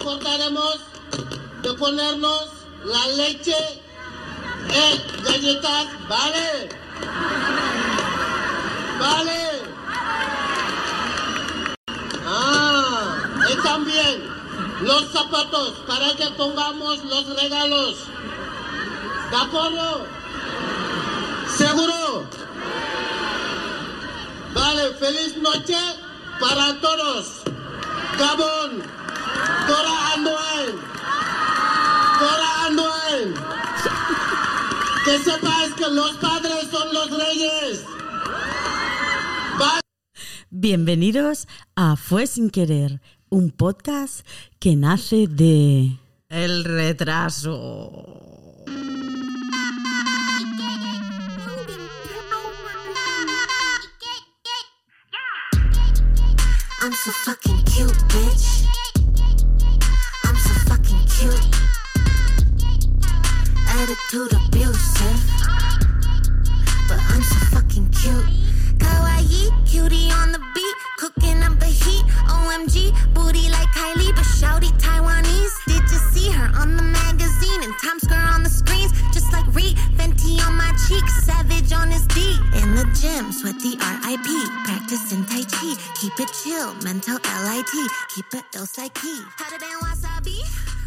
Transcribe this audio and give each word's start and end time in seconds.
Acordaremos 0.00 0.78
de 1.60 1.74
ponernos 1.74 2.44
la 2.84 3.06
leche 3.16 3.56
en 4.70 5.24
galletas, 5.24 5.86
¿vale? 6.08 6.68
¿Vale? 9.00 9.62
Ah, 12.24 13.16
y 13.50 13.62
también 13.64 14.22
los 14.82 15.10
zapatos 15.10 15.70
para 15.88 16.14
que 16.14 16.30
pongamos 16.36 17.04
los 17.04 17.42
regalos. 17.42 17.96
¿De 19.30 19.36
acuerdo? 19.36 20.06
¿Seguro? 21.56 22.24
Vale, 24.54 24.94
feliz 24.94 25.36
noche 25.38 25.76
para 26.38 26.80
todos. 26.80 27.42
Gabón, 28.16 28.97
Dora 29.68 30.14
Andoain, 30.14 30.76
Dora 32.20 32.50
Andoain. 32.66 33.34
Que 35.04 35.18
sepáis 35.18 35.74
que 35.74 35.88
los 35.90 36.16
padres 36.16 36.68
son 36.70 36.94
los 36.94 37.10
reyes. 37.10 37.84
Bienvenidos 40.50 41.46
a 41.76 41.96
Fue 41.96 42.26
sin 42.26 42.48
querer, 42.48 43.02
un 43.28 43.50
podcast 43.50 44.26
que 44.58 44.74
nace 44.74 45.26
de... 45.28 45.98
El 46.30 46.64
retraso. 46.64 48.24
I'm 56.80 56.92
so 56.92 57.10
fucking 57.24 57.62
cute, 57.64 57.92
bitch. 58.08 58.57
Cute. 61.18 61.34
Attitude 63.66 64.32
abusive. 64.38 65.18
But 66.86 67.00
I'm 67.10 67.22
so 67.22 67.38
fucking 67.50 67.88
cute. 67.90 68.24
Kawaii, 68.78 69.50
cutie 69.66 70.12
on 70.12 70.30
the 70.30 70.38
beat. 70.54 70.76
Cooking 70.96 71.42
up 71.42 71.58
the 71.58 71.66
heat. 71.66 72.04
OMG, 72.30 72.94
booty 73.14 73.50
like 73.50 73.66
Kylie, 73.74 74.14
but 74.14 74.26
shouty 74.38 74.70
Taiwanese. 74.78 75.58
Did 75.66 75.82
you 75.90 75.98
see 76.14 76.30
her 76.30 76.52
on 76.54 76.76
the 76.76 76.84
magazine 76.84 77.64
and 77.64 77.74
Times 77.82 78.02
Square 78.02 78.28
on 78.34 78.44
the 78.44 78.50
screens? 78.50 78.92
Just 79.12 79.32
like 79.32 79.46
Reed, 79.52 79.76
Fenty 79.98 80.38
on 80.46 80.54
my 80.56 80.70
cheek, 80.86 81.02
Savage 81.26 81.72
on 81.72 81.90
his 81.90 82.06
D. 82.06 82.38
In 82.62 82.76
the 82.76 82.84
gym, 82.94 83.32
sweaty 83.32 83.74
RIP. 83.74 84.28
Practicing 84.66 85.24
Tai 85.24 85.42
Chi. 85.50 85.74
Keep 85.98 86.20
it 86.20 86.30
chill, 86.44 86.74
mental 86.84 87.18
LIT. 87.42 87.74
Keep 88.14 88.34
it 88.34 88.44
ill 88.54 88.66
psyche. 88.66 89.18
Hotter 89.34 89.58
than 89.58 89.80
wasabi. 89.82 90.77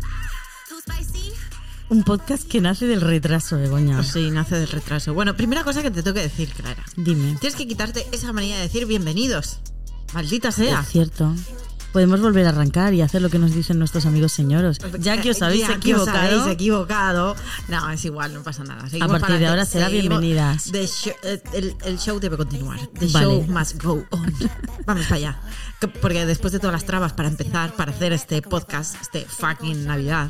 Un 1.89 2.03
podcast 2.03 2.47
que 2.47 2.61
nace 2.61 2.86
del 2.86 3.02
retraso, 3.02 3.58
Begoña. 3.58 4.02
Sí, 4.03 4.31
nace 4.31 4.55
del 4.55 4.69
retraso. 4.69 5.13
Bueno, 5.13 5.36
primera 5.36 5.63
cosa 5.66 5.81
que 5.81 5.91
te 5.91 6.02
tengo 6.02 6.16
que 6.16 6.22
decir, 6.22 6.50
Clara. 6.53 6.83
Dime. 6.95 7.36
Tienes 7.41 7.58
que 7.58 7.67
quitarte 7.67 8.08
esa 8.13 8.31
manía 8.31 8.55
de 8.55 8.61
decir 8.61 8.86
bienvenidos. 8.86 9.59
Maldita 10.13 10.52
sea. 10.52 10.80
Es 10.80 10.88
cierto. 10.88 11.36
Podemos 11.92 12.22
volver 12.22 12.45
a 12.45 12.50
arrancar 12.50 12.94
y 12.94 13.02
hacer 13.02 13.22
lo 13.22 13.30
que 13.30 13.38
nos 13.38 13.53
dicen 13.53 13.78
nuestros 13.78 14.06
amigos 14.06 14.31
señoros. 14.31 14.78
Ya 15.00 15.20
que 15.22 15.31
os 15.31 15.42
habéis 15.42 15.61
Ya 15.61 15.67
que 15.67 15.94
os 15.94 16.02
equivocado, 16.08 16.17
habéis 16.42 16.53
equivocado. 16.56 17.36
No, 17.67 17.89
es 17.89 18.06
igual, 18.06 18.34
no 18.34 18.44
pasa 18.44 18.64
nada. 18.64 18.88
Seguimos 18.89 19.11
partir 19.11 19.28
para 19.28 19.39
de 19.39 19.47
ahora 19.47 19.66
será 19.66 19.89
bienvenidas. 19.89 20.72
The 20.72 20.88
show- 20.88 21.14
eh, 21.23 21.42
el, 21.53 21.75
el 21.84 22.00
show 22.00 22.19
debe 22.19 22.38
continuar. 22.38 22.80
The 23.00 23.08
Vale. 23.08 23.25
show 23.25 23.45
must 23.47 23.84
go 23.84 24.06
on. 24.12 24.34
Vamos 24.86 25.03
para 25.06 25.16
allá. 25.17 25.39
Que- 25.81 25.88
Porque 25.89 26.25
después 26.25 26.53
de 26.53 26.59
todas 26.59 26.73
las 26.73 26.86
trabas 26.86 27.12
para 27.14 27.28
empezar, 27.28 27.73
para 27.75 27.92
hacer 27.92 28.14
este 28.14 28.42
podcast, 28.42 28.95
este 29.02 29.25
fucking 29.25 29.86
Navidad. 29.86 30.30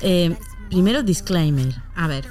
eh, 0.00 0.34
primero 0.70 1.02
disclaimer. 1.02 1.74
A 1.94 2.06
ver. 2.08 2.26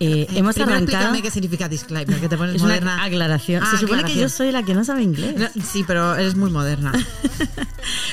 Eh, 0.00 0.26
hemos 0.34 0.54
Primero 0.54 0.76
arrancado- 0.76 1.20
qué 1.22 1.30
significa 1.30 1.68
disclaimer, 1.68 2.20
que 2.20 2.28
te 2.28 2.36
pones 2.36 2.56
Es 2.56 2.62
moderna. 2.62 2.94
una 2.94 3.04
aclaración. 3.04 3.62
Ah, 3.64 3.70
Se 3.72 3.78
supone 3.78 4.04
que 4.04 4.14
yo 4.14 4.28
soy 4.28 4.52
la 4.52 4.62
que 4.62 4.74
no 4.74 4.84
sabe 4.84 5.02
inglés. 5.02 5.34
No, 5.36 5.62
sí, 5.64 5.84
pero 5.86 6.14
eres 6.14 6.36
muy 6.36 6.50
moderna. 6.50 6.92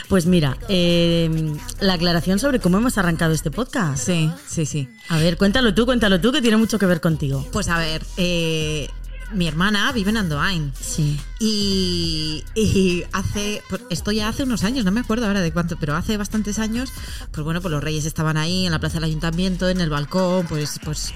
Pues 0.08 0.26
mira, 0.28 0.58
eh, 0.70 1.54
la 1.80 1.94
aclaración 1.94 2.40
sobre 2.40 2.60
cómo 2.60 2.78
hemos 2.78 2.98
arrancado 2.98 3.34
este 3.34 3.52
podcast. 3.52 4.06
Sí, 4.06 4.32
sí, 4.48 4.66
sí. 4.66 4.88
A 5.10 5.18
ver, 5.18 5.36
cuéntalo 5.38 5.74
tú, 5.74 5.86
cuéntalo 5.86 6.22
tú, 6.22 6.32
que 6.32 6.42
tiene 6.42 6.58
mucho 6.58 6.78
que 6.80 6.86
ver 6.86 7.02
contigo. 7.02 7.46
Pues 7.52 7.68
a 7.70 7.78
ver, 7.80 8.04
eh, 8.18 8.88
mi 9.34 9.48
hermana 9.48 9.92
vive 9.92 10.12
en 10.12 10.18
Andoain. 10.18 10.72
Sí. 10.80 11.20
Y, 11.40 12.44
y 12.54 13.04
hace, 13.12 13.64
pues 13.70 13.82
esto 13.90 14.12
ya 14.12 14.30
hace 14.30 14.44
unos 14.44 14.64
años, 14.64 14.86
no 14.86 14.92
me 14.92 15.02
acuerdo 15.02 15.26
ahora 15.26 15.42
de 15.42 15.52
cuánto, 15.52 15.76
pero 15.78 15.96
hace 15.96 16.16
bastantes 16.18 16.60
años, 16.60 16.92
pues 17.32 17.44
bueno, 17.44 17.60
pues 17.62 17.72
los 17.72 17.84
reyes 17.84 18.06
estaban 18.06 18.38
ahí 18.38 18.66
en 18.68 18.72
la 18.72 18.80
plaza 18.80 18.96
del 18.96 19.06
ayuntamiento, 19.06 19.68
en 19.68 19.82
el 19.82 19.90
balcón, 19.90 20.46
pues, 20.48 20.80
pues, 20.86 21.14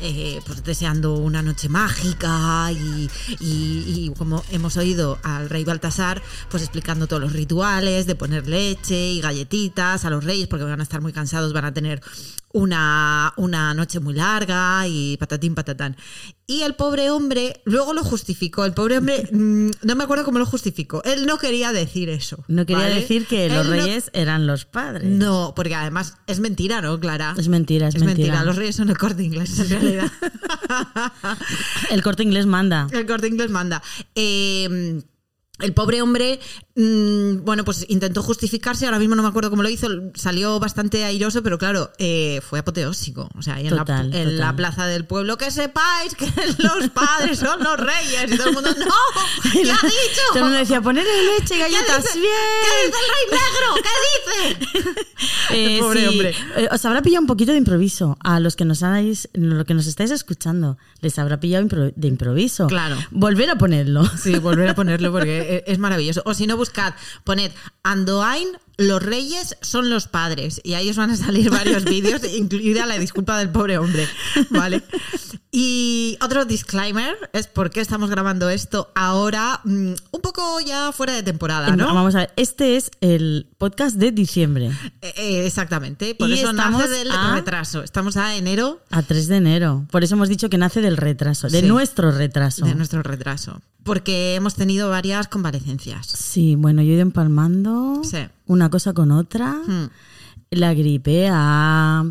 eh, 0.00 0.40
pues 0.46 0.62
deseando 0.64 1.14
una 1.14 1.42
noche 1.42 1.68
mágica 1.68 2.70
y, 2.72 3.08
y- 3.40 3.84
y 3.86 4.12
como 4.16 4.44
hemos 4.50 4.76
oído 4.76 5.18
al 5.22 5.48
rey 5.50 5.64
Baltasar, 5.64 6.22
pues 6.50 6.62
explicando 6.62 7.06
todos 7.06 7.22
los 7.22 7.32
rituales 7.32 8.06
de 8.06 8.14
poner 8.14 8.48
leche 8.48 9.12
y 9.12 9.20
galletitas 9.20 10.04
a 10.04 10.10
los 10.10 10.24
reyes 10.24 10.48
porque 10.48 10.64
van 10.64 10.80
a 10.80 10.82
estar 10.84 11.00
muy 11.00 11.12
cansados, 11.12 11.52
van 11.52 11.64
a 11.66 11.74
tener 11.74 12.00
una, 12.52 13.32
una 13.36 13.74
noche 13.74 13.98
muy 14.00 14.14
larga 14.14 14.86
y 14.86 15.16
patatín 15.16 15.54
patatán. 15.54 15.96
Y 16.46 16.60
el 16.60 16.74
pobre 16.74 17.10
hombre 17.10 17.62
luego 17.64 17.94
lo 17.94 18.04
justificó. 18.04 18.64
El 18.64 18.74
pobre 18.74 18.98
hombre, 18.98 19.28
mm, 19.32 19.70
no 19.82 19.96
me 19.96 20.04
acuerdo 20.04 20.24
cómo 20.24 20.38
lo 20.38 20.46
justificó. 20.46 21.02
Él 21.04 21.26
no 21.26 21.38
quería 21.38 21.72
decir 21.72 22.08
eso. 22.10 22.44
No 22.48 22.64
quería 22.66 22.84
¿vale? 22.84 22.96
decir 22.96 23.26
que 23.26 23.48
los 23.48 23.66
no- 23.66 23.72
reyes 23.72 24.10
eran 24.12 24.46
los 24.46 24.66
padres. 24.66 25.04
No, 25.08 25.52
porque 25.56 25.74
además 25.74 26.18
es 26.26 26.38
mentira, 26.40 26.80
¿no, 26.80 27.00
Clara? 27.00 27.34
Es 27.36 27.48
mentira, 27.48 27.88
es, 27.88 27.96
Es 27.96 28.02
mentira. 28.04 28.28
mentira. 28.28 28.44
Los 28.44 28.56
reyes 28.56 28.76
son 28.76 28.88
el 28.90 28.98
corte 28.98 29.22
inglés, 29.24 29.50
realidad. 29.80 30.12
El 31.90 32.02
corte 32.02 32.22
inglés 32.22 32.46
manda. 32.46 32.86
El 32.92 33.06
corte 33.06 33.28
inglés 33.28 33.50
manda. 33.50 33.82
Eh, 34.14 35.00
el 35.60 35.72
pobre 35.72 36.02
hombre, 36.02 36.40
bueno, 36.76 37.64
pues 37.64 37.86
intentó 37.88 38.22
justificarse, 38.22 38.84
ahora 38.86 38.98
mismo 38.98 39.14
no 39.14 39.22
me 39.22 39.28
acuerdo 39.28 39.48
cómo 39.50 39.62
lo 39.62 39.68
hizo, 39.68 39.86
salió 40.14 40.58
bastante 40.58 41.04
airoso, 41.04 41.42
pero 41.42 41.56
claro, 41.56 41.92
eh, 41.98 42.40
fue 42.48 42.58
apoteósico. 42.58 43.30
O 43.38 43.42
sea, 43.42 43.54
ahí 43.56 43.68
en, 43.68 43.76
la, 43.76 43.82
en 43.82 43.86
total. 43.86 44.38
la 44.38 44.56
plaza 44.56 44.86
del 44.86 45.04
pueblo, 45.04 45.36
que 45.38 45.50
sepáis 45.52 46.14
que 46.16 46.26
los 46.58 46.90
padres 46.90 47.38
son 47.38 47.62
los 47.62 47.78
reyes. 47.78 48.32
Y 48.32 48.36
todo 48.36 48.48
el 48.48 48.54
mundo, 48.54 48.70
¡no! 48.78 48.94
¿Qué 49.52 49.60
ha 49.70 49.74
dicho? 49.74 50.20
Todo 50.30 50.38
el 50.38 50.44
mundo 50.44 50.58
decía, 50.58 50.80
ponerle 50.80 51.10
leche 51.38 51.54
y 51.54 51.58
¿Qué 51.58 51.62
galletas, 51.62 52.02
dice, 52.02 52.18
bien. 52.20 52.32
¿Qué 52.64 52.86
dice 52.86 52.98
el 52.98 53.10
rey 53.14 53.40
negro? 53.40 54.54
¿Qué 54.74 54.90
dice? 54.90 55.04
Eh, 55.50 55.78
pobre 55.80 56.00
sí, 56.00 56.06
hombre. 56.06 56.34
eh, 56.56 56.68
os 56.72 56.84
habrá 56.84 57.02
pillado 57.02 57.20
un 57.22 57.26
poquito 57.28 57.52
de 57.52 57.58
improviso. 57.58 58.16
A 58.24 58.40
los 58.40 58.56
que 58.56 58.64
nos 58.64 58.82
habéis, 58.82 59.28
lo 59.32 59.64
que 59.64 59.74
nos 59.74 59.86
estáis 59.86 60.10
escuchando, 60.10 60.76
les 61.00 61.18
habrá 61.18 61.38
pillado 61.38 61.66
de 61.94 62.08
improviso. 62.08 62.66
Claro. 62.66 62.96
Volver 63.12 63.50
a 63.50 63.56
ponerlo. 63.56 64.04
Sí, 64.18 64.38
volver 64.38 64.68
a 64.70 64.74
ponerlo 64.74 65.12
porque 65.12 65.62
e- 65.66 65.72
es 65.72 65.78
maravilloso. 65.78 66.22
O 66.24 66.34
si 66.34 66.46
no, 66.46 66.56
buscad, 66.64 66.94
poned 67.24 67.52
Andoain, 67.82 68.56
los 68.76 69.02
reyes 69.02 69.56
son 69.60 69.88
los 69.90 70.08
padres. 70.08 70.60
Y 70.64 70.74
ahí 70.74 70.90
os 70.90 70.96
van 70.96 71.10
a 71.10 71.16
salir 71.16 71.50
varios 71.50 71.84
vídeos, 71.84 72.22
incluida 72.36 72.86
la 72.86 72.98
disculpa 72.98 73.38
del 73.38 73.50
pobre 73.50 73.78
hombre. 73.78 74.08
¿Vale? 74.50 74.82
Y 75.56 76.18
otro 76.20 76.44
disclaimer 76.44 77.14
es 77.32 77.46
por 77.46 77.70
qué 77.70 77.80
estamos 77.80 78.10
grabando 78.10 78.50
esto 78.50 78.90
ahora, 78.96 79.60
mm, 79.64 79.92
un 80.10 80.20
poco 80.20 80.58
ya 80.60 80.90
fuera 80.90 81.12
de 81.12 81.22
temporada, 81.22 81.76
¿no? 81.76 81.94
Vamos 81.94 82.14
a 82.16 82.18
ver, 82.20 82.32
este 82.36 82.76
es 82.76 82.90
el 83.00 83.46
podcast 83.58 83.94
de 83.96 84.10
diciembre, 84.10 84.72
Eh, 85.00 85.12
eh, 85.16 85.46
exactamente. 85.46 86.14
Por 86.16 86.28
Y 86.28 86.32
eso 86.34 86.50
estamos 86.50 86.80
nace 86.82 86.90
del 86.94 87.10
a- 87.12 87.34
retraso. 87.36 87.84
Estamos 87.84 88.16
a 88.16 88.34
enero 88.34 88.80
a 88.90 89.02
3 89.02 89.28
de 89.28 89.36
enero. 89.36 89.86
Por 89.92 90.02
eso 90.02 90.14
hemos 90.16 90.28
dicho 90.28 90.50
que 90.50 90.58
nace 90.58 90.80
del 90.80 90.96
retraso, 90.96 91.48
de 91.48 91.60
Sí. 91.60 91.66
nuestro 91.66 92.10
retraso. 92.10 92.64
de 92.66 92.74
nuestro 92.74 93.02
retraso. 93.04 93.60
Porque 93.84 94.34
hemos 94.34 94.54
tenido 94.56 94.88
varias 94.90 95.28
convalecencias. 95.28 96.06
Sí, 96.06 96.56
bueno, 96.56 96.82
yo 96.82 96.90
he 96.90 96.94
ido 96.94 97.02
empalmando 97.02 98.00
Sí. 98.02 98.26
Una 98.46 98.70
cosa 98.70 98.92
con 98.92 99.10
otra. 99.10 99.54
Hmm. 99.66 99.88
La 100.50 100.74
gripe 100.74 101.28
A, 101.30 102.04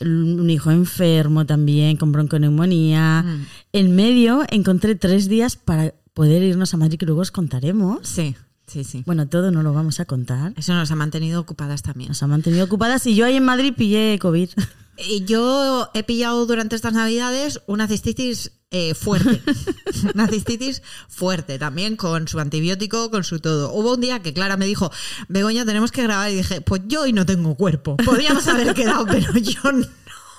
un 0.00 0.50
hijo 0.50 0.70
enfermo 0.70 1.44
también 1.46 1.96
con 1.96 2.12
bronconeumonía. 2.12 3.24
Hmm. 3.26 3.46
En 3.72 3.94
medio 3.94 4.44
encontré 4.48 4.94
tres 4.94 5.28
días 5.28 5.56
para 5.56 5.94
poder 6.14 6.42
irnos 6.42 6.74
a 6.74 6.76
Madrid, 6.76 6.98
que 6.98 7.06
luego 7.06 7.20
os 7.20 7.30
contaremos. 7.30 8.06
Sí, 8.06 8.34
sí, 8.66 8.84
sí. 8.84 9.02
Bueno, 9.06 9.28
todo 9.28 9.50
no 9.50 9.62
lo 9.62 9.72
vamos 9.72 10.00
a 10.00 10.04
contar. 10.04 10.52
Eso 10.56 10.74
nos 10.74 10.90
ha 10.90 10.96
mantenido 10.96 11.40
ocupadas 11.40 11.82
también. 11.82 12.08
Nos 12.08 12.22
ha 12.22 12.26
mantenido 12.26 12.64
ocupadas 12.64 13.06
y 13.06 13.14
yo 13.14 13.26
ahí 13.26 13.36
en 13.36 13.44
Madrid 13.44 13.74
pillé 13.76 14.18
COVID. 14.20 14.50
Eh, 14.96 15.24
Yo 15.24 15.90
he 15.94 16.02
pillado 16.02 16.46
durante 16.46 16.76
estas 16.76 16.92
navidades 16.92 17.60
una 17.66 17.88
cistitis 17.88 18.52
eh, 18.70 18.94
fuerte. 18.94 19.42
una 20.14 20.26
cistitis 20.28 20.82
fuerte 21.08 21.58
también, 21.58 21.96
con 21.96 22.26
su 22.26 22.40
antibiótico, 22.40 23.10
con 23.10 23.22
su 23.22 23.38
todo. 23.38 23.72
Hubo 23.72 23.94
un 23.94 24.00
día 24.00 24.22
que 24.22 24.32
Clara 24.32 24.56
me 24.56 24.66
dijo, 24.66 24.90
Begoña, 25.28 25.66
tenemos 25.66 25.92
que 25.92 26.02
grabar. 26.02 26.30
Y 26.30 26.36
dije, 26.36 26.60
pues 26.62 26.82
yo 26.86 27.02
hoy 27.02 27.12
no 27.12 27.26
tengo 27.26 27.54
cuerpo. 27.54 27.96
Podríamos 27.98 28.46
haber 28.48 28.74
quedado, 28.74 29.06
pero 29.06 29.32
yo 29.38 29.72
no. 29.72 29.86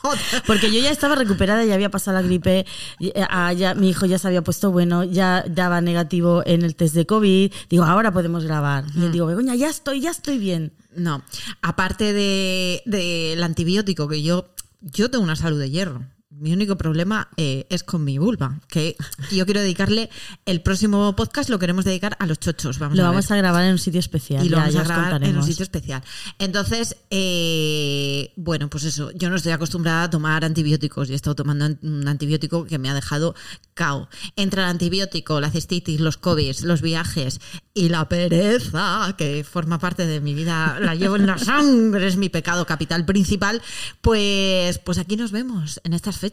Porque 0.48 0.72
yo 0.72 0.80
ya 0.82 0.92
estaba 0.92 1.16
recuperada, 1.16 1.64
ya 1.66 1.74
había 1.76 1.90
pasado 1.90 2.18
la 2.18 2.24
gripe, 2.24 2.66
eh, 3.00 3.14
ah, 3.30 3.54
ya, 3.54 3.74
mi 3.74 3.90
hijo 3.90 4.06
ya 4.06 4.18
se 4.20 4.28
había 4.28 4.42
puesto 4.42 4.72
bueno, 4.72 5.04
ya 5.04 5.44
daba 5.48 5.82
negativo 5.82 6.44
en 6.46 6.64
el 6.64 6.76
test 6.76 6.96
de 6.96 7.06
COVID. 7.06 7.52
Digo, 7.70 7.84
ahora 7.84 8.12
podemos 8.12 8.44
grabar. 8.44 8.84
Y 8.96 9.00
Mm. 9.00 9.12
digo, 9.12 9.26
Begoña, 9.28 9.56
ya 9.56 9.70
estoy, 9.70 10.02
ya 10.02 10.12
estoy 10.12 10.38
bien. 10.38 10.74
No, 10.96 11.24
aparte 11.62 12.14
de- 12.14 12.82
del 12.86 13.42
antibiótico, 13.44 14.08
que 14.08 14.22
yo, 14.22 14.54
yo 14.82 15.10
tengo 15.10 15.24
una 15.24 15.36
salud 15.36 15.60
de 15.60 15.70
hierro. 15.70 16.06
Mi 16.44 16.52
único 16.52 16.76
problema 16.76 17.30
eh, 17.38 17.66
es 17.70 17.84
con 17.86 18.04
mi 18.04 18.18
vulva, 18.18 18.60
que 18.68 18.98
yo 19.32 19.46
quiero 19.46 19.62
dedicarle 19.62 20.10
el 20.46 20.60
próximo 20.62 21.16
podcast 21.16 21.50
lo 21.50 21.58
queremos 21.58 21.86
dedicar 21.86 22.18
a 22.20 22.26
los 22.26 22.38
chochos. 22.38 22.80
Vamos 22.80 22.98
Lo 22.98 23.06
a 23.06 23.12
vamos 23.12 23.30
ver. 23.30 23.38
a 23.38 23.42
grabar 23.42 23.64
en 23.64 23.72
un 23.72 23.80
sitio 23.80 24.02
especial. 24.02 24.46
y 24.46 24.50
lo 24.50 24.58
ya, 24.58 24.64
vamos 24.64 24.74
ya 24.74 24.82
a 24.82 24.84
grabar 24.84 25.24
en 25.24 25.38
un 25.38 25.44
sitio 25.44 25.64
especial. 25.64 26.04
Entonces, 26.40 26.98
eh, 27.12 28.34
bueno, 28.36 28.70
pues 28.70 28.84
eso, 28.84 29.12
yo 29.12 29.30
no 29.30 29.38
estoy 29.38 29.54
acostumbrada 29.54 30.04
a 30.04 30.10
tomar 30.10 30.44
antibióticos 30.44 31.10
y 31.10 31.14
he 31.14 31.16
estado 31.16 31.36
tomando 31.36 31.64
an- 31.64 31.80
un 31.82 32.06
antibiótico 32.10 32.66
que 32.66 32.78
me 32.78 32.90
ha 32.90 32.94
dejado 32.94 33.36
cao. 33.74 34.10
Entre 34.36 34.62
el 34.62 34.68
antibiótico, 34.68 35.40
la 35.40 35.50
cistitis, 35.50 36.02
los 36.02 36.18
COVID, 36.18 36.60
los 36.64 36.82
viajes 36.82 37.40
y 37.74 37.88
la 37.88 38.10
pereza, 38.10 39.16
que 39.18 39.46
forma 39.50 39.80
parte 39.80 40.06
de 40.06 40.20
mi 40.20 40.34
vida, 40.34 40.78
la 40.82 40.94
llevo 40.94 41.16
en 41.16 41.26
la 41.26 41.38
sangre, 41.38 42.06
es 42.06 42.18
mi 42.18 42.28
pecado 42.28 42.66
capital 42.66 43.06
principal, 43.06 43.62
pues, 44.02 44.78
pues 44.80 44.98
aquí 44.98 45.16
nos 45.16 45.32
vemos 45.32 45.80
en 45.86 45.94
estas 45.94 46.18
fechas. 46.18 46.33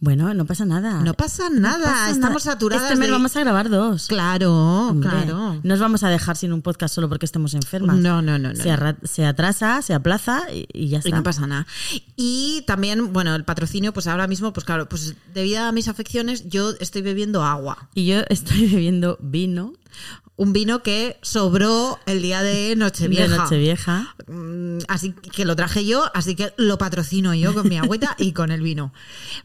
Bueno, 0.00 0.32
no 0.32 0.46
pasa 0.46 0.64
nada. 0.64 1.02
No 1.02 1.12
pasa 1.14 1.50
nada, 1.50 1.82
pasa 1.84 2.10
estamos 2.10 2.44
nada. 2.44 2.52
saturadas 2.54 2.84
Este 2.84 2.96
mes 2.96 3.08
de- 3.08 3.12
vamos 3.12 3.34
a 3.34 3.40
grabar 3.40 3.68
dos. 3.68 4.06
Claro, 4.06 4.52
Hombre, 4.90 5.10
claro. 5.10 5.58
No 5.64 5.74
os 5.74 5.80
vamos 5.80 6.04
a 6.04 6.08
dejar 6.08 6.36
sin 6.36 6.52
un 6.52 6.62
podcast 6.62 6.94
solo 6.94 7.08
porque 7.08 7.26
estemos 7.26 7.52
enfermas. 7.54 7.96
No, 7.98 8.22
no, 8.22 8.38
no, 8.38 8.50
no. 8.52 8.54
Se, 8.54 8.72
se 9.08 9.26
atrasa, 9.26 9.82
se 9.82 9.94
aplaza 9.94 10.42
y, 10.52 10.68
y 10.72 10.86
ya 10.88 10.98
Y 10.98 11.00
está. 11.00 11.16
no 11.16 11.24
pasa 11.24 11.48
nada. 11.48 11.66
Y 12.14 12.62
también, 12.64 13.12
bueno, 13.12 13.34
el 13.34 13.44
patrocinio, 13.44 13.92
pues 13.92 14.06
ahora 14.06 14.28
mismo, 14.28 14.52
pues 14.52 14.64
claro, 14.64 14.88
pues 14.88 15.16
debido 15.34 15.64
a 15.64 15.72
mis 15.72 15.88
afecciones, 15.88 16.48
yo 16.48 16.74
estoy 16.78 17.02
bebiendo 17.02 17.42
agua. 17.42 17.88
Y 17.94 18.06
yo 18.06 18.20
estoy 18.28 18.66
bebiendo 18.70 19.18
vino 19.20 19.72
Un 20.38 20.52
vino 20.52 20.84
que 20.84 21.18
sobró 21.20 21.98
el 22.06 22.22
día 22.22 22.44
de 22.44 22.76
Nochevieja. 22.76 23.24
de 23.28 23.36
Nochevieja. 23.36 24.14
Mm, 24.28 24.78
Así 24.86 25.12
que 25.12 25.44
lo 25.44 25.56
traje 25.56 25.84
yo, 25.84 26.08
así 26.14 26.36
que 26.36 26.52
lo 26.56 26.78
patrocino 26.78 27.34
yo 27.34 27.52
con 27.52 27.68
mi 27.68 27.76
agüita 27.76 28.14
y 28.18 28.32
con 28.32 28.52
el 28.52 28.62
vino. 28.62 28.92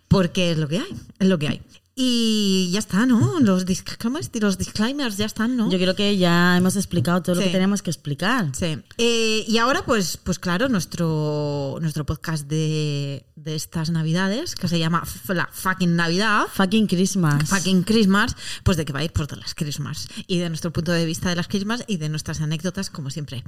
Porque 0.08 0.52
es 0.52 0.60
lo 0.60 0.68
que 0.68 0.78
hay, 0.78 0.96
es 1.18 1.28
lo 1.28 1.40
que 1.40 1.48
hay. 1.48 1.62
Y 1.96 2.72
ya 2.72 2.80
está, 2.80 3.06
¿no? 3.06 3.40
Los 3.40 3.66
los 3.66 4.58
disclaimers 4.58 5.18
ya 5.18 5.26
están, 5.26 5.56
¿no? 5.56 5.70
Yo 5.70 5.78
creo 5.78 5.96
que 5.96 6.18
ya 6.18 6.58
hemos 6.58 6.76
explicado 6.76 7.22
todo 7.22 7.36
lo 7.36 7.42
que 7.42 7.50
tenemos 7.50 7.84
que 7.84 7.92
explicar. 7.92 8.50
Sí. 8.54 8.80
Eh, 8.98 9.46
y 9.48 9.58
ahora, 9.60 9.86
pues, 9.86 10.18
pues 10.18 10.40
claro, 10.40 10.70
nuestro, 10.70 11.78
nuestro 11.82 12.04
podcast 12.06 12.48
de, 12.48 13.28
de 13.36 13.56
estas 13.56 13.92
navidades, 13.92 14.56
que 14.56 14.68
se 14.68 14.80
llama 14.80 15.04
La 15.28 15.48
Fucking 15.52 15.96
Navidad, 15.96 16.46
Fucking 16.52 16.88
Christmas. 16.88 17.50
Fucking 17.50 17.84
Christmas, 17.84 18.36
pues 18.64 18.78
de 18.78 18.86
que 18.86 18.94
va 18.94 19.00
a 19.00 19.04
ir 19.04 19.12
por 19.12 19.28
todas 19.28 19.44
las 19.44 19.54
Christmas. 19.54 20.08
Y 20.28 20.40
de 20.40 20.50
nuestro 20.50 20.72
punto 20.74 20.92
de 20.92 21.06
vista 21.06 21.30
de 21.30 21.36
las 21.36 21.48
Christmas 21.48 21.84
y 21.88 21.98
de 21.98 22.10
nuestras 22.10 22.42
anécdotas, 22.42 22.90
como 22.90 23.10
siempre. 23.10 23.44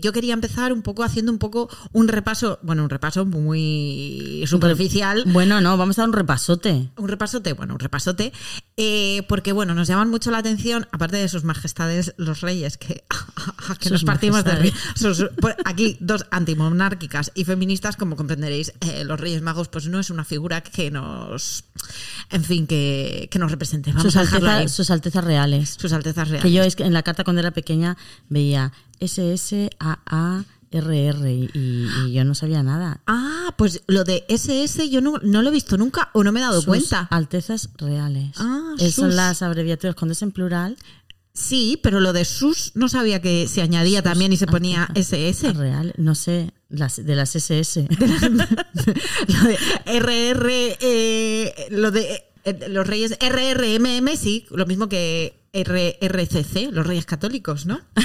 Yo 0.00 0.12
quería 0.12 0.34
empezar 0.34 0.72
un 0.72 0.82
poco 0.82 1.02
haciendo 1.02 1.32
un 1.32 1.38
poco 1.38 1.68
un 1.92 2.08
repaso, 2.08 2.58
bueno, 2.62 2.84
un 2.84 2.90
repaso 2.90 3.26
muy 3.26 4.44
superficial. 4.46 5.24
Bueno, 5.26 5.60
no, 5.60 5.76
vamos 5.76 5.98
a 5.98 6.02
dar 6.02 6.08
un 6.08 6.14
repasote. 6.14 6.90
Un 6.96 7.08
repasote, 7.08 7.52
bueno, 7.52 7.74
un 7.74 7.80
repasote, 7.80 7.89
eh, 8.76 9.22
porque 9.28 9.52
bueno, 9.52 9.74
nos 9.74 9.88
llaman 9.88 10.08
mucho 10.10 10.30
la 10.30 10.38
atención, 10.38 10.88
aparte 10.92 11.16
de 11.16 11.28
sus 11.28 11.44
majestades 11.44 12.14
los 12.16 12.40
reyes, 12.40 12.78
que, 12.78 13.04
que 13.78 13.88
Sus 13.88 13.92
nos 13.92 14.04
partimos 14.04 14.44
de 14.44 14.52
majestades. 14.52 14.92
sus- 14.94 15.28
por 15.40 15.56
aquí 15.64 15.96
dos 16.00 16.26
antimonárquicas 16.30 17.32
y 17.34 17.44
feministas, 17.44 17.96
como 17.96 18.16
comprenderéis, 18.16 18.72
eh, 18.80 19.04
los 19.04 19.18
reyes 19.20 19.42
magos 19.42 19.68
pues 19.68 19.86
no 19.88 19.98
es 20.00 20.10
una 20.10 20.24
figura 20.24 20.62
que 20.62 20.90
nos, 20.90 21.64
en 22.30 22.44
fin, 22.44 22.66
que, 22.66 23.28
que 23.30 23.38
nos 23.38 23.50
represente. 23.50 23.90
Vamos 23.92 24.12
Sus, 24.12 24.16
a 24.16 24.56
ahí. 24.58 24.68
sus 24.68 24.90
altezas 24.90 25.24
reales. 25.24 25.76
Sus 25.78 25.92
altezas 25.92 26.28
reales. 26.28 26.42
Que 26.42 26.52
yo 26.52 26.62
en 26.84 26.92
la 26.92 27.02
carta 27.02 27.24
cuando 27.24 27.40
era 27.40 27.50
pequeña 27.50 27.96
veía 28.28 28.72
SSAARR 29.00 30.44
y, 30.72 31.50
y- 31.52 31.88
y 32.06 32.12
yo 32.12 32.24
no 32.24 32.34
sabía 32.34 32.62
nada. 32.62 33.00
Ah, 33.06 33.54
pues 33.58 33.82
lo 33.86 34.04
de 34.04 34.24
SS 34.28 34.88
yo 34.88 35.00
no, 35.00 35.18
no 35.22 35.42
lo 35.42 35.48
he 35.48 35.52
visto 35.52 35.76
nunca 35.76 36.10
o 36.14 36.22
no 36.24 36.32
me 36.32 36.40
he 36.40 36.42
dado 36.42 36.56
Sus 36.56 36.66
cuenta. 36.66 37.08
altezas 37.10 37.70
reales. 37.76 38.36
Ah, 38.38 38.74
Eh, 38.78 38.90
Son 38.92 39.14
las 39.16 39.42
abreviaturas 39.42 39.96
cuando 39.96 40.12
es 40.12 40.22
en 40.22 40.30
plural. 40.32 40.76
Sí, 41.32 41.78
pero 41.82 42.00
lo 42.00 42.12
de 42.12 42.24
sus 42.24 42.72
no 42.74 42.88
sabía 42.88 43.22
que 43.22 43.46
se 43.48 43.62
añadía 43.62 44.02
también 44.02 44.32
y 44.32 44.36
se 44.36 44.46
ponía 44.46 44.88
SS. 44.94 45.52
Real, 45.54 45.94
no 45.96 46.14
sé, 46.14 46.52
las, 46.68 47.04
de 47.04 47.14
las 47.16 47.34
SS. 47.36 47.86
lo 49.28 49.48
de 49.48 49.58
RR, 49.86 50.76
eh, 50.80 51.66
lo 51.70 51.90
de 51.90 52.24
eh, 52.44 52.68
los 52.68 52.86
reyes 52.86 53.16
RRMM, 53.20 54.16
sí, 54.16 54.46
lo 54.50 54.66
mismo 54.66 54.88
que 54.88 55.39
RRCC, 55.52 56.70
los 56.72 56.86
reyes 56.86 57.06
católicos, 57.06 57.66
¿no? 57.66 57.80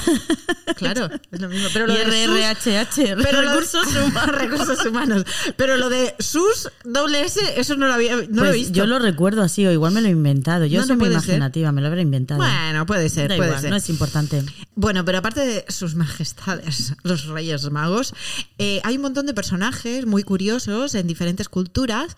Claro, 0.76 1.10
es 1.32 1.40
lo 1.40 1.48
mismo. 1.48 1.70
Pero 1.72 1.88
lo 1.88 1.94
y 1.94 1.98
de 1.98 2.04
sus- 2.26 2.36
RRHH, 2.36 3.16
pero 3.24 3.42
lo- 3.44 3.50
recursos 3.54 3.88
humanos. 3.96 4.28
recursos 4.36 4.86
humanos. 4.86 5.24
Pero 5.56 5.78
lo 5.78 5.90
de 5.90 6.16
sus 6.20 6.70
doble 6.84 7.22
S, 7.24 7.40
eso 7.58 7.78
no 7.78 7.88
lo 7.88 7.94
había 7.94 8.16
no 8.16 8.22
lo 8.24 8.46
he 8.46 8.50
Pues 8.50 8.54
visto. 8.56 8.74
yo 8.74 8.86
lo 8.86 9.00
recuerdo 9.00 9.42
así, 9.42 9.66
o 9.66 9.72
igual 9.72 9.94
me 9.94 10.02
lo 10.02 10.08
he 10.08 10.12
inventado. 10.12 10.66
Yo 10.66 10.82
No, 10.82 10.88
soy 10.88 10.96
no 10.98 11.00
muy 11.00 11.06
ser. 11.14 11.14
imaginativa, 11.14 11.72
me 11.72 11.80
lo 11.80 11.88
habré 11.88 12.02
inventado. 12.02 12.40
Bueno, 12.40 12.86
puede 12.86 13.08
ser, 13.08 13.30
Da 13.30 13.38
puede 13.38 13.50
igual, 13.52 13.62
ser. 13.62 13.70
no 13.70 13.78
es 13.78 13.90
importante. 13.90 14.44
Bueno, 14.76 15.06
pero 15.06 15.20
aparte 15.20 15.40
de 15.46 15.66
sus 15.70 15.96
majestades, 15.96 16.94
los 17.04 17.26
reyes 17.28 17.72
magos, 17.72 18.14
eh, 18.58 18.82
hay 18.84 18.98
un 18.98 19.04
montón 19.04 19.28
de 19.28 19.34
personajes 19.34 20.06
muy 20.06 20.24
curiosos 20.24 20.94
en 20.96 21.08
diferentes 21.08 21.48
culturas 21.48 22.16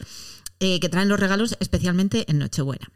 eh, 0.59 0.79
que 0.79 0.89
traen 0.89 1.09
los 1.09 1.19
regalos 1.19 1.55
especialmente 1.59 2.25
en 2.27 2.39
Nochebuena. 2.39 2.89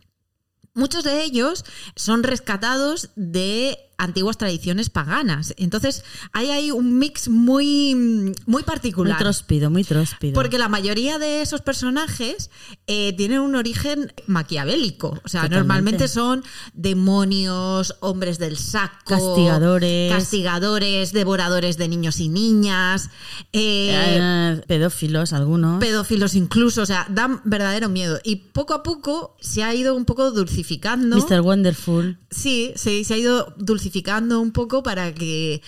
Muchos 0.73 1.03
de 1.03 1.23
ellos 1.23 1.65
son 1.95 2.23
rescatados 2.23 3.09
de 3.15 3.90
antiguas 3.97 4.38
tradiciones 4.38 4.89
paganas. 4.89 5.53
Entonces, 5.57 6.03
hay 6.33 6.49
ahí 6.49 6.71
un 6.71 6.97
mix 6.97 7.27
muy, 7.29 7.93
muy 7.95 8.33
Muy 8.47 8.63
particular. 8.63 9.17
tróspido, 9.19 9.69
muy 9.69 9.83
tróspido. 9.83 10.33
Porque 10.33 10.57
la 10.57 10.69
mayoría 10.69 11.19
de 11.19 11.41
esos 11.43 11.61
personajes 11.61 12.49
eh, 12.88 13.13
tienen 13.13 13.39
un 13.41 13.55
origen 13.55 14.11
maquiavélico. 14.27 15.09
O 15.23 15.27
sea, 15.29 15.41
Totalmente. 15.41 15.55
normalmente 15.57 16.07
son 16.07 16.43
demonios, 16.73 17.95
hombres 17.99 18.39
del 18.39 18.57
saco, 18.57 18.95
Castigadores. 19.05 20.11
castigadores, 20.11 21.13
devoradores 21.13 21.77
de 21.77 21.88
niños 21.88 22.19
y 22.19 22.29
niñas, 22.29 23.09
eh, 23.53 23.91
Eh, 24.17 24.61
pedófilos, 24.67 25.31
algunos. 25.33 25.79
pedófilos 25.79 26.33
incluso. 26.33 26.81
O 26.81 26.85
sea, 26.88 27.05
dan 27.09 27.41
verdadero 27.43 27.88
miedo. 27.89 28.19
Y 28.23 28.38
poco 28.38 28.73
a 28.73 28.81
poco 28.83 29.35
se 29.41 29.63
ha 29.63 29.75
ido 29.75 29.95
un 29.95 30.05
poco 30.05 30.31
dulcificando. 30.31 31.17
Mr. 31.17 31.41
Wonderful. 31.41 32.17
Sí, 32.31 32.73
sí, 32.75 33.03
se 33.03 33.13
ha 33.13 33.17
ido 33.17 33.53
dulcificando 33.57 33.90
un 34.39 34.51
poco 34.51 34.83
para 34.83 35.13
que. 35.13 35.61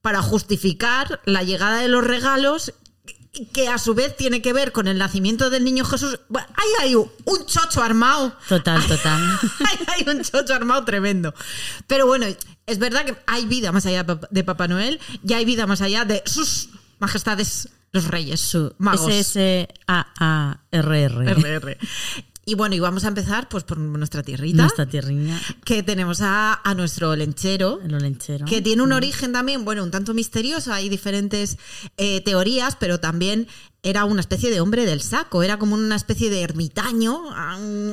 para 0.00 0.22
justificar 0.22 1.20
la 1.24 1.42
llegada 1.42 1.80
de 1.80 1.88
los 1.88 2.04
regalos. 2.04 2.74
Que 3.52 3.68
a 3.68 3.78
su 3.78 3.94
vez 3.94 4.16
tiene 4.16 4.42
que 4.42 4.52
ver 4.52 4.72
con 4.72 4.88
el 4.88 4.98
nacimiento 4.98 5.48
del 5.50 5.62
niño 5.62 5.84
Jesús. 5.84 6.18
Bueno, 6.28 6.48
ahí 6.56 6.68
hay 6.80 6.94
un 6.96 7.46
chocho 7.46 7.82
armado. 7.82 8.34
Total, 8.48 8.84
total. 8.86 9.20
Ahí 9.60 9.78
hay 9.86 10.08
un 10.16 10.24
chocho 10.24 10.54
armado 10.54 10.84
tremendo. 10.84 11.34
Pero 11.86 12.06
bueno, 12.06 12.26
es 12.66 12.78
verdad 12.78 13.04
que 13.04 13.16
hay 13.26 13.44
vida 13.44 13.70
más 13.70 13.86
allá 13.86 14.04
de 14.30 14.44
Papá 14.44 14.66
Noel 14.66 14.98
y 15.22 15.34
hay 15.34 15.44
vida 15.44 15.66
más 15.66 15.82
allá 15.82 16.04
de 16.04 16.22
sus 16.26 16.70
majestades 16.98 17.68
los 17.92 18.08
reyes, 18.08 18.40
Su 18.40 18.74
magos. 18.78 19.10
S-S-A-A-R-R. 19.10 19.74
RR. 21.34 21.78
Y 22.48 22.54
bueno, 22.54 22.74
y 22.74 22.80
vamos 22.80 23.04
a 23.04 23.08
empezar 23.08 23.46
pues 23.50 23.64
por 23.64 23.76
nuestra 23.76 24.22
tierrita. 24.22 24.62
Nuestra 24.62 24.86
tierriña, 24.86 25.38
Que 25.64 25.82
tenemos 25.82 26.22
a, 26.22 26.54
a 26.64 26.74
nuestro 26.74 27.14
lenchero, 27.14 27.80
el 27.84 27.94
olenchero. 27.94 28.46
que 28.46 28.62
tiene 28.62 28.82
un 28.82 28.92
origen 28.92 29.32
también, 29.32 29.66
bueno, 29.66 29.84
un 29.84 29.90
tanto 29.90 30.14
misterioso. 30.14 30.72
Hay 30.72 30.88
diferentes 30.88 31.58
eh, 31.98 32.22
teorías, 32.22 32.76
pero 32.80 33.00
también 33.00 33.48
era 33.82 34.06
una 34.06 34.20
especie 34.20 34.50
de 34.50 34.60
hombre 34.62 34.86
del 34.86 35.02
saco. 35.02 35.42
Era 35.42 35.58
como 35.58 35.74
una 35.74 35.94
especie 35.96 36.30
de 36.30 36.40
ermitaño, 36.40 37.20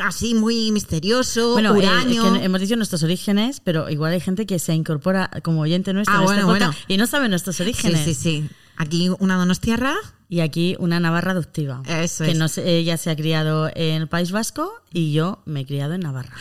así 0.01 0.33
muy 0.35 0.71
misterioso, 0.71 1.51
Bueno, 1.51 1.75
eh, 1.75 1.81
que 2.07 2.45
hemos 2.45 2.62
dicho 2.62 2.77
nuestros 2.77 3.03
orígenes, 3.03 3.59
pero 3.59 3.89
igual 3.89 4.13
hay 4.13 4.21
gente 4.21 4.45
que 4.45 4.57
se 4.59 4.74
incorpora 4.74 5.29
como 5.43 5.62
oyente 5.62 5.91
nuestro 5.91 6.13
Ah, 6.15 6.19
en 6.19 6.24
este 6.24 6.43
bueno, 6.45 6.47
bueno. 6.47 6.74
y 6.88 6.95
no 6.95 7.07
sabe 7.07 7.27
nuestros 7.27 7.57
sí, 7.57 7.63
orígenes. 7.63 8.05
sí, 8.05 8.13
sí. 8.13 8.50
Aquí 8.77 9.10
una 9.20 9.38
donostiarra. 9.38 9.96
Y 10.27 10.39
aquí 10.39 10.75
una 10.79 11.00
navarra 11.00 11.32
adoptiva. 11.32 11.84
Eso 11.88 12.24
que 12.24 12.32
es. 12.32 12.58
ella 12.58 12.98
se 12.98 13.12
ha 13.12 13.15
criado 13.15 13.70
en 13.75 14.01
el 14.01 14.08
País 14.08 14.32
Vasco 14.32 14.74
y 14.91 15.13
yo 15.13 15.44
me 15.46 15.62
he 15.62 15.65
criado 15.65 15.94
en 15.94 16.01
Navarra. 16.01 16.34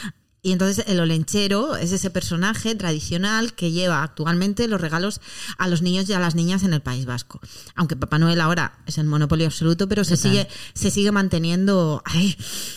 Y 0.44 0.52
entonces 0.52 0.84
el 0.86 1.00
olenchero 1.00 1.74
es 1.74 1.90
ese 1.90 2.10
personaje 2.10 2.74
tradicional 2.74 3.54
que 3.54 3.72
lleva 3.72 4.02
actualmente 4.02 4.68
los 4.68 4.78
regalos 4.80 5.22
a 5.58 5.66
los 5.68 5.80
niños 5.80 6.06
y 6.08 6.12
a 6.12 6.18
las 6.20 6.34
niñas 6.34 6.62
en 6.64 6.74
el 6.74 6.82
País 6.82 7.06
Vasco. 7.06 7.40
Aunque 7.74 7.96
Papá 7.96 8.18
Noel 8.18 8.40
ahora 8.42 8.74
es 8.86 8.98
el 8.98 9.06
monopolio 9.06 9.46
absoluto, 9.46 9.88
pero 9.88 10.04
se 10.04 10.18
sigue, 10.18 10.46
se 10.74 10.90
sigue 10.90 11.10
manteniendo. 11.12 12.02
¡Ay! 12.04 12.36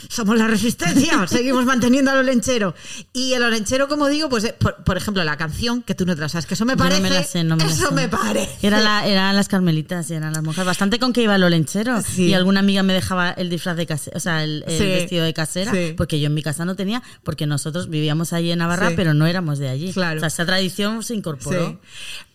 Somos 0.10 0.38
la 0.38 0.48
resistencia, 0.48 1.28
seguimos 1.28 1.66
manteniendo 1.66 2.10
al 2.12 2.20
olenchero. 2.20 2.74
Y 3.12 3.34
el 3.34 3.44
olenchero, 3.44 3.90
como 3.90 4.08
digo, 4.08 4.30
pues 4.30 4.46
eh, 4.46 4.56
por, 4.58 4.84
por 4.86 4.96
ejemplo, 4.96 5.22
la 5.26 5.36
canción 5.36 5.82
que 5.84 5.94
tú 5.94 6.06
no 6.06 6.16
te 6.16 6.22
la 6.22 6.30
sabes, 6.30 6.46
que 6.46 6.54
eso 6.54 6.64
me 6.64 6.74
no 6.74 6.78
parece. 6.78 7.02
me 7.02 7.10
la 7.10 7.24
sé, 7.24 7.44
no 7.44 7.58
me 7.58 7.66
la 7.66 7.70
eso 7.72 7.90
sé. 7.90 7.94
me 7.96 8.08
parece. 8.08 8.66
Era 8.66 8.80
la, 8.80 9.06
eran 9.06 9.36
las 9.36 9.50
carmelitas 9.50 10.10
y 10.10 10.14
eran 10.14 10.32
las 10.32 10.42
monjas. 10.42 10.66
Bastante 10.66 11.00
con 11.00 11.12
que 11.12 11.22
iba 11.24 11.36
el 11.36 11.44
olenchero. 11.44 12.02
Sí. 12.02 12.28
Y 12.28 12.34
alguna 12.34 12.62
amiga 12.62 12.82
me 12.82 12.94
dejaba 12.94 13.32
el 13.32 13.50
disfraz 13.50 13.76
de 13.76 13.86
casera, 13.86 14.16
o 14.16 14.20
sea, 14.22 14.44
el, 14.46 14.64
el 14.68 14.78
Sí. 14.78 14.84
vestido 14.86 15.26
de 15.26 15.34
casera, 15.34 15.74
Sí. 15.74 15.94
porque 15.98 16.20
yo 16.22 16.28
en 16.28 16.34
mi 16.34 16.44
casa 16.44 16.64
no 16.64 16.76
tenía, 16.78 17.04
porque 17.24 17.46
nosotros 17.58 17.90
vivíamos 17.90 18.34
allí 18.34 18.52
en 18.52 18.60
Navarra, 18.60 18.90
Sí. 18.90 18.94
pero 18.96 19.14
no 19.14 19.26
éramos 19.28 19.58
de 19.60 19.70
allí. 19.70 19.92
Claro. 19.94 20.18
O 20.18 20.20
sea, 20.20 20.28
esa 20.28 20.46
tradición 20.46 21.04
se 21.04 21.16
incorporó. 21.16 21.70
Sí. 21.70 21.78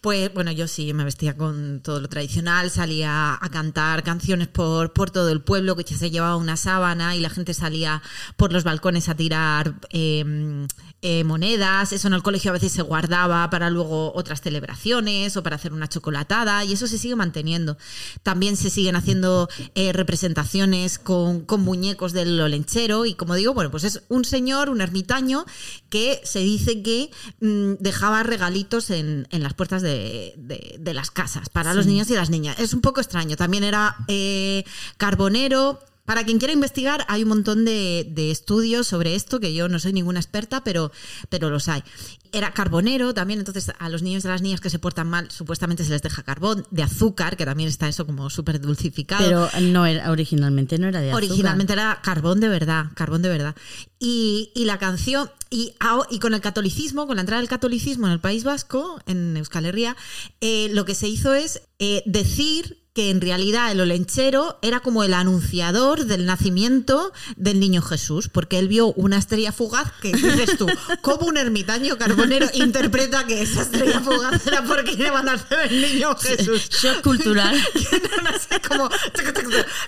Pues 0.03 0.35
bueno, 0.35 0.51
yo 0.51 0.67
sí, 0.67 0.93
me 0.95 1.05
vestía 1.05 1.37
con 1.37 1.81
todo 1.81 2.01
lo 2.01 2.09
tradicional, 2.09 2.73
salía 2.73 3.39
a 3.41 3.49
cantar 3.51 4.03
canciones 4.03 4.49
por, 4.49 4.93
por 4.93 5.13
todo 5.13 5.29
el 5.31 5.43
pueblo, 5.43 5.77
que 5.77 5.85
se 5.85 6.11
llevaba 6.11 6.35
una 6.35 6.57
sábana 6.57 7.15
y 7.15 7.21
la 7.21 7.31
gente 7.31 7.55
salía 7.55 8.03
por 8.37 8.53
los 8.53 8.65
balcones 8.65 9.09
a 9.09 9.15
tirar 9.15 9.75
eh, 9.91 10.67
eh, 11.03 11.23
monedas. 11.23 11.93
Eso 11.93 12.09
en 12.09 12.15
el 12.15 12.23
colegio 12.25 12.51
a 12.51 12.55
veces 12.55 12.73
se 12.73 12.83
guardaba 12.83 13.49
para 13.51 13.71
luego 13.71 14.13
otras 14.17 14.41
celebraciones 14.41 15.37
o 15.37 15.45
para 15.45 15.55
hacer 15.55 15.73
una 15.73 15.89
chocolatada 15.89 16.65
y 16.65 16.73
eso 16.73 16.89
se 16.89 16.99
sigue 16.99 17.15
manteniendo. 17.15 17.77
También 18.25 18.57
se 18.57 18.71
siguen 18.71 18.97
haciendo 18.97 19.49
eh, 19.77 19.93
representaciones 19.93 20.99
con, 20.99 21.43
con 21.43 21.61
muñecos 21.61 22.13
del 22.13 22.41
olenchero 22.41 23.07
y 23.07 23.15
como 23.15 23.37
digo, 23.37 23.55
bueno, 23.55 23.71
pues 23.71 23.85
es 23.85 24.03
un 24.09 24.25
señor, 24.25 24.69
un 24.69 24.81
ermitaño 24.81 25.45
que 25.91 26.21
se 26.25 26.41
dice 26.41 26.83
que 26.83 27.11
mm, 27.41 27.75
dejaba 27.79 28.25
regalitos 28.25 28.91
en, 28.91 29.29
en 29.31 29.43
las 29.45 29.55
puertas 29.55 29.83
de, 29.83 29.92
de- 30.37 30.77
de 30.79 30.95
las 30.95 31.11
casas 31.11 31.49
para 31.49 31.75
los 31.75 31.87
niños 31.87 32.09
y 32.11 32.15
las 32.15 32.31
niñas. 32.31 32.59
Es 32.59 32.73
un 32.75 32.81
poco 32.81 33.01
extraño. 33.01 33.37
También 33.37 33.65
era 33.65 33.97
eh, 34.09 34.65
carbonero. 34.97 35.81
Para 36.05 36.25
quien 36.25 36.39
quiera 36.39 36.53
investigar, 36.53 37.05
hay 37.09 37.23
un 37.23 37.29
montón 37.29 37.65
de, 37.65 38.05
de 38.11 38.33
estudios 38.33 38.89
sobre 38.89 39.15
esto, 39.15 39.39
que 39.39 39.55
yo 39.55 39.69
no 39.69 39.79
soy 39.79 39.93
ninguna 39.93 40.19
experta, 40.19 40.65
pero, 40.65 40.91
pero 41.29 41.49
los 41.49 41.69
hay. 41.69 41.85
Era 42.33 42.53
carbonero 42.53 43.15
también, 43.15 43.39
entonces 43.39 43.71
a 43.79 43.89
los 43.89 44.03
niños 44.03 44.25
y 44.25 44.29
a 44.29 44.31
las 44.33 44.43
niñas 44.43 44.61
que 44.61 44.69
se 44.71 44.81
portan 44.81 45.09
mal, 45.09 45.31
supuestamente 45.31 45.85
se 45.85 45.91
les 45.91 46.03
deja 46.03 46.25
carbón, 46.25 46.67
de 46.73 46.83
azúcar, 46.83 47.37
que 47.37 47.45
también 47.45 47.69
está 47.69 47.89
eso 47.89 48.05
como 48.05 48.31
súper 48.31 48.61
dulcificado. 48.61 49.23
Pero 49.25 49.49
no 49.71 49.87
era, 49.87 50.11
originalmente 50.11 50.77
no 50.79 50.89
era 50.89 51.01
de 51.01 51.11
azúcar. 51.13 51.25
Originalmente 51.29 51.73
era 51.75 52.01
carbón 52.03 52.41
de 52.41 52.49
verdad, 52.49 52.87
carbón 52.95 53.23
de 53.23 53.29
verdad. 53.29 53.55
Y, 54.01 54.51
y 54.57 54.65
la 54.65 54.79
canción, 54.79 55.31
y, 55.51 55.75
ao- 55.79 56.07
y 56.11 56.19
con 56.19 56.35
el 56.35 56.41
catolicismo, 56.41 57.07
con 57.07 57.15
la 57.17 57.23
entrada 57.23 57.41
del 57.41 57.49
catolicismo 57.49 58.07
en 58.09 58.13
el 58.15 58.21
País 58.21 58.43
Vasco, 58.43 59.01
en 59.07 59.37
Euskal 59.37 59.67
Herria, 59.67 59.97
eh, 60.41 60.69
lo 60.73 60.85
que 60.85 60.97
se 60.97 61.07
hizo 61.07 61.33
es 61.35 61.63
eh, 61.79 62.03
decir 62.07 62.82
que 62.95 63.09
en 63.11 63.23
realidad 63.23 63.73
el 63.73 63.81
olenchero 63.81 64.59
era 64.61 64.81
como 64.81 65.03
el 65.03 65.15
anunciador 65.15 66.05
del 66.05 66.27
nacimiento 66.27 67.13
del 67.37 67.59
niño 67.59 67.81
Jesús, 67.81 68.29
porque 68.29 68.59
él 68.59 68.69
vio 68.69 68.93
una 68.93 69.17
estrella 69.17 69.51
fugaz 69.51 69.91
que 70.03 70.13
dices 70.13 70.59
tú, 70.59 70.67
como 71.01 71.27
un 71.27 71.39
ermitaño 71.39 71.97
carbonero 71.97 72.49
interpreta 72.53 73.27
que 73.27 73.43
esa 73.43 73.63
estrella 73.63 74.01
fugaz 74.01 74.47
era 74.47 74.63
porque 74.65 74.93
iba 74.93 75.21
a 75.21 75.23
nacer 75.23 75.71
el 75.71 75.81
niño 75.81 76.15
Jesús. 76.17 76.69
Shock 76.69 77.03
cultural. 77.03 77.57
no 78.25 78.39
sé, 78.39 78.61
como... 78.69 78.91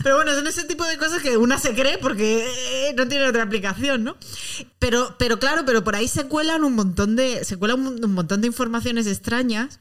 Pero 0.02 0.16
bueno, 0.16 0.34
son 0.34 0.46
ese 0.46 0.64
tipo 0.64 0.84
de 0.84 0.96
cosas 0.96 1.20
que 1.20 1.37
una 1.37 1.58
se 1.58 1.75
cree 1.75 1.99
porque 1.99 2.46
eh, 2.88 2.94
no 2.96 3.06
tiene 3.06 3.26
otra 3.26 3.42
aplicación, 3.42 4.04
¿no? 4.04 4.16
Pero, 4.78 5.16
pero 5.18 5.38
claro, 5.38 5.64
pero 5.66 5.84
por 5.84 5.94
ahí 5.94 6.08
se 6.08 6.25
cuelan 6.25 6.64
un 6.64 6.75
montón 6.75 7.16
de, 7.16 7.44
se 7.44 7.58
cuelan 7.58 7.87
un 7.87 8.12
montón 8.12 8.40
de 8.40 8.46
informaciones 8.46 9.06
extrañas 9.06 9.80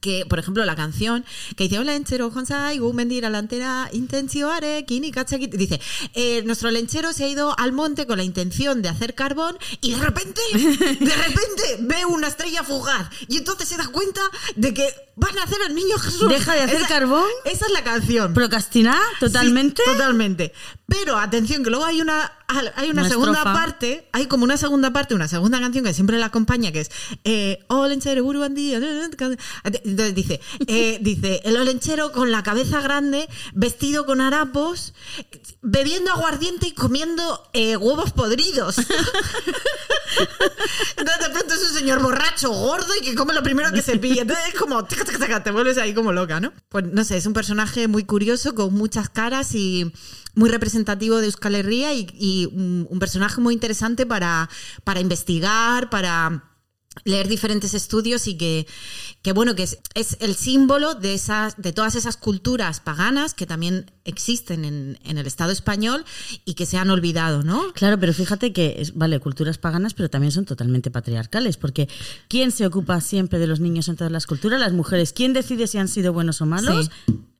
que, 0.00 0.26
por 0.26 0.38
ejemplo, 0.38 0.64
la 0.64 0.76
canción 0.76 1.24
que 1.56 1.64
dice 1.64 1.78
Hola, 1.78 1.92
lenchero, 1.92 2.30
Jonsaigu, 2.30 2.92
mendira 2.92 3.30
la 3.30 3.38
antera, 3.38 3.88
intentzioarekin 3.92 5.04
ikatzakit", 5.04 5.54
dice, 5.54 5.80
eh, 6.14 6.42
nuestro 6.44 6.70
lenchero 6.70 7.12
se 7.12 7.24
ha 7.24 7.28
ido 7.28 7.58
al 7.58 7.72
monte 7.72 8.06
con 8.06 8.18
la 8.18 8.22
intención 8.24 8.82
de 8.82 8.88
hacer 8.90 9.14
carbón 9.14 9.58
y 9.80 9.92
de 9.94 10.00
repente, 10.00 10.40
de 10.52 11.14
repente 11.16 11.76
ve 11.80 12.04
una 12.04 12.28
estrella 12.28 12.62
fugaz 12.62 13.08
y 13.28 13.38
entonces 13.38 13.68
se 13.68 13.76
da 13.76 13.88
cuenta 13.88 14.20
de 14.56 14.74
que 14.74 14.88
van 15.16 15.36
a 15.38 15.42
hacer 15.44 15.58
al 15.66 15.74
niño 15.74 15.98
Jesús. 15.98 16.28
¿Deja 16.28 16.54
de 16.54 16.62
hacer 16.62 16.76
Esa- 16.76 16.88
carbón? 16.88 17.24
Esa 17.44 17.66
es 17.66 17.72
la 17.72 17.82
canción. 17.82 18.34
¿Procrastinar 18.34 19.00
totalmente? 19.18 19.82
Sí, 19.84 19.90
totalmente. 19.92 20.52
Pero 20.86 21.18
atención, 21.18 21.64
que 21.64 21.70
luego 21.70 21.84
hay 21.84 22.00
una, 22.00 22.30
hay 22.48 22.88
una, 22.88 23.02
Una 23.02 23.10
segunda 23.10 23.38
estrofa. 23.38 23.52
parte, 23.52 24.08
hay 24.12 24.26
como 24.26 24.44
una 24.44 24.56
segunda 24.56 24.90
parte, 24.90 25.14
una 25.14 25.28
segunda 25.28 25.60
canción 25.60 25.84
que 25.84 25.92
siempre 25.92 26.18
la 26.18 26.26
acompaña, 26.26 26.72
que 26.72 26.80
es 26.80 26.90
eh, 27.24 27.62
Olenchero, 27.68 28.24
Buruandí. 28.24 28.74
Entonces 28.74 30.14
dice, 30.14 30.40
eh, 30.66 30.98
dice, 31.02 31.42
el 31.44 31.58
olenchero 31.58 32.10
con 32.10 32.32
la 32.32 32.42
cabeza 32.42 32.80
grande, 32.80 33.28
vestido 33.52 34.06
con 34.06 34.22
harapos, 34.22 34.94
bebiendo 35.60 36.10
aguardiente 36.10 36.68
y 36.68 36.72
comiendo 36.72 37.50
eh, 37.52 37.76
huevos 37.76 38.12
podridos. 38.12 38.78
Entonces 40.96 41.26
de 41.26 41.30
pronto 41.30 41.54
es 41.54 41.62
un 41.70 41.76
señor 41.76 42.00
borracho, 42.00 42.50
gordo 42.50 42.94
y 42.98 43.04
que 43.04 43.14
come 43.14 43.34
lo 43.34 43.42
primero 43.42 43.70
que 43.72 43.82
se 43.82 43.98
pilla. 43.98 44.22
Entonces 44.22 44.46
es 44.48 44.54
como, 44.54 44.84
taca, 44.86 45.04
taca, 45.04 45.18
taca, 45.18 45.42
te 45.42 45.50
vuelves 45.50 45.76
ahí 45.76 45.92
como 45.92 46.12
loca, 46.14 46.40
¿no? 46.40 46.54
Pues 46.70 46.86
no 46.86 47.04
sé, 47.04 47.18
es 47.18 47.26
un 47.26 47.34
personaje 47.34 47.88
muy 47.88 48.04
curioso, 48.04 48.54
con 48.54 48.72
muchas 48.72 49.10
caras 49.10 49.54
y 49.54 49.92
muy 50.34 50.50
representativo 50.50 51.18
de 51.18 51.26
Euskal 51.26 51.54
Herria 51.54 51.94
y, 51.94 52.06
y 52.12 52.46
un, 52.46 52.86
un 52.88 52.98
personaje 52.98 53.40
muy 53.40 53.54
interesante 53.54 54.06
para, 54.06 54.48
para 54.84 55.00
investigar, 55.00 55.90
para 55.90 56.44
leer 57.04 57.28
diferentes 57.28 57.74
estudios 57.74 58.26
y 58.26 58.36
que, 58.36 58.66
que 59.22 59.32
bueno, 59.32 59.54
que 59.54 59.62
es, 59.64 59.78
es 59.94 60.16
el 60.20 60.34
símbolo 60.34 60.94
de 60.94 61.14
esas, 61.14 61.56
de 61.56 61.72
todas 61.72 61.94
esas 61.94 62.16
culturas 62.16 62.80
paganas 62.80 63.34
que 63.34 63.46
también 63.46 63.90
existen 64.04 64.64
en, 64.64 64.98
en 65.04 65.18
el 65.18 65.26
Estado 65.26 65.52
español 65.52 66.04
y 66.44 66.54
que 66.54 66.66
se 66.66 66.78
han 66.78 66.90
olvidado, 66.90 67.42
¿no? 67.42 67.72
Claro, 67.72 67.98
pero 67.98 68.12
fíjate 68.12 68.52
que, 68.52 68.76
es, 68.78 68.94
vale, 68.94 69.20
culturas 69.20 69.58
paganas, 69.58 69.94
pero 69.94 70.10
también 70.10 70.32
son 70.32 70.44
totalmente 70.44 70.90
patriarcales, 70.90 71.56
porque 71.56 71.88
¿quién 72.28 72.50
se 72.50 72.66
ocupa 72.66 73.00
siempre 73.00 73.38
de 73.38 73.46
los 73.46 73.60
niños 73.60 73.88
en 73.88 73.96
todas 73.96 74.12
las 74.12 74.26
culturas? 74.26 74.60
Las 74.60 74.72
mujeres. 74.72 75.12
¿Quién 75.12 75.32
decide 75.32 75.66
si 75.66 75.78
han 75.78 75.88
sido 75.88 76.12
buenos 76.12 76.40
o 76.40 76.46
malos? 76.46 76.90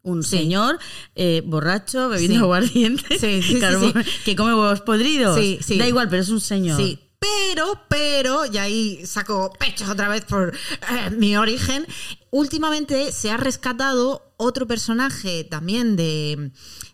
Un 0.02 0.22
Sí. 0.22 0.38
señor 0.38 0.78
eh, 1.14 1.42
borracho, 1.44 2.08
bebiendo 2.08 2.36
Sí. 2.38 2.42
aguardiente, 2.42 3.18
Sí, 3.18 3.58
carbón, 3.60 3.92
que 4.24 4.36
come 4.36 4.54
huevos 4.54 4.80
podridos. 4.82 5.38
Sí, 5.38 5.58
sí. 5.60 5.78
Da 5.78 5.86
igual, 5.88 6.08
pero 6.08 6.22
es 6.22 6.28
un 6.28 6.40
señor. 6.40 6.76
Sí, 6.80 6.98
pero, 7.18 7.82
pero, 7.88 8.46
y 8.46 8.58
ahí 8.58 9.04
saco 9.04 9.52
pechos 9.58 9.88
otra 9.88 10.08
vez 10.08 10.24
por 10.24 10.54
eh, 10.54 11.10
mi 11.10 11.36
origen, 11.36 11.84
últimamente 12.30 13.10
se 13.12 13.30
ha 13.30 13.36
rescatado 13.36 14.32
otro 14.36 14.66
personaje 14.68 15.42
también 15.44 15.96
de, 15.96 16.52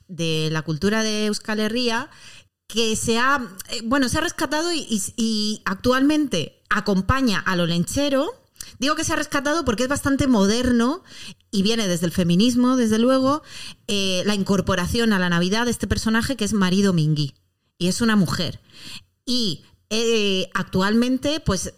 de 0.09 0.49
la 0.51 0.63
cultura 0.63 1.03
de 1.03 1.27
Euskal 1.27 1.61
Herria 1.61 2.09
que 2.67 2.97
se 2.97 3.19
ha, 3.19 3.47
eh, 3.69 3.81
bueno, 3.85 4.09
se 4.09 4.17
ha 4.17 4.23
rescatado 4.23 4.73
y, 4.73 4.79
y- 4.89 5.13
y 5.17 5.63
actualmente 5.67 6.63
acompaña 6.71 7.39
al 7.41 7.61
olenchero. 7.61 8.33
Digo 8.79 8.95
que 8.97 9.05
se 9.05 9.13
ha 9.13 9.17
rescatado 9.17 9.65
porque 9.65 9.85
es 9.85 9.89
bastante 9.89 10.27
moderno 10.27 11.03
y 11.51 11.63
viene 11.63 11.87
desde 11.89 12.07
el 12.07 12.13
feminismo, 12.13 12.77
desde 12.77 12.99
luego, 12.99 13.43
eh, 13.87 14.23
la 14.27 14.35
incorporación 14.35 15.13
a 15.13 15.19
la 15.19 15.29
Navidad 15.29 15.65
de 15.67 15.71
este 15.71 15.87
personaje 15.87 16.37
que 16.37 16.45
es 16.45 16.53
Marido 16.53 16.93
Mingui. 16.93 17.35
Y 17.79 17.89
es 17.89 18.01
una 18.01 18.17
mujer. 18.17 18.61
Y 19.27 19.63
eh, 19.91 20.49
actualmente, 20.55 21.41
pues 21.41 21.75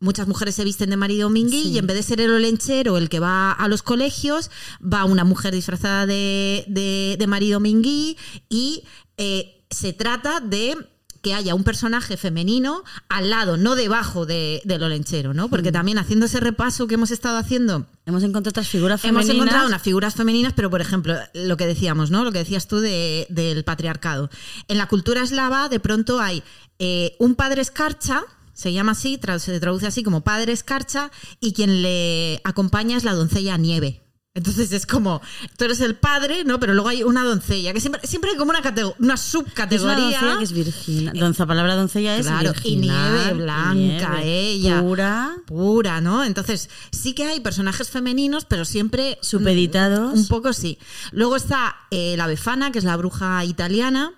muchas 0.00 0.26
mujeres 0.28 0.54
se 0.54 0.64
visten 0.64 0.88
de 0.90 0.96
marido 0.96 1.28
mingui 1.28 1.62
Sí. 1.62 1.68
y 1.72 1.78
en 1.78 1.86
vez 1.86 1.96
de 1.96 2.02
ser 2.02 2.20
el 2.22 2.30
olenchero 2.32 2.96
el 2.96 3.08
que 3.10 3.20
va 3.20 3.52
a 3.52 3.68
los 3.68 3.82
colegios, 3.82 4.50
va 4.82 5.04
una 5.04 5.24
mujer 5.24 5.52
disfrazada 5.54 6.06
de, 6.06 6.64
de- 6.68 7.16
de 7.18 7.26
marido 7.26 7.60
mingui 7.60 8.16
y 8.48 8.82
eh, 9.18 9.62
se 9.70 9.92
trata 9.92 10.40
de 10.40 10.74
que 11.22 11.34
haya 11.34 11.54
un 11.54 11.64
personaje 11.64 12.16
femenino 12.16 12.82
al 13.08 13.30
lado, 13.30 13.56
no 13.56 13.74
debajo 13.76 14.24
de- 14.26 14.62
del 14.64 14.82
olenchero, 14.82 15.34
¿no? 15.34 15.46
Mm. 15.48 15.50
Porque 15.50 15.72
también 15.72 15.98
haciendo 15.98 16.26
ese 16.26 16.40
repaso 16.40 16.86
que 16.86 16.94
hemos 16.94 17.10
estado 17.10 17.36
haciendo 17.38 17.86
Hemos 18.06 18.22
encontrado 18.24 18.50
otras 18.50 18.68
figuras 18.68 19.04
Hemos 19.04 19.22
femeninas. 19.22 19.36
encontrado 19.36 19.66
unas 19.68 19.82
figuras 19.82 20.14
femeninas, 20.14 20.52
pero 20.54 20.68
por 20.70 20.80
ejemplo, 20.80 21.14
lo 21.34 21.56
que 21.56 21.66
decíamos, 21.66 22.10
¿no? 22.10 22.24
Lo 22.24 22.32
que 22.32 22.38
decías 22.38 22.66
tú 22.66 22.80
de- 22.80 23.26
del 23.28 23.62
patriarcado. 23.62 24.30
En 24.66 24.78
la 24.78 24.88
cultura 24.88 25.22
eslava, 25.22 25.68
de 25.68 25.78
pronto 25.78 26.18
hay 26.20 26.42
eh, 26.80 27.14
un 27.20 27.34
padre 27.36 27.60
escarcha, 27.62 28.22
se 28.54 28.72
llama 28.72 28.92
así, 28.92 29.20
se 29.38 29.60
traduce 29.60 29.86
así 29.86 30.02
como 30.02 30.22
padre 30.22 30.52
escarcha, 30.52 31.10
y 31.38 31.52
quien 31.52 31.82
le 31.82 32.40
acompaña 32.42 32.96
es 32.96 33.04
la 33.04 33.14
doncella 33.14 33.56
nieve. 33.58 34.02
Entonces 34.32 34.70
es 34.70 34.86
como, 34.86 35.20
tú 35.56 35.64
eres 35.64 35.80
el 35.80 35.96
padre, 35.96 36.44
¿no? 36.44 36.60
Pero 36.60 36.72
luego 36.72 36.88
hay 36.88 37.02
una 37.02 37.24
doncella, 37.24 37.72
que 37.72 37.80
siempre, 37.80 38.06
siempre 38.06 38.30
hay 38.30 38.36
como 38.36 38.50
una, 38.52 38.60
una 38.60 38.80
Es 38.80 38.94
una 39.00 39.16
subcategoría. 39.16 39.96
doncella 39.96 40.38
que 40.38 40.44
es 40.44 40.52
virgina. 40.52 41.12
Donza, 41.16 41.46
palabra 41.46 41.74
doncella 41.74 42.16
es 42.16 42.26
Claro, 42.26 42.52
y 42.62 42.76
nieve 42.76 43.34
blanca, 43.34 43.74
nieve 43.74 44.22
ella. 44.24 44.82
Pura. 44.82 45.36
Pura, 45.46 46.00
¿no? 46.00 46.22
Entonces, 46.22 46.70
sí 46.92 47.12
que 47.12 47.24
hay 47.24 47.40
personajes 47.40 47.90
femeninos, 47.90 48.44
pero 48.44 48.64
siempre 48.64 49.18
Supeditados. 49.20 50.14
Un 50.16 50.28
poco 50.28 50.52
sí. 50.52 50.78
Luego 51.10 51.34
está 51.34 51.74
eh, 51.90 52.14
la 52.16 52.28
Befana, 52.28 52.70
que 52.70 52.78
es 52.78 52.84
la 52.84 52.96
bruja 52.96 53.44
italiana, 53.44 54.12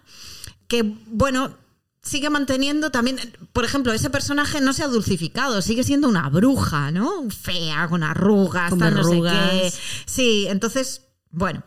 que, 0.68 0.94
bueno, 1.06 1.56
sigue 2.02 2.30
manteniendo 2.30 2.90
también, 2.90 3.18
por 3.52 3.64
ejemplo, 3.64 3.92
ese 3.92 4.10
personaje 4.10 4.60
no 4.60 4.72
se 4.72 4.82
ha 4.82 4.88
dulcificado, 4.88 5.62
sigue 5.62 5.84
siendo 5.84 6.08
una 6.08 6.28
bruja, 6.28 6.90
¿no? 6.90 7.30
Fea, 7.30 7.86
con 7.88 8.02
arrugas, 8.02 8.70
Con 8.70 8.80
tal, 8.80 8.94
no 8.94 9.04
sé 9.04 9.20
qué. 9.22 9.72
Sí, 10.04 10.46
entonces, 10.48 11.02
bueno, 11.30 11.62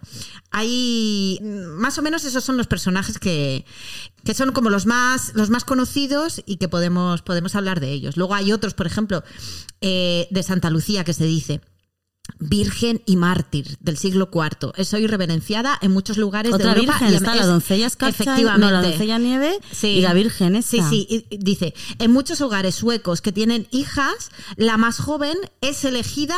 hay 0.51 1.39
más 1.41 1.97
o 1.97 2.01
menos 2.01 2.25
esos 2.25 2.43
son 2.43 2.57
los 2.57 2.67
personajes 2.67 3.17
que, 3.17 3.65
que 4.23 4.33
son 4.33 4.51
como 4.51 4.69
los 4.69 4.85
más, 4.85 5.31
los 5.35 5.49
más 5.49 5.63
conocidos 5.63 6.43
y 6.45 6.57
que 6.57 6.67
podemos, 6.67 7.21
podemos 7.21 7.55
hablar 7.55 7.79
de 7.79 7.91
ellos. 7.91 8.17
Luego 8.17 8.35
hay 8.35 8.51
otros, 8.51 8.73
por 8.73 8.87
ejemplo, 8.87 9.23
eh, 9.79 10.27
de 10.31 10.43
Santa 10.43 10.69
Lucía 10.69 11.05
que 11.05 11.13
se 11.13 11.25
dice. 11.25 11.61
Virgen 12.39 13.01
y 13.05 13.15
mártir 13.15 13.77
del 13.79 13.97
siglo 13.97 14.29
IV. 14.33 14.73
Es 14.75 14.93
hoy 14.93 15.07
reverenciada 15.07 15.77
en 15.81 15.91
muchos 15.91 16.17
lugares 16.17 16.53
Otra 16.53 16.73
de 16.73 16.79
Europa. 16.81 16.99
virgen, 16.99 17.13
y 17.13 17.15
está 17.15 17.35
la 17.35 17.45
doncella 17.45 17.87
Escarcha, 17.87 18.23
Efectivamente. 18.23 18.65
no, 18.65 18.71
la 18.71 18.81
doncella 18.81 19.17
Nieve 19.17 19.59
y 19.83 20.01
la 20.01 20.13
virgen 20.13 20.55
esa. 20.55 20.69
Sí, 20.89 21.07
sí, 21.07 21.27
y 21.29 21.37
dice, 21.37 21.73
en 21.99 22.11
muchos 22.11 22.41
hogares 22.41 22.75
suecos 22.75 23.21
que 23.21 23.31
tienen 23.31 23.67
hijas, 23.71 24.31
la 24.57 24.77
más 24.77 24.99
joven 24.99 25.37
es 25.61 25.85
elegida 25.85 26.35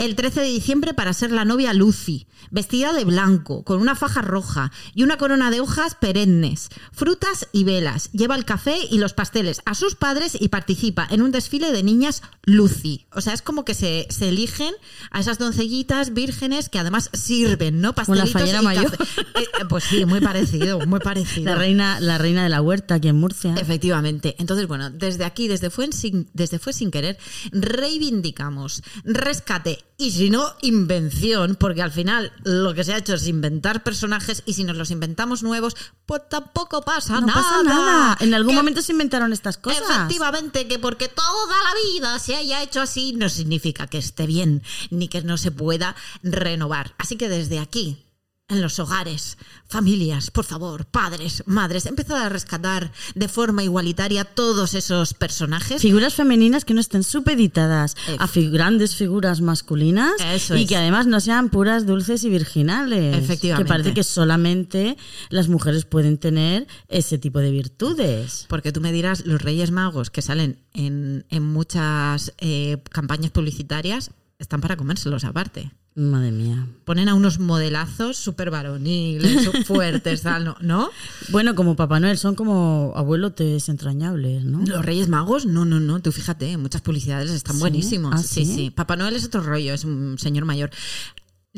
el 0.00 0.16
13 0.16 0.40
de 0.40 0.46
diciembre 0.46 0.94
para 0.94 1.12
ser 1.12 1.30
la 1.30 1.44
novia 1.44 1.74
Lucy, 1.74 2.26
vestida 2.50 2.94
de 2.94 3.04
blanco, 3.04 3.64
con 3.64 3.82
una 3.82 3.94
faja 3.94 4.22
roja 4.22 4.72
y 4.94 5.02
una 5.02 5.18
corona 5.18 5.50
de 5.50 5.60
hojas 5.60 5.94
perennes, 5.94 6.70
frutas 6.90 7.48
y 7.52 7.64
velas. 7.64 8.10
Lleva 8.12 8.34
el 8.34 8.46
café 8.46 8.78
y 8.90 8.96
los 8.96 9.12
pasteles 9.12 9.60
a 9.66 9.74
sus 9.74 9.96
padres 9.96 10.38
y 10.40 10.48
participa 10.48 11.06
en 11.10 11.20
un 11.20 11.32
desfile 11.32 11.70
de 11.70 11.82
niñas 11.82 12.22
Lucy. 12.44 13.04
O 13.12 13.20
sea, 13.20 13.34
es 13.34 13.42
como 13.42 13.66
que 13.66 13.74
se, 13.74 14.06
se 14.08 14.30
eligen 14.30 14.74
a 15.10 15.20
esas 15.20 15.38
doncellitas 15.38 16.14
vírgenes 16.14 16.70
que 16.70 16.78
además 16.78 17.10
sirven, 17.12 17.82
¿no? 17.82 17.94
Como 17.94 18.14
la 18.14 18.22
Pastelitos 18.22 18.40
fallera 18.40 18.62
y 18.62 18.64
mayor. 18.64 18.96
café. 18.96 19.20
Eh, 19.20 19.44
eh, 19.60 19.64
pues 19.68 19.84
sí, 19.84 20.06
muy 20.06 20.20
parecido, 20.20 20.80
muy 20.86 21.00
parecido. 21.00 21.44
La 21.44 21.56
reina, 21.56 22.00
la 22.00 22.16
reina 22.16 22.42
de 22.42 22.48
la 22.48 22.62
huerta 22.62 22.94
aquí 22.94 23.08
en 23.08 23.16
Murcia. 23.16 23.54
Efectivamente. 23.54 24.34
Entonces, 24.38 24.66
bueno, 24.66 24.88
desde 24.88 25.26
aquí, 25.26 25.46
desde 25.46 25.68
fue, 25.68 25.92
sin, 25.92 26.30
desde 26.32 26.58
fue 26.58 26.72
sin 26.72 26.90
querer, 26.90 27.18
reivindicamos 27.52 28.82
rescate 29.04 29.84
y 30.00 30.10
si 30.10 30.30
no, 30.30 30.54
invención, 30.62 31.56
porque 31.56 31.82
al 31.82 31.92
final 31.92 32.32
lo 32.42 32.72
que 32.72 32.84
se 32.84 32.94
ha 32.94 32.98
hecho 32.98 33.14
es 33.14 33.26
inventar 33.26 33.82
personajes 33.82 34.42
y 34.46 34.54
si 34.54 34.64
nos 34.64 34.76
los 34.76 34.90
inventamos 34.90 35.42
nuevos, 35.42 35.76
pues 36.06 36.22
tampoco 36.28 36.80
pasa 36.82 37.20
no 37.20 37.26
nada. 37.26 37.34
pasa 37.42 37.62
nada. 37.62 38.16
En 38.20 38.32
algún 38.32 38.52
Que 38.52 38.56
momento 38.56 38.80
se 38.82 38.92
inventaron 38.92 39.32
estas 39.32 39.58
cosas. 39.58 39.82
Efectivamente, 39.82 40.66
que 40.66 40.78
porque 40.78 41.08
toda 41.08 41.54
la 41.64 41.92
vida 41.92 42.18
se 42.18 42.34
haya 42.34 42.62
hecho 42.62 42.80
así 42.80 43.12
no 43.12 43.28
significa 43.28 43.86
que 43.86 43.98
esté 43.98 44.26
bien, 44.26 44.62
ni 44.90 45.08
que 45.08 45.20
no 45.22 45.36
se 45.36 45.50
pueda 45.50 45.94
renovar. 46.22 46.94
Así 46.96 47.16
que 47.16 47.28
desde 47.28 47.58
aquí, 47.58 48.02
en 48.50 48.60
los 48.60 48.78
hogares, 48.78 49.38
familias, 49.68 50.30
por 50.30 50.44
favor, 50.44 50.84
padres, 50.84 51.42
madres, 51.46 51.86
empezar 51.86 52.18
a 52.18 52.28
rescatar 52.28 52.92
de 53.14 53.28
forma 53.28 53.62
igualitaria 53.62 54.24
todos 54.24 54.74
esos 54.74 55.14
personajes. 55.14 55.80
Figuras 55.80 56.14
femeninas 56.14 56.64
que 56.64 56.74
no 56.74 56.80
estén 56.80 57.02
supeditadas 57.04 57.96
a 58.18 58.26
fi- 58.26 58.50
grandes 58.50 58.96
figuras 58.96 59.40
masculinas 59.40 60.12
Eso 60.32 60.56
y 60.56 60.62
es. 60.64 60.68
que 60.68 60.76
además 60.76 61.06
no 61.06 61.20
sean 61.20 61.48
puras, 61.48 61.86
dulces 61.86 62.24
y 62.24 62.28
virginales. 62.28 63.16
Efectivamente. 63.16 63.64
Que 63.64 63.68
parece 63.68 63.94
que 63.94 64.02
solamente 64.04 64.96
las 65.28 65.48
mujeres 65.48 65.84
pueden 65.84 66.18
tener 66.18 66.66
ese 66.88 67.16
tipo 67.18 67.38
de 67.38 67.50
virtudes. 67.50 68.46
Porque 68.48 68.72
tú 68.72 68.80
me 68.80 68.92
dirás, 68.92 69.24
los 69.26 69.40
Reyes 69.40 69.70
Magos 69.70 70.10
que 70.10 70.22
salen 70.22 70.58
en, 70.74 71.24
en 71.30 71.42
muchas 71.44 72.32
eh, 72.38 72.82
campañas 72.90 73.30
publicitarias 73.30 74.10
están 74.38 74.60
para 74.60 74.76
comérselos 74.76 75.24
aparte. 75.24 75.70
Madre 75.96 76.30
mía. 76.30 76.66
Ponen 76.84 77.08
a 77.08 77.14
unos 77.14 77.40
modelazos 77.40 78.16
súper 78.16 78.50
varoniles, 78.50 79.50
fuertes, 79.66 80.22
tal, 80.22 80.44
¿no? 80.44 80.56
¿no? 80.60 80.90
Bueno, 81.30 81.54
como 81.56 81.74
Papá 81.76 81.98
Noel, 82.00 82.16
son 82.16 82.34
como 82.36 82.92
abuelotes 82.94 83.68
entrañables, 83.68 84.44
¿no? 84.44 84.64
Los 84.64 84.84
Reyes 84.84 85.08
Magos, 85.08 85.46
no, 85.46 85.64
no, 85.64 85.80
no. 85.80 86.00
Tú 86.00 86.12
fíjate, 86.12 86.56
muchas 86.56 86.80
publicidades 86.82 87.30
están 87.32 87.56
¿Sí? 87.56 87.60
buenísimos. 87.60 88.14
¿Ah, 88.14 88.18
sí? 88.22 88.44
sí? 88.44 88.54
sí, 88.54 88.70
Papá 88.70 88.96
Noel 88.96 89.16
es 89.16 89.24
otro 89.24 89.42
rollo, 89.42 89.74
es 89.74 89.84
un 89.84 90.16
señor 90.18 90.44
mayor. 90.44 90.70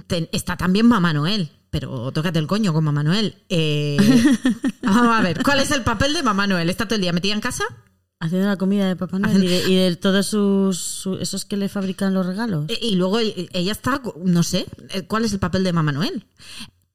Ten- 0.07 0.29
está 0.33 0.57
también 0.57 0.87
Mamá 0.87 1.13
Noel, 1.13 1.51
pero 1.71 2.11
tócate 2.13 2.39
el 2.39 2.47
coño 2.47 2.73
con 2.73 2.83
Mamá 2.85 3.03
Noel. 3.03 3.37
Eh, 3.51 3.99
vamos 4.83 5.15
a 5.15 5.21
ver, 5.21 5.43
¿cuál 5.43 5.61
es 5.61 5.71
el 5.71 5.83
papel 5.83 6.15
de 6.15 6.23
Mamá 6.23 6.47
Noel? 6.47 6.71
¿Está 6.71 6.87
todo 6.87 6.95
el 6.97 7.03
día 7.03 7.13
metida 7.13 7.35
en 7.35 7.41
casa? 7.43 7.65
Haciendo 8.25 8.47
la 8.47 8.57
comida 8.57 8.87
de 8.87 8.95
Papá 8.95 9.19
Noel 9.19 9.43
y 9.43 9.49
de, 9.49 9.69
y 9.69 9.75
de 9.75 9.97
todos 9.97 10.27
sus, 10.27 10.79
su- 10.79 11.17
esos 11.17 11.45
que 11.45 11.57
le 11.57 11.69
fabrican 11.69 12.15
los 12.15 12.25
regalos. 12.25 12.67
Eh, 12.69 12.79
Y 12.81 12.95
luego 12.95 13.19
eh, 13.19 13.49
ella 13.53 13.73
está, 13.73 14.01
no 14.23 14.45
sé, 14.45 14.67
eh, 14.91 15.03
¿cuál 15.09 15.25
es 15.25 15.33
el 15.33 15.41
papel 15.41 15.65
de 15.65 15.73
Mamá 15.73 15.91
Noel? 15.91 16.25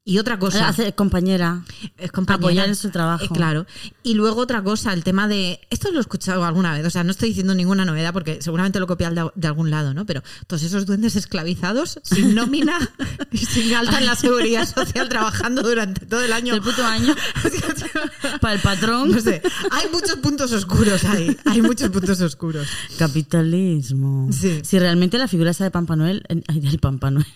Y 0.07 0.19
otra 0.19 0.39
cosa. 0.39 0.69
Hace 0.69 0.93
compañera. 0.93 1.63
Es 1.97 2.13
compañera. 2.13 2.47
Apoyar 2.47 2.69
en 2.69 2.77
su 2.77 2.91
trabajo. 2.91 3.25
Eh, 3.25 3.29
claro. 3.29 3.65
Y 4.03 4.13
luego 4.13 4.39
otra 4.39 4.63
cosa, 4.63 4.93
el 4.93 5.03
tema 5.03 5.27
de. 5.27 5.59
Esto 5.69 5.91
lo 5.91 5.97
he 5.97 5.99
escuchado 5.99 6.45
alguna 6.45 6.71
vez, 6.71 6.85
o 6.85 6.89
sea, 6.89 7.03
no 7.03 7.11
estoy 7.11 7.27
diciendo 7.27 7.53
ninguna 7.53 7.83
novedad 7.83 8.13
porque 8.13 8.41
seguramente 8.41 8.79
lo 8.79 8.87
copian 8.87 9.15
de, 9.15 9.29
de 9.35 9.47
algún 9.47 9.69
lado, 9.69 9.93
¿no? 9.93 10.05
Pero 10.05 10.23
todos 10.47 10.63
esos 10.63 10.85
duendes 10.85 11.17
esclavizados, 11.17 11.99
sin 12.03 12.35
nómina 12.35 12.79
y 13.33 13.39
sin 13.39 13.73
alta 13.73 13.99
en 13.99 14.05
la 14.05 14.15
seguridad 14.15 14.65
social, 14.65 15.09
trabajando 15.09 15.61
durante 15.61 16.05
todo 16.05 16.21
el 16.21 16.31
año. 16.31 16.53
El 16.53 16.61
puto 16.61 16.85
año. 16.85 17.13
Para 18.39 18.53
el 18.53 18.61
patrón. 18.61 19.11
No 19.11 19.19
sé, 19.19 19.41
hay 19.71 19.89
muchos 19.91 20.15
puntos 20.19 20.53
oscuros 20.53 21.03
ahí. 21.03 21.35
Hay 21.43 21.61
muchos 21.61 21.89
puntos 21.89 22.21
oscuros. 22.21 22.65
Capitalismo. 22.97 24.29
Sí. 24.31 24.61
Si 24.63 24.79
realmente 24.79 25.17
la 25.17 25.27
figura 25.27 25.51
esa 25.51 25.65
de 25.65 25.71
Papá 25.71 25.97
Noel, 25.97 26.23
ay, 26.47 26.61
del 26.61 26.79
Papá 26.79 27.11
Noel, 27.11 27.27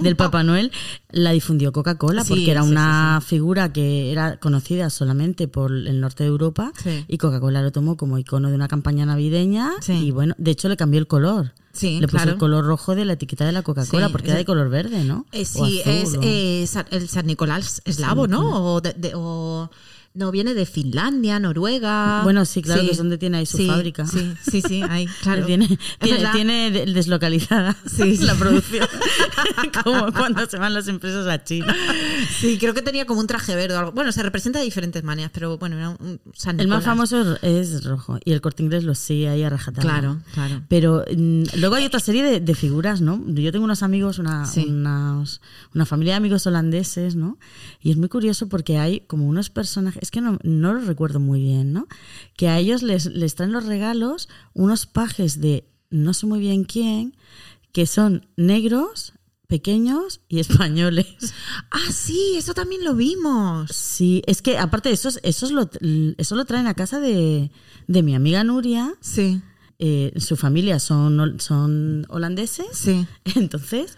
del 0.00 0.16
Papá 0.16 0.42
Noel, 0.42 0.70
la 1.10 1.32
difundió 1.32 1.72
Coca-Cola 1.72 2.22
Sí, 2.24 2.28
porque 2.30 2.50
era 2.50 2.62
sí, 2.62 2.70
una 2.70 3.20
figura 3.24 3.72
que 3.72 4.12
era 4.12 4.36
conocida 4.38 4.90
solamente 4.90 5.48
por 5.48 5.72
el 5.72 6.00
norte 6.00 6.24
de 6.24 6.28
Europa 6.30 6.72
y 7.08 7.18
Coca-Cola 7.18 7.62
lo 7.62 7.72
tomó 7.72 7.96
como 7.96 8.18
icono 8.18 8.48
de 8.48 8.54
una 8.54 8.68
campaña 8.68 9.06
navideña 9.06 9.72
y 9.88 10.10
bueno, 10.10 10.34
de 10.38 10.50
hecho 10.50 10.68
le 10.68 10.76
cambió 10.76 10.98
el 11.00 11.06
color. 11.06 11.52
Sí, 11.72 11.98
le 12.00 12.06
puso 12.06 12.18
claro. 12.18 12.32
el 12.32 12.38
color 12.38 12.64
rojo 12.64 12.94
de 12.94 13.04
la 13.04 13.14
etiqueta 13.14 13.44
de 13.44 13.50
la 13.52 13.62
Coca-Cola 13.62 14.06
Sí, 14.06 14.12
porque 14.12 14.28
era 14.30 14.38
de 14.38 14.44
color 14.44 14.68
verde, 14.70 15.02
¿no? 15.02 15.26
Eh, 15.32 15.44
sí, 15.44 15.80
azul, 15.80 15.92
es 15.92 16.14
o- 16.14 16.20
eh, 16.22 16.64
San- 16.68 16.86
el 16.92 17.08
San 17.08 17.26
Nicolás 17.26 17.82
eslavo, 17.84 18.28
¿no? 18.28 18.74
O, 18.74 18.80
de- 18.80 18.92
de- 18.92 19.12
o- 19.16 19.68
no, 20.14 20.30
viene 20.30 20.54
de 20.54 20.64
Finlandia, 20.64 21.40
Noruega. 21.40 22.20
Bueno, 22.22 22.44
sí, 22.44 22.62
claro, 22.62 22.82
que 22.82 22.92
es 22.92 22.98
donde 22.98 23.18
tiene 23.18 23.38
ahí 23.38 23.46
su 23.46 23.56
Sí, 23.56 23.66
fábrica. 23.66 24.06
Sí, 24.06 24.32
sí, 24.48 24.62
sí, 24.62 24.80
ahí, 24.88 25.06
claro. 25.22 25.44
Tiene, 25.44 25.66
tiene, 26.00 26.28
tiene 26.32 26.70
de- 26.70 26.86
deslocalizada 26.92 27.76
Sí, 27.86 28.16
la 28.20 28.34
producción. 28.36 28.86
como 29.82 30.12
cuando 30.12 30.46
se 30.46 30.56
van 30.56 30.72
las 30.72 30.86
empresas 30.86 31.26
a 31.26 31.42
China. 31.42 31.74
Sí, 32.38 32.58
creo 32.58 32.74
que 32.74 32.82
tenía 32.82 33.06
como 33.06 33.18
un 33.20 33.26
traje 33.26 33.56
verde 33.56 33.74
o 33.74 33.78
algo. 33.80 33.90
Bueno, 33.92 34.12
se 34.12 34.22
representa 34.22 34.60
de 34.60 34.64
diferentes 34.66 35.02
maneras, 35.02 35.32
pero 35.34 35.58
bueno, 35.58 35.76
era 35.76 35.88
un, 35.90 36.20
San 36.32 36.60
El 36.60 36.68
más 36.68 36.84
famoso 36.84 37.36
es 37.42 37.82
rojo 37.82 38.20
y 38.24 38.30
el 38.30 38.40
corte 38.40 38.62
inglés 38.62 38.84
lo 38.84 38.94
sigue 38.94 39.28
ahí 39.28 39.42
a 39.42 39.50
rajatabla. 39.50 39.90
Claro, 39.90 40.20
claro. 40.32 40.62
Pero 40.68 41.04
mm, 41.12 41.42
luego 41.56 41.74
hay 41.74 41.86
otra 41.86 41.98
serie 41.98 42.22
de, 42.22 42.38
de 42.38 42.54
figuras, 42.54 43.00
¿no? 43.00 43.20
Yo 43.26 43.50
tengo 43.50 43.64
unos 43.64 43.82
amigos, 43.82 44.20
una, 44.20 44.46
Sí. 44.46 44.64
unas- 44.68 45.40
una 45.74 45.86
familia 45.86 46.12
de 46.12 46.18
amigos 46.18 46.46
holandeses, 46.46 47.16
¿no? 47.16 47.36
Y 47.82 47.90
es 47.90 47.96
muy 47.96 48.08
curioso 48.08 48.48
porque 48.48 48.78
hay 48.78 49.00
como 49.00 49.26
unos 49.26 49.50
personajes, 49.50 50.03
es 50.04 50.10
que 50.12 50.20
no, 50.20 50.38
no 50.44 50.72
lo 50.74 50.80
recuerdo 50.80 51.18
muy 51.18 51.42
bien, 51.42 51.72
¿no? 51.72 51.88
Que 52.36 52.48
a 52.48 52.58
ellos 52.60 52.82
les, 52.82 53.06
les 53.06 53.34
traen 53.34 53.50
los 53.52 53.66
regalos 53.66 54.28
unos 54.52 54.86
pajes 54.86 55.40
de 55.40 55.64
no 55.90 56.14
sé 56.14 56.26
muy 56.26 56.38
bien 56.38 56.64
quién, 56.64 57.16
que 57.72 57.86
son 57.86 58.26
negros, 58.36 59.12
pequeños 59.48 60.20
y 60.28 60.38
españoles. 60.46 61.06
Ah, 61.70 61.90
sí, 61.92 62.34
eso 62.36 62.54
también 62.54 62.84
lo 62.84 62.94
vimos. 62.94 63.70
Sí, 63.72 64.22
es 64.26 64.42
que 64.42 64.58
aparte 64.58 64.88
de 64.90 64.94
esos, 64.94 65.18
esos 65.22 65.50
lo, 65.50 65.68
eso 66.18 66.36
lo 66.36 66.44
traen 66.44 66.66
a 66.66 66.74
casa 66.74 67.00
de, 67.00 67.50
de 67.86 68.02
mi 68.02 68.14
amiga 68.14 68.44
Nuria. 68.44 68.94
Sí, 69.00 69.40
Eh, 69.80 70.12
su 70.18 70.36
familia 70.36 70.78
son, 70.78 71.40
son 71.40 72.06
holandeses. 72.08 72.66
sí. 72.72 73.06
Entonces, 73.34 73.96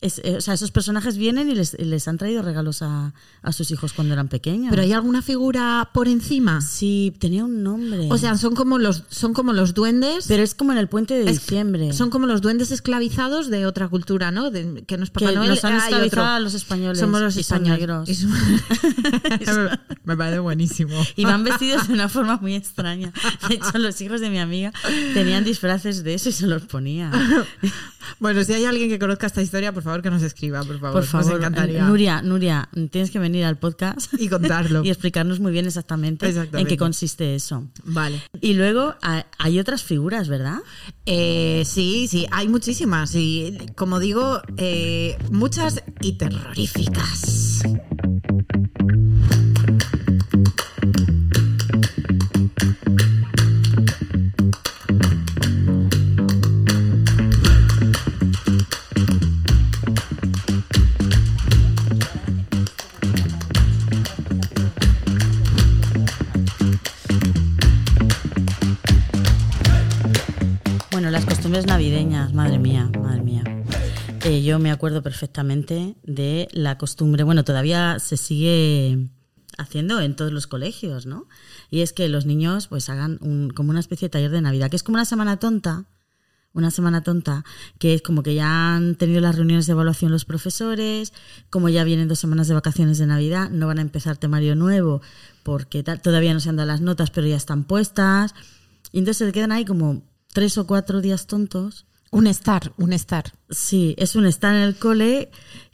es- 0.00 0.20
eh, 0.24 0.36
o 0.36 0.40
sea, 0.40 0.54
esos 0.54 0.70
personajes 0.70 1.16
vienen 1.16 1.50
y 1.50 1.54
les, 1.54 1.78
les 1.78 2.06
han 2.08 2.18
traído 2.18 2.42
regalos 2.42 2.82
a, 2.82 3.12
a 3.42 3.52
sus 3.52 3.70
hijos 3.70 3.92
cuando 3.92 4.14
eran 4.14 4.28
pequeños. 4.28 4.70
Pero 4.70 4.82
hay 4.82 4.92
alguna 4.92 5.22
figura 5.22 5.90
por 5.92 6.06
encima. 6.08 6.60
Sí, 6.60 7.14
tenía 7.18 7.44
un 7.44 7.62
nombre. 7.62 8.06
O 8.10 8.16
sea, 8.18 8.36
son 8.36 8.54
como 8.54 8.78
los, 8.78 9.04
son 9.10 9.32
como 9.34 9.52
los 9.52 9.74
duendes. 9.74 10.26
pero 10.28 10.42
es 10.42 10.54
como 10.54 10.72
en 10.72 10.78
el 10.78 10.88
puente 10.88 11.14
de 11.14 11.30
Es- 11.30 11.40
diciembre. 11.40 11.92
Son 11.92 12.10
como 12.10 12.26
los 12.26 12.40
duendes 12.42 12.70
esclavizados 12.70 13.48
de 13.50 13.66
otra 13.66 13.88
cultura, 13.88 14.30
¿no? 14.30 14.50
De- 14.50 14.84
que 14.86 14.96
no 14.96 15.04
es 15.04 15.10
Papá 15.10 15.30
que 15.30 15.34
Noel. 15.34 15.48
nos 15.50 15.64
han 15.64 15.72
hay 15.74 15.78
esclavizado 15.78 16.26
a 16.26 16.40
los 16.40 16.54
españoles. 16.54 16.98
Somos 17.00 17.20
los 17.20 17.36
y 17.36 17.42
son 17.42 17.66
españoles. 17.66 17.80
negros. 17.80 18.08
Y 18.08 18.14
son- 19.44 19.70
Me 20.04 20.16
parece 20.16 20.38
buenísimo. 20.38 20.94
Y 21.16 21.24
van 21.24 21.44
vestidos 21.44 21.88
de 21.88 21.94
una 21.94 22.08
forma 22.08 22.38
muy 22.38 22.54
extraña. 22.54 23.12
De 23.48 23.56
hecho, 23.56 23.76
los 23.78 24.00
hijos 24.00 24.20
de 24.20 24.30
mi 24.30 24.38
amiga 24.38 24.72
tenían 25.14 25.44
disfraces 25.44 26.02
de 26.04 26.14
eso 26.14 26.28
y 26.28 26.32
se 26.32 26.46
los 26.46 26.62
ponían. 26.62 27.12
Bueno, 28.20 28.42
si 28.44 28.52
hay 28.52 28.64
alguien 28.64 28.88
que 28.88 28.98
conozca 28.98 29.26
esta 29.26 29.42
historia, 29.42 29.72
por 29.72 29.82
favor 29.82 30.02
que 30.02 30.10
nos 30.10 30.22
escriba, 30.22 30.62
por 30.62 30.78
favor. 30.80 30.92
Por 30.92 31.02
Nos 31.02 31.10
favor, 31.10 31.38
encantaría. 31.40 31.84
Nuria, 31.84 32.22
Nuria, 32.22 32.68
tienes 32.90 33.10
que 33.10 33.18
venir 33.18 33.44
al 33.44 33.58
podcast 33.58 34.12
Y 34.18 34.28
contarlo. 34.28 34.82
y 34.84 34.88
explicarnos 34.90 35.40
muy 35.40 35.52
bien 35.52 35.66
exactamente, 35.66 36.28
en 36.52 36.66
qué 36.66 36.76
consiste 36.76 37.34
eso. 37.34 37.66
Vale. 37.84 38.22
Y 38.40 38.54
luego 38.54 38.94
ha- 39.02 39.26
hay 39.38 39.58
otras 39.58 39.82
figuras, 39.82 40.28
¿verdad? 40.28 40.58
Eh, 41.06 41.62
sí, 41.66 42.06
sí, 42.08 42.26
hay 42.30 42.48
muchísimas. 42.48 43.14
Y 43.14 43.56
como 43.76 43.98
digo, 44.00 44.40
eh, 44.56 45.16
muchas 45.30 45.82
y 46.00 46.12
terroríficas. 46.12 47.62
Costumbres 71.48 71.66
navideñas, 71.66 72.34
madre 72.34 72.58
mía, 72.58 72.90
madre 73.00 73.22
mía. 73.22 73.42
Eh, 74.26 74.42
yo 74.42 74.58
me 74.58 74.70
acuerdo 74.70 75.02
perfectamente 75.02 75.96
de 76.02 76.46
la 76.52 76.76
costumbre, 76.76 77.24
bueno, 77.24 77.42
todavía 77.42 77.98
se 78.00 78.18
sigue 78.18 79.08
haciendo 79.56 79.98
en 80.02 80.14
todos 80.14 80.30
los 80.30 80.46
colegios, 80.46 81.06
¿no? 81.06 81.26
Y 81.70 81.80
es 81.80 81.94
que 81.94 82.06
los 82.10 82.26
niños 82.26 82.66
pues 82.66 82.90
hagan 82.90 83.16
como 83.54 83.70
una 83.70 83.80
especie 83.80 84.08
de 84.08 84.10
taller 84.10 84.30
de 84.30 84.42
Navidad, 84.42 84.68
que 84.68 84.76
es 84.76 84.82
como 84.82 84.96
una 84.96 85.06
semana 85.06 85.38
tonta, 85.38 85.86
una 86.52 86.70
semana 86.70 87.02
tonta, 87.02 87.46
que 87.78 87.94
es 87.94 88.02
como 88.02 88.22
que 88.22 88.34
ya 88.34 88.74
han 88.74 88.96
tenido 88.96 89.22
las 89.22 89.36
reuniones 89.36 89.64
de 89.64 89.72
evaluación 89.72 90.12
los 90.12 90.26
profesores, 90.26 91.14
como 91.48 91.70
ya 91.70 91.82
vienen 91.82 92.08
dos 92.08 92.18
semanas 92.18 92.48
de 92.48 92.54
vacaciones 92.56 92.98
de 92.98 93.06
Navidad, 93.06 93.48
no 93.48 93.68
van 93.68 93.78
a 93.78 93.82
empezar 93.82 94.18
temario 94.18 94.54
nuevo, 94.54 95.00
porque 95.44 95.82
todavía 95.82 96.34
no 96.34 96.40
se 96.40 96.50
han 96.50 96.56
dado 96.56 96.66
las 96.66 96.82
notas, 96.82 97.10
pero 97.10 97.26
ya 97.26 97.36
están 97.36 97.64
puestas. 97.64 98.34
Y 98.92 98.98
entonces 98.98 99.26
se 99.26 99.32
quedan 99.32 99.52
ahí 99.52 99.64
como 99.64 100.02
tres 100.32 100.58
o 100.58 100.66
cuatro 100.66 101.00
días 101.00 101.26
tontos. 101.26 101.86
Un 102.10 102.26
estar, 102.26 102.72
un 102.78 102.92
estar. 102.92 103.32
Sí, 103.50 103.94
es 103.98 104.16
un 104.16 104.26
estar 104.26 104.54
en 104.54 104.62
el 104.62 104.76
cole 104.76 105.30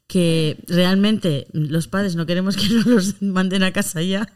que 0.07 0.59
realmente 0.67 1.47
los 1.53 1.89
padres 1.89 2.17
no 2.17 2.27
queremos 2.27 2.57
que 2.57 2.69
nos 2.69 2.87
los 2.87 3.23
manden 3.23 3.63
a 3.63 3.73
casa 3.73 4.03
ya, 4.03 4.29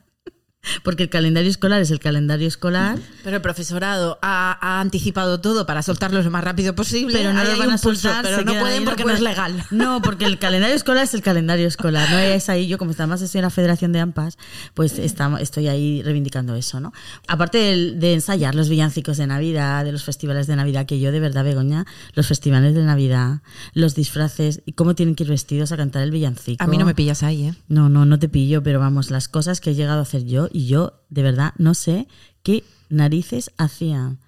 porque 0.83 1.03
el 1.05 1.09
calendario 1.09 1.51
escolar 1.51 1.81
es 1.81 1.91
el 1.91 2.01
calendario 2.01 2.49
escolar. 2.49 2.99
Pero 3.25 3.37
el 3.37 3.43
profesorado 3.43 4.19
ha, 4.23 4.59
ha 4.61 4.81
anticipado 4.81 5.41
todo 5.41 5.67
para 5.67 5.83
soltarlos 5.83 6.25
lo 6.25 6.31
más 6.31 6.45
rápido 6.45 6.75
posible. 6.75 7.13
pero 7.17 7.33
no 7.33 7.45
lo 7.45 7.57
van 7.59 7.71
a 7.71 7.79
soltar, 7.79 8.23
pero 8.25 8.43
no 8.45 8.59
pueden 8.61 8.81
ahí, 8.81 8.85
porque 8.85 9.05
no 9.05 9.13
es 9.13 9.21
legal. 9.21 9.65
No, 9.71 10.03
porque 10.03 10.25
el 10.25 10.39
calendario 10.39 10.75
escolar 10.75 11.05
es 11.05 11.15
el 11.15 11.23
calendario 11.23 11.67
escolar. 11.67 12.11
No 12.11 12.19
es 12.19 12.49
ahí, 12.49 12.67
yo 12.67 12.79
como 12.79 12.93
además 12.93 13.23
estoy 13.23 13.39
en 13.39 13.45
la 13.45 13.51
Federación 13.51 13.93
de 13.93 14.01
AMPAS, 14.01 14.37
pues 14.75 14.99
estamos, 14.99 15.41
estoy 15.41 15.69
ahí 15.69 16.03
reivindicando 16.03 16.55
eso, 16.57 16.81
¿no? 16.81 16.93
Aparte 17.27 17.59
del- 17.59 18.01
de, 18.01 18.15
ensayar 18.15 18.55
los 18.55 18.69
villancicos 18.69 19.17
de 19.17 19.27
Navidad, 19.27 19.85
de 19.85 19.93
los 19.93 20.03
festivales 20.05 20.47
de 20.47 20.57
Navidad, 20.57 20.87
que 20.87 20.99
yo 21.01 21.13
de 21.13 21.21
verdad, 21.21 21.45
Begoña, 21.45 21.87
los 22.15 22.27
festivales 22.27 22.75
de 22.75 22.83
Navidad, 22.83 23.41
los 23.75 23.95
disfraces 23.95 24.63
y 24.67 24.73
cómo 24.73 24.95
tienen 24.95 25.15
que 25.15 25.25
ir 25.25 25.31
vestidos 25.31 25.71
a 25.73 25.77
cantar 25.77 26.03
el 26.03 26.11
villancico. 26.11 26.63
A 26.63 26.67
mí 26.67 26.77
no 26.79 26.85
me 26.85 26.95
pillas 26.95 27.23
ahí, 27.23 27.47
¿eh? 27.49 27.55
No, 27.69 27.89
no, 27.89 28.05
no 28.05 28.19
te 28.19 28.29
pillo, 28.29 28.63
pero 28.63 28.81
vamos, 28.81 29.11
las 29.11 29.29
cosas 29.29 29.61
que 29.61 29.71
he 29.71 29.75
llegado 29.75 30.01
a 30.01 30.03
hacer 30.03 30.25
yo 30.25 30.49
y 30.53 30.58
yo 30.67 31.05
de 31.09 31.23
verdad 31.23 31.55
no 31.59 31.75
sé 31.75 32.09
qué 32.43 32.65
narices 32.89 33.53
hacían 33.59 34.21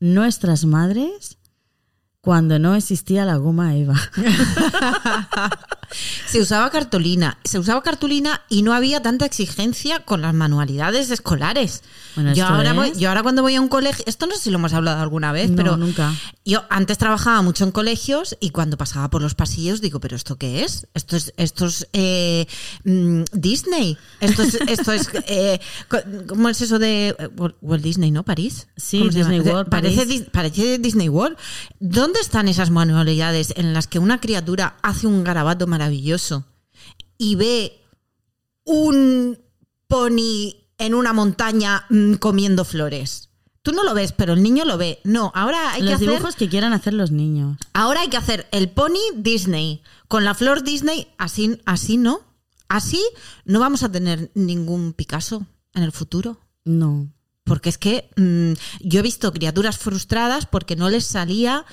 nuestras 0.00 0.64
madres 0.64 1.38
cuando 2.20 2.58
no 2.58 2.74
existía 2.74 3.24
la 3.24 3.36
goma 3.36 3.74
Eva. 3.76 3.96
Se 6.26 6.40
usaba 6.40 6.70
cartulina, 6.70 7.38
se 7.44 7.58
usaba 7.58 7.82
cartulina 7.82 8.42
y 8.48 8.62
no 8.62 8.72
había 8.74 9.02
tanta 9.02 9.24
exigencia 9.26 10.00
con 10.00 10.22
las 10.22 10.34
manualidades 10.34 11.10
escolares. 11.10 11.82
Bueno, 12.14 12.34
yo, 12.34 12.46
ahora 12.46 12.70
es- 12.70 12.76
voy, 12.76 12.92
yo 12.98 13.08
ahora 13.08 13.22
cuando 13.22 13.42
voy 13.42 13.54
a 13.54 13.60
un 13.60 13.68
colegio, 13.68 14.04
esto 14.06 14.26
no 14.26 14.34
sé 14.34 14.42
si 14.42 14.50
lo 14.50 14.58
hemos 14.58 14.72
hablado 14.74 15.00
alguna 15.02 15.32
vez, 15.32 15.50
No, 15.50 15.56
pero 15.56 15.76
nunca. 15.76 16.12
yo 16.44 16.64
antes 16.68 16.98
trabajaba 16.98 17.40
mucho 17.42 17.64
en 17.64 17.70
colegios 17.72 18.36
y 18.40 18.50
cuando 18.50 18.76
pasaba 18.76 19.08
por 19.08 19.22
los 19.22 19.34
pasillos 19.34 19.80
digo, 19.80 19.98
pero 20.00 20.16
¿esto 20.16 20.36
qué 20.36 20.62
es? 20.64 20.86
Esto 20.94 21.16
es, 21.16 21.32
esto 21.36 21.66
es 21.66 21.86
eh, 21.94 22.46
mm, 22.84 23.22
Disney. 23.32 23.96
Esto 24.20 24.42
es, 24.42 24.54
esto 24.66 24.92
es 24.92 25.08
eh, 25.26 25.58
¿cómo 26.28 26.48
es 26.48 26.60
eso 26.60 26.78
de 26.78 27.16
eh, 27.18 27.28
Walt 27.62 27.82
Disney, 27.82 28.10
no? 28.10 28.22
París. 28.24 28.66
Sí. 28.76 29.02
Disney 29.08 29.40
World, 29.40 29.68
Parece, 29.70 29.96
París. 30.06 30.24
Parece 30.30 30.78
Disney 30.78 31.08
World. 31.08 31.36
¿Dónde 31.80 32.20
están 32.20 32.46
esas 32.48 32.70
manualidades 32.70 33.54
en 33.56 33.72
las 33.72 33.86
que 33.86 33.98
una 33.98 34.20
criatura 34.20 34.76
hace 34.82 35.06
un 35.06 35.24
garabato 35.24 35.66
maravilloso 35.66 35.81
y 37.18 37.34
ve 37.36 37.80
un 38.64 39.38
pony 39.86 40.54
en 40.78 40.94
una 40.94 41.12
montaña 41.12 41.84
mm, 41.90 42.14
comiendo 42.14 42.64
flores? 42.64 43.30
Tú 43.62 43.70
no 43.70 43.84
lo 43.84 43.94
ves, 43.94 44.12
pero 44.12 44.32
el 44.32 44.42
niño 44.42 44.64
lo 44.64 44.76
ve. 44.76 45.00
No, 45.04 45.30
ahora 45.34 45.72
hay 45.72 45.80
que 45.80 45.86
los 45.86 45.94
hacer 45.94 46.08
dibujos 46.08 46.34
que 46.34 46.48
quieran 46.48 46.72
hacer 46.72 46.94
los 46.94 47.12
niños. 47.12 47.58
Ahora 47.72 48.00
hay 48.00 48.08
que 48.08 48.16
hacer 48.16 48.48
el 48.50 48.70
pony 48.70 48.98
Disney 49.14 49.82
con 50.08 50.24
la 50.24 50.34
flor 50.34 50.64
Disney, 50.64 51.08
así, 51.16 51.60
así 51.64 51.96
no. 51.96 52.20
Así 52.68 53.00
no 53.44 53.60
vamos 53.60 53.82
a 53.82 53.92
tener 53.92 54.32
ningún 54.34 54.94
Picasso 54.94 55.46
en 55.74 55.82
el 55.84 55.92
futuro. 55.92 56.40
No. 56.64 57.12
Porque 57.44 57.68
es 57.68 57.78
que 57.78 58.10
mm, 58.16 58.52
yo 58.80 59.00
he 59.00 59.02
visto 59.02 59.32
criaturas 59.32 59.78
frustradas 59.78 60.46
porque 60.46 60.74
no 60.74 60.88
les 60.88 61.04
salía 61.04 61.64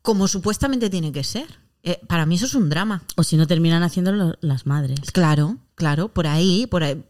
como 0.00 0.28
supuestamente 0.28 0.90
tiene 0.90 1.12
que 1.12 1.24
ser. 1.24 1.63
Eh, 1.84 2.00
para 2.08 2.24
mí 2.24 2.34
eso 2.36 2.46
es 2.46 2.54
un 2.54 2.70
drama. 2.70 3.02
O 3.16 3.22
si 3.22 3.36
no 3.36 3.46
terminan 3.46 3.82
haciéndolo 3.82 4.36
las 4.40 4.66
madres. 4.66 4.98
Claro, 5.12 5.58
claro, 5.74 6.08
por 6.08 6.26
ahí, 6.26 6.66
por 6.66 6.82
ahí. 6.82 7.04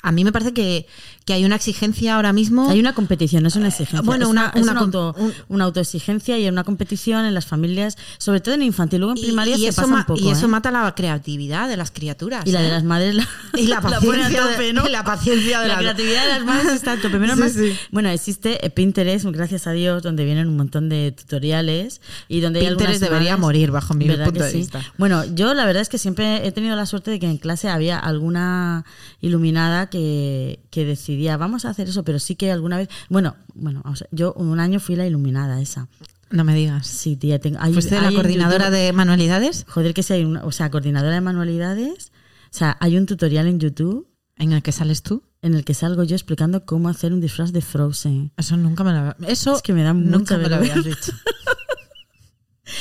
A 0.00 0.12
mí 0.12 0.22
me 0.22 0.30
parece 0.30 0.52
que, 0.52 0.86
que 1.24 1.32
hay 1.32 1.44
una 1.44 1.56
exigencia 1.56 2.14
ahora 2.14 2.32
mismo. 2.32 2.70
Hay 2.70 2.78
una 2.78 2.94
competición, 2.94 3.42
no 3.42 3.48
es 3.48 3.56
una 3.56 3.66
exigencia. 3.68 4.00
bueno, 4.02 4.26
es 4.26 4.30
una- 4.30 4.52
es 4.54 4.62
una 4.62 4.72
una, 4.72 4.80
com- 4.80 4.86
auto, 4.86 5.14
un- 5.18 5.34
una 5.48 5.64
autoexigencia 5.64 6.38
y 6.38 6.48
una 6.48 6.62
competición 6.62 7.24
en 7.24 7.34
las 7.34 7.46
familias, 7.46 7.96
sobre 8.18 8.40
todo 8.40 8.54
en 8.54 8.62
infantil. 8.62 9.00
Luego 9.00 9.12
en 9.14 9.18
y, 9.18 9.22
primaria 9.26 9.56
y 9.56 9.62
se 9.62 9.68
eso, 9.68 9.82
pasa 9.82 9.94
un 9.94 10.04
poco. 10.04 10.20
y 10.20 10.30
eso 10.30 10.46
¿eh? 10.46 10.48
mata 10.48 10.70
la 10.70 10.94
creatividad 10.94 11.68
de 11.68 11.76
las 11.76 11.90
criaturas. 11.90 12.46
Y 12.46 12.52
la 12.52 12.60
de 12.60 12.68
¿eh? 12.68 12.70
las 12.70 12.84
madres 12.84 13.16
la, 13.16 13.28
Y 13.56 13.66
la 13.66 13.80
paciencia 13.82 14.28
de- 14.44 14.52
tope, 14.52 14.72
¿no? 14.72 14.86
y 14.86 14.90
la 14.92 15.02
paciencia 15.02 15.60
de 15.62 15.66
la 15.68 15.74
la- 15.74 15.80
creatividad 15.80 16.22
de 16.22 16.28
las 16.28 16.44
madres 16.46 16.72
está 16.74 16.92
a 16.92 16.96
tope. 17.00 17.18
Menos 17.18 17.34
Sí, 17.34 17.40
mal- 17.40 17.50
sí. 17.52 17.72
Bueno, 17.90 18.08
existe 18.10 18.64
eh, 18.64 18.70
Pinterest, 18.70 19.24
gracias 19.26 19.66
a 19.66 19.72
Dios, 19.72 20.04
donde 20.04 20.24
vienen 20.24 20.46
un 20.46 20.56
montón 20.56 20.88
de 20.88 21.10
tutoriales 21.10 22.00
y 22.28 22.40
donde 22.40 22.60
hay 22.60 22.66
Pinterest 22.68 23.02
algunas 23.02 23.10
debería 23.10 23.32
madres- 23.36 23.40
morir, 23.40 23.70
bajo 23.72 23.94
mi 23.94 24.06
¿Verdad 24.06 24.26
punto 24.26 24.44
de 24.44 24.50
sí? 24.52 24.58
vista. 24.58 24.80
Bueno, 24.96 25.24
yo 25.34 25.52
la 25.54 25.66
verdad 25.66 25.82
es 25.82 25.88
que 25.88 25.98
siempre 25.98 26.46
he 26.46 26.52
tenido 26.52 26.76
la 26.76 26.86
suerte 26.86 27.10
de 27.10 27.18
que 27.18 27.26
en 27.26 27.38
clase 27.38 27.68
había 27.68 27.98
alguna 27.98 28.84
iluminada 29.20 29.87
que, 29.90 30.60
que 30.70 30.84
decidía, 30.84 31.36
vamos 31.36 31.64
a 31.64 31.70
hacer 31.70 31.88
eso, 31.88 32.04
pero 32.04 32.18
sí 32.18 32.36
que 32.36 32.50
alguna 32.52 32.76
vez, 32.76 32.88
bueno, 33.08 33.36
bueno, 33.54 33.82
yo 34.10 34.32
un 34.34 34.60
año 34.60 34.80
fui 34.80 34.96
la 34.96 35.06
iluminada 35.06 35.60
esa. 35.60 35.88
No 36.30 36.44
me 36.44 36.54
digas. 36.54 36.86
Sí, 36.86 37.16
tía, 37.16 37.38
tengo, 37.38 37.58
hay- 37.60 37.72
¿Fuiste 37.72 37.96
hay 37.96 38.02
la 38.04 38.12
coordinadora 38.12 38.66
YouTube- 38.68 38.72
de 38.72 38.92
manualidades? 38.92 39.64
Joder, 39.68 39.94
que 39.94 40.02
si 40.02 40.12
hay 40.12 40.24
una, 40.24 40.44
o 40.44 40.52
sea, 40.52 40.70
coordinadora 40.70 41.14
de 41.14 41.20
manualidades. 41.22 42.12
O 42.52 42.56
sea, 42.56 42.76
hay 42.80 42.96
un 42.96 43.06
tutorial 43.06 43.46
en 43.46 43.58
YouTube 43.60 44.06
¿En 44.36 44.52
el 44.52 44.62
que 44.62 44.72
sales 44.72 45.02
tú? 45.02 45.22
en 45.42 45.54
el 45.54 45.64
que 45.64 45.72
salgo 45.74 46.02
yo 46.04 46.14
explicando 46.16 46.64
cómo 46.64 46.88
hacer 46.88 47.12
un 47.12 47.20
disfraz 47.20 47.52
de 47.52 47.60
Frozen. 47.60 48.32
Eso 48.36 48.56
nunca 48.56 48.82
me 48.84 48.92
lo 48.92 49.16
Eso 49.28 49.54
Es 49.56 49.62
que 49.62 49.72
me 49.72 49.82
da 49.84 49.92
nunca 49.94 50.36
me 50.36 50.48
lo 50.48 50.56
habías 50.56 50.84
dicho. 50.84 51.12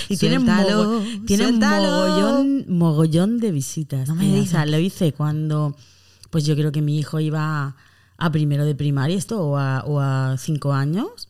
Y 0.10 0.18
tiene, 0.18 0.40
mogo- 0.40 1.02
tiene 1.26 1.44
suéltalo. 1.46 1.88
mogollón, 1.88 2.66
mogollón 2.68 3.40
de 3.40 3.52
visitas. 3.52 4.08
No 4.08 4.16
me 4.16 4.26
digas. 4.26 4.48
O 4.48 4.52
sea, 4.52 4.66
lo 4.66 4.80
hice 4.80 5.14
cuando, 5.14 5.76
pues 6.30 6.46
yo 6.46 6.56
creo 6.56 6.72
que 6.72 6.82
mi 6.82 6.98
hijo 7.00 7.20
iba 7.20 7.76
a 8.18 8.32
primero 8.32 8.66
de 8.66 8.76
primaria, 8.76 9.18
esto, 9.18 9.42
o 9.42 9.58
a, 9.58 9.84
o 9.86 10.00
a 10.00 10.36
cinco 10.38 10.74
años. 10.74 11.30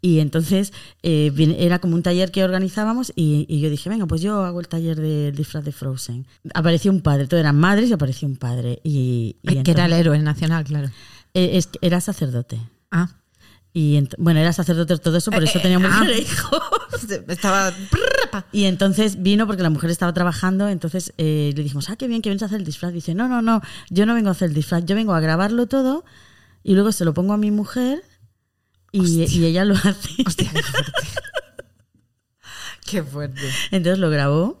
Y 0.00 0.20
entonces 0.20 0.72
eh, 1.02 1.32
era 1.58 1.78
como 1.80 1.94
un 1.94 2.02
taller 2.02 2.30
que 2.30 2.44
organizábamos 2.44 3.12
y, 3.16 3.46
y 3.48 3.60
yo 3.60 3.70
dije, 3.70 3.88
venga, 3.88 4.06
pues 4.06 4.20
yo 4.20 4.44
hago 4.44 4.60
el 4.60 4.68
taller 4.68 4.96
del 5.00 5.34
disfraz 5.34 5.64
de 5.64 5.72
Frozen. 5.72 6.26
Apareció 6.54 6.90
un 6.92 7.00
padre, 7.00 7.26
todo 7.26 7.40
eran 7.40 7.58
madres 7.58 7.90
y 7.90 7.92
apareció 7.92 8.28
un 8.28 8.36
padre. 8.36 8.80
Y, 8.84 9.36
y 9.42 9.62
que 9.62 9.70
era 9.70 9.86
el 9.86 9.92
héroe 9.92 10.18
nacional, 10.18 10.64
claro. 10.64 10.88
eh, 11.34 11.50
es 11.54 11.68
era 11.80 12.00
sacerdote. 12.00 12.60
Ah. 12.90 13.08
Y 13.72 14.08
bueno, 14.16 14.40
era 14.40 14.52
sacerdote 14.52 14.96
todo 14.98 15.18
eso, 15.18 15.30
por 15.30 15.44
eso 15.44 15.58
Eh, 15.58 15.62
tenía 15.62 15.76
eh, 15.76 15.80
mujer 15.80 16.10
ah. 16.10 16.12
e 16.12 16.20
hijo. 16.20 16.60
Estaba. 17.28 17.72
Y 18.52 18.64
entonces 18.64 19.22
vino 19.22 19.46
porque 19.46 19.62
la 19.62 19.70
mujer 19.70 19.90
estaba 19.90 20.12
trabajando, 20.12 20.68
entonces 20.68 21.12
eh, 21.18 21.52
le 21.54 21.62
dijimos, 21.62 21.88
ah, 21.90 21.96
qué 21.96 22.08
bien 22.08 22.22
que 22.22 22.30
vienes 22.30 22.42
a 22.42 22.46
hacer 22.46 22.58
el 22.58 22.64
disfraz. 22.64 22.92
Dice, 22.92 23.14
no, 23.14 23.28
no, 23.28 23.42
no, 23.42 23.60
yo 23.90 24.06
no 24.06 24.14
vengo 24.14 24.28
a 24.28 24.32
hacer 24.32 24.48
el 24.48 24.54
disfraz, 24.54 24.84
yo 24.84 24.94
vengo 24.94 25.14
a 25.14 25.20
grabarlo 25.20 25.66
todo 25.66 26.04
y 26.62 26.74
luego 26.74 26.92
se 26.92 27.04
lo 27.04 27.14
pongo 27.14 27.34
a 27.34 27.36
mi 27.36 27.50
mujer 27.50 28.02
y, 28.90 29.24
y 29.24 29.44
ella 29.44 29.64
lo 29.64 29.74
hace. 29.74 30.10
Hostia, 30.26 30.50
qué 30.52 30.62
fuerte. 30.62 30.92
qué 32.90 33.02
fuerte. 33.02 33.42
Entonces 33.70 33.98
lo 33.98 34.10
grabó 34.10 34.58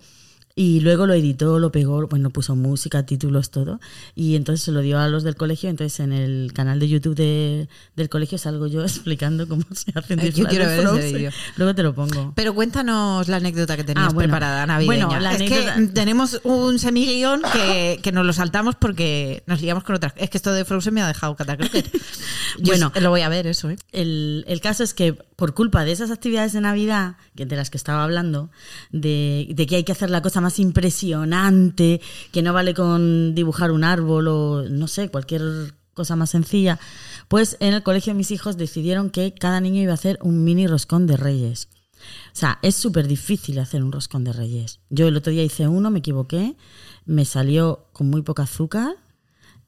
y 0.60 0.80
luego 0.80 1.06
lo 1.06 1.14
editó, 1.14 1.60
lo 1.60 1.70
pegó, 1.70 2.08
bueno, 2.08 2.30
puso 2.30 2.56
música, 2.56 3.06
títulos, 3.06 3.50
todo. 3.52 3.78
Y 4.16 4.34
entonces 4.34 4.64
se 4.64 4.72
lo 4.72 4.80
dio 4.80 4.98
a 4.98 5.06
los 5.06 5.22
del 5.22 5.36
colegio. 5.36 5.70
Entonces 5.70 6.00
en 6.00 6.12
el 6.12 6.50
canal 6.52 6.80
de 6.80 6.88
YouTube 6.88 7.14
de- 7.14 7.68
del 7.94 8.08
colegio 8.08 8.38
salgo 8.38 8.66
yo 8.66 8.82
explicando 8.82 9.46
cómo 9.46 9.62
se 9.72 9.92
hace 9.94 10.14
un 10.14 10.20
Ay, 10.20 10.32
yo 10.32 10.46
quiero 10.46 10.66
ver 10.66 10.80
ese 10.80 11.12
vídeo. 11.12 11.30
Luego 11.56 11.74
te 11.76 11.82
lo 11.84 11.94
pongo. 11.94 12.32
Pero 12.34 12.54
cuéntanos 12.54 13.28
la 13.28 13.36
anécdota 13.36 13.76
que 13.76 13.84
tenías 13.84 14.08
Ah, 14.08 14.12
bueno. 14.12 14.30
preparada, 14.32 14.66
navideña. 14.66 15.06
Bueno, 15.06 15.20
la 15.20 15.30
es 15.34 15.36
anécdota- 15.42 15.74
que 15.76 15.86
tenemos 15.88 16.40
un 16.42 16.78
semiguión 16.80 17.40
que, 17.52 18.00
que 18.02 18.10
nos 18.10 18.26
lo 18.26 18.32
saltamos 18.32 18.74
porque 18.74 19.44
nos 19.46 19.60
liamos 19.62 19.84
con 19.84 19.94
otras. 19.94 20.12
Es 20.16 20.28
que 20.28 20.38
esto 20.38 20.52
de 20.52 20.64
Frozen 20.64 20.92
me 20.92 21.02
ha 21.02 21.06
dejado 21.06 21.36
catacroker. 21.36 21.84
Bueno. 22.60 22.90
bueno, 22.90 22.92
lo 23.00 23.10
voy 23.10 23.20
a 23.20 23.28
ver 23.28 23.46
eso, 23.46 23.70
¿eh? 23.70 23.76
El, 23.92 24.44
el 24.48 24.60
caso 24.60 24.82
es 24.82 24.92
que 24.92 25.12
por 25.12 25.54
culpa 25.54 25.84
de 25.84 25.92
esas 25.92 26.10
actividades 26.10 26.52
de 26.52 26.60
Navidad, 26.60 27.14
de 27.36 27.54
las 27.54 27.70
que 27.70 27.76
estaba 27.76 28.02
hablando, 28.02 28.50
de, 28.90 29.46
de 29.54 29.66
que 29.68 29.76
hay 29.76 29.84
que 29.84 29.92
hacer 29.92 30.10
la 30.10 30.20
cosa 30.20 30.40
más 30.40 30.47
impresionante, 30.58 32.00
que 32.32 32.42
no 32.42 32.52
vale 32.52 32.74
con 32.74 33.34
dibujar 33.34 33.70
un 33.70 33.84
árbol 33.84 34.28
o 34.28 34.62
no 34.68 34.88
sé, 34.88 35.10
cualquier 35.10 35.42
cosa 35.94 36.16
más 36.16 36.30
sencilla, 36.30 36.78
pues 37.28 37.56
en 37.60 37.74
el 37.74 37.82
colegio 37.82 38.14
mis 38.14 38.30
hijos 38.30 38.56
decidieron 38.56 39.10
que 39.10 39.34
cada 39.34 39.60
niño 39.60 39.82
iba 39.82 39.92
a 39.92 39.94
hacer 39.94 40.18
un 40.22 40.44
mini 40.44 40.66
roscón 40.66 41.06
de 41.06 41.16
reyes. 41.16 41.68
O 41.98 42.36
sea, 42.38 42.58
es 42.62 42.76
súper 42.76 43.08
difícil 43.08 43.58
hacer 43.58 43.82
un 43.82 43.92
roscón 43.92 44.24
de 44.24 44.32
reyes. 44.32 44.80
Yo 44.88 45.08
el 45.08 45.16
otro 45.16 45.32
día 45.32 45.42
hice 45.42 45.66
uno, 45.68 45.90
me 45.90 45.98
equivoqué, 45.98 46.56
me 47.04 47.24
salió 47.24 47.88
con 47.92 48.08
muy 48.08 48.22
poca 48.22 48.44
azúcar. 48.44 48.94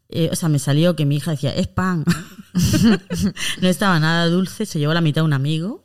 Eh, 0.08 0.28
o 0.32 0.36
sea, 0.36 0.48
me 0.48 0.58
salió 0.58 0.96
que 0.96 1.06
mi 1.06 1.16
hija 1.16 1.32
decía, 1.32 1.54
es 1.54 1.66
pan. 1.66 2.04
no 3.60 3.68
estaba 3.68 3.98
nada 4.00 4.26
dulce, 4.28 4.66
se 4.66 4.78
llevó 4.78 4.94
la 4.94 5.00
mitad 5.00 5.24
un 5.24 5.32
amigo. 5.32 5.84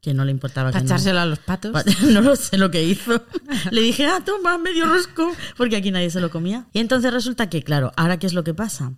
Que 0.00 0.14
no 0.14 0.24
le 0.24 0.30
importaba 0.30 0.70
Para 0.70 0.80
no. 0.82 0.86
echárselo 0.86 1.20
a 1.20 1.26
los 1.26 1.38
patos. 1.40 1.72
Pa- 1.72 1.84
No 2.12 2.20
lo 2.20 2.36
sé 2.36 2.56
lo 2.58 2.70
que 2.70 2.82
hizo. 2.84 3.22
Le 3.70 3.80
dije, 3.82 4.06
ah, 4.06 4.22
toma, 4.24 4.56
medio 4.58 4.86
rosco, 4.86 5.32
porque 5.56 5.76
aquí 5.76 5.90
nadie 5.90 6.10
se 6.10 6.20
lo 6.20 6.30
comía. 6.30 6.66
Y 6.72 6.78
entonces 6.78 7.12
resulta 7.12 7.48
que, 7.50 7.62
claro, 7.62 7.92
ahora 7.96 8.18
qué 8.18 8.26
es 8.26 8.32
lo 8.34 8.44
que 8.44 8.54
pasa? 8.54 8.92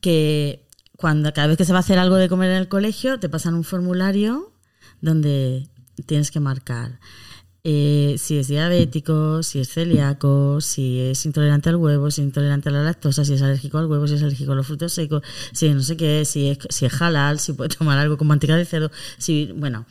Que 0.00 0.66
cuando 0.96 1.32
cada 1.32 1.46
vez 1.46 1.56
que 1.56 1.64
se 1.64 1.72
va 1.72 1.78
a 1.78 1.80
hacer 1.80 1.98
algo 1.98 2.16
de 2.16 2.28
comer 2.28 2.50
en 2.50 2.56
el 2.56 2.68
colegio, 2.68 3.18
te 3.20 3.28
pasan 3.28 3.54
un 3.54 3.64
formulario 3.64 4.52
donde 5.00 5.68
tienes 6.06 6.30
que 6.30 6.40
marcar 6.40 6.98
eh, 7.62 8.16
si 8.18 8.38
es 8.38 8.48
diabético, 8.48 9.42
si 9.42 9.60
es 9.60 9.68
celíaco, 9.68 10.62
si 10.62 10.98
es 11.00 11.26
intolerante 11.26 11.68
al 11.68 11.76
huevo, 11.76 12.10
si 12.10 12.22
es 12.22 12.26
intolerante 12.26 12.70
a 12.70 12.72
la 12.72 12.82
lactosa, 12.82 13.22
si 13.24 13.34
es 13.34 13.42
alérgico 13.42 13.76
al 13.76 13.84
huevo, 13.86 14.06
si 14.06 14.14
es 14.14 14.22
alérgico 14.22 14.52
a 14.52 14.54
los 14.54 14.66
frutos 14.66 14.92
secos, 14.94 15.22
si 15.52 15.68
no 15.68 15.82
sé 15.82 15.96
qué, 15.98 16.24
si 16.24 16.48
es, 16.48 16.58
si 16.70 16.86
es 16.86 17.02
halal, 17.02 17.38
si 17.38 17.52
puede 17.52 17.68
tomar 17.76 17.98
algo 17.98 18.16
con 18.16 18.28
manteca 18.28 18.56
de 18.56 18.64
cerdo, 18.64 18.90
si, 19.18 19.52
bueno, 19.54 19.84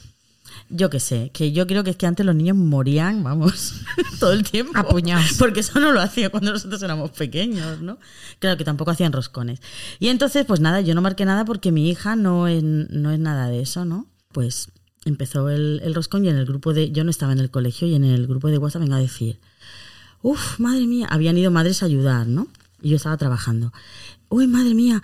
yo 0.70 0.90
qué 0.90 1.00
sé, 1.00 1.32
que 1.34 1.52
yo 1.52 1.68
creo 1.68 1.84
que 1.84 1.92
es 1.92 1.96
que 1.96 2.06
antes 2.06 2.26
los 2.26 2.36
niños 2.36 2.56
morían, 2.56 3.24
vamos, 3.24 3.82
todo 4.20 4.34
el 4.34 4.44
tiempo. 4.44 4.72
Apuñados. 4.76 5.34
Porque 5.38 5.62
eso 5.62 5.80
no 5.80 5.92
lo 5.92 6.02
hacía 6.02 6.30
cuando 6.30 6.52
nosotros 6.52 6.82
éramos 6.84 7.12
pequeños, 7.12 7.82
¿no? 7.82 7.98
Claro 8.40 8.58
que 8.58 8.64
tampoco 8.64 8.92
hacían 8.92 9.12
roscones. 9.12 9.62
Y 10.00 10.10
entonces, 10.10 10.46
pues 10.46 10.60
nada, 10.60 10.82
yo 10.82 10.96
no 10.96 11.02
marqué 11.02 11.26
nada 11.26 11.46
porque 11.46 11.72
mi 11.72 11.90
hija 11.90 12.16
no 12.16 12.48
es, 12.48 12.64
no 12.64 13.12
es 13.12 13.20
nada 13.20 13.48
de 13.48 13.62
eso, 13.62 13.86
¿no? 13.86 14.08
Pues 14.32 14.72
empezó 15.06 15.50
el, 15.50 15.82
el 15.84 15.96
roscón 15.96 16.26
y 16.26 16.30
en 16.30 16.36
el 16.36 16.46
grupo 16.46 16.74
de... 16.74 16.92
Yo 16.92 17.04
no 17.04 17.10
estaba 17.10 17.34
en 17.34 17.40
el 17.40 17.50
colegio 17.50 17.88
y 17.88 17.96
en 17.96 18.04
el 18.04 18.28
grupo 18.28 18.50
de 18.50 18.58
WhatsApp 18.58 18.82
venga 18.82 18.98
a 18.98 19.00
decir, 19.00 19.40
Uf, 20.22 20.60
madre 20.60 20.86
mía, 20.86 21.08
habían 21.10 21.38
ido 21.38 21.50
madres 21.50 21.82
a 21.82 21.86
ayudar, 21.86 22.28
¿no? 22.28 22.48
Y 22.82 22.90
yo 22.90 22.98
estaba 22.98 23.18
trabajando. 23.18 23.72
Uy, 24.28 24.48
madre 24.48 24.74
mía, 24.74 25.02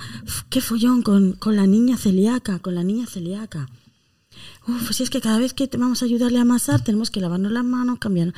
qué 0.50 0.62
follón 0.62 1.02
con, 1.02 1.34
con 1.34 1.56
la 1.56 1.66
niña 1.66 1.98
celíaca, 1.98 2.60
con 2.60 2.76
la 2.76 2.84
niña 2.84 3.08
celíaca. 3.08 3.68
Uf, 4.68 4.92
si 4.92 5.04
es 5.04 5.10
que 5.10 5.22
cada 5.22 5.38
vez 5.38 5.54
que 5.54 5.68
te 5.68 5.78
vamos 5.78 6.02
a 6.02 6.06
ayudarle 6.06 6.40
a 6.40 6.42
amasar, 6.42 6.84
tenemos 6.84 7.12
que 7.12 7.22
lavarnos 7.22 7.52
las 7.52 7.64
manos, 7.64 8.00
cambiar, 8.00 8.34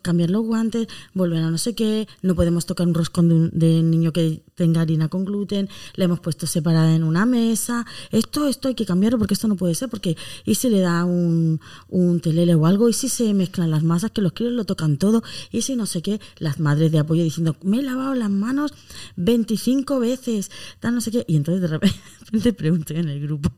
cambiar 0.00 0.30
los 0.30 0.42
guantes, 0.42 0.88
volver 1.12 1.42
a 1.42 1.50
no 1.50 1.58
sé 1.58 1.74
qué, 1.74 2.08
no 2.22 2.34
podemos 2.34 2.64
tocar 2.64 2.86
un 2.86 2.94
roscón 2.94 3.28
de, 3.28 3.34
un 3.34 3.50
de 3.52 3.82
niño 3.82 4.12
que 4.12 4.42
tenga 4.54 4.80
harina 4.80 5.08
con 5.08 5.24
gluten, 5.24 5.68
le 5.94 6.04
hemos 6.04 6.20
puesto 6.20 6.46
separada 6.46 6.94
en 6.94 7.04
una 7.04 7.26
mesa, 7.26 7.84
esto, 8.10 8.48
esto 8.48 8.68
hay 8.68 8.74
que 8.74 8.86
cambiarlo 8.86 9.18
porque 9.18 9.34
esto 9.34 9.48
no 9.48 9.56
puede 9.56 9.74
ser, 9.74 9.90
porque 9.90 10.16
y 10.44 10.54
si 10.54 10.70
le 10.70 10.80
da 10.80 11.04
un, 11.04 11.60
un 11.88 12.20
telele 12.20 12.54
o 12.54 12.64
algo, 12.64 12.88
y 12.88 12.94
si 12.94 13.08
se 13.08 13.34
mezclan 13.34 13.70
las 13.70 13.82
masas, 13.82 14.12
que 14.12 14.22
los 14.22 14.32
críos 14.32 14.52
lo 14.52 14.64
tocan 14.64 14.96
todo, 14.96 15.22
y 15.52 15.62
si 15.62 15.76
no 15.76 15.84
sé 15.84 16.00
qué, 16.00 16.20
las 16.38 16.58
madres 16.58 16.90
de 16.90 17.00
apoyo 17.00 17.22
diciendo, 17.22 17.56
me 17.62 17.80
he 17.80 17.82
lavado 17.82 18.14
las 18.14 18.30
manos 18.30 18.72
25 19.16 20.00
veces, 20.00 20.50
tal 20.80 20.94
no 20.94 21.00
sé 21.02 21.10
qué, 21.10 21.24
y 21.28 21.36
entonces 21.36 21.60
de 21.60 21.68
repente 21.68 22.52
pregunto 22.54 22.94
en 22.94 23.08
el 23.08 23.20
grupo, 23.20 23.52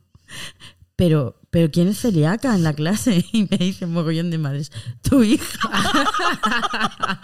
pero, 0.99 1.41
pero 1.51 1.71
¿quién 1.71 1.87
es 1.87 2.01
celíaca 2.01 2.53
en 2.57 2.65
la 2.65 2.73
clase? 2.73 3.25
Y 3.33 3.47
me 3.49 3.57
dice 3.57 3.85
un 3.85 3.93
mogollón 3.93 4.31
de 4.33 4.39
madres, 4.39 4.73
tu 5.01 5.23
hija. 5.23 5.71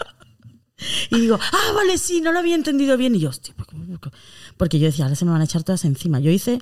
y 1.10 1.20
digo, 1.20 1.38
ah, 1.40 1.72
vale, 1.74 1.98
sí, 1.98 2.20
no 2.20 2.30
lo 2.32 2.38
había 2.38 2.54
entendido 2.54 2.96
bien. 2.96 3.14
Y 3.16 3.20
yo, 3.20 3.30
hostia, 3.30 3.52
¿por 3.56 3.66
qué- 3.66 3.76
por 3.76 4.00
qué? 4.12 4.16
porque 4.56 4.78
yo 4.78 4.86
decía, 4.86 5.06
ahora 5.06 5.16
se 5.16 5.24
me 5.24 5.32
van 5.32 5.40
a 5.40 5.44
echar 5.44 5.64
todas 5.64 5.84
encima. 5.84 6.20
Yo 6.20 6.30
hice, 6.30 6.60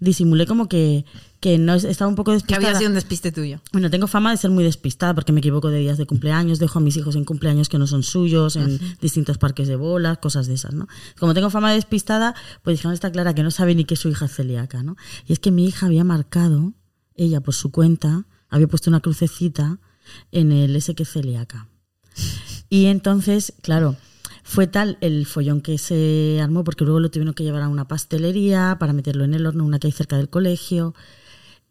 disimulé 0.00 0.46
como 0.46 0.68
que, 0.68 1.04
que 1.40 1.56
no 1.58 1.74
estaba 1.74 2.08
un 2.08 2.16
poco 2.16 2.32
Que 2.32 2.36
despistada. 2.36 2.66
había 2.66 2.78
sido 2.78 2.88
un 2.90 2.94
despiste 2.94 3.30
tuyo. 3.30 3.60
Bueno, 3.72 3.90
tengo 3.90 4.06
fama 4.08 4.30
de 4.32 4.36
ser 4.36 4.50
muy 4.50 4.64
despistada 4.64 5.14
porque 5.14 5.32
me 5.32 5.38
equivoco 5.38 5.68
de 5.70 5.78
días 5.78 5.96
de 5.96 6.06
cumpleaños, 6.06 6.58
dejo 6.58 6.78
a 6.78 6.82
mis 6.82 6.96
hijos 6.96 7.14
en 7.14 7.24
cumpleaños 7.24 7.68
que 7.68 7.78
no 7.78 7.86
son 7.86 8.02
suyos, 8.02 8.56
en 8.56 8.80
distintos 9.00 9.38
parques 9.38 9.68
de 9.68 9.76
bolas, 9.76 10.18
cosas 10.18 10.46
de 10.48 10.54
esas, 10.54 10.74
¿no? 10.74 10.88
Como 11.18 11.34
tengo 11.34 11.48
fama 11.50 11.70
de 11.70 11.76
despistada, 11.76 12.34
pues 12.62 12.74
dijeron, 12.78 12.92
está 12.92 13.12
clara 13.12 13.34
que 13.34 13.42
no 13.42 13.50
sabe 13.50 13.74
ni 13.74 13.84
que 13.84 13.94
su 13.96 14.08
hija 14.08 14.24
es 14.24 14.34
celíaca, 14.34 14.82
¿no? 14.82 14.96
Y 15.26 15.32
es 15.32 15.38
que 15.38 15.50
mi 15.52 15.66
hija 15.66 15.86
había 15.86 16.02
marcado, 16.04 16.72
ella 17.14 17.40
por 17.40 17.54
su 17.54 17.70
cuenta, 17.70 18.26
había 18.48 18.66
puesto 18.66 18.90
una 18.90 19.00
crucecita 19.00 19.78
en 20.32 20.50
el 20.52 20.74
ese 20.74 20.94
que 20.94 21.04
es 21.04 21.10
celíaca. 21.12 21.68
Y 22.68 22.86
entonces, 22.86 23.52
claro, 23.62 23.96
fue 24.42 24.66
tal 24.66 24.98
el 25.00 25.26
follón 25.26 25.60
que 25.60 25.78
se 25.78 26.40
armó 26.42 26.64
porque 26.64 26.84
luego 26.84 27.00
lo 27.00 27.10
tuvieron 27.10 27.34
que 27.34 27.44
llevar 27.44 27.62
a 27.62 27.68
una 27.68 27.86
pastelería 27.86 28.76
para 28.80 28.92
meterlo 28.92 29.24
en 29.24 29.34
el 29.34 29.46
horno, 29.46 29.64
una 29.64 29.78
que 29.78 29.86
hay 29.86 29.92
cerca 29.92 30.16
del 30.16 30.28
colegio. 30.30 30.94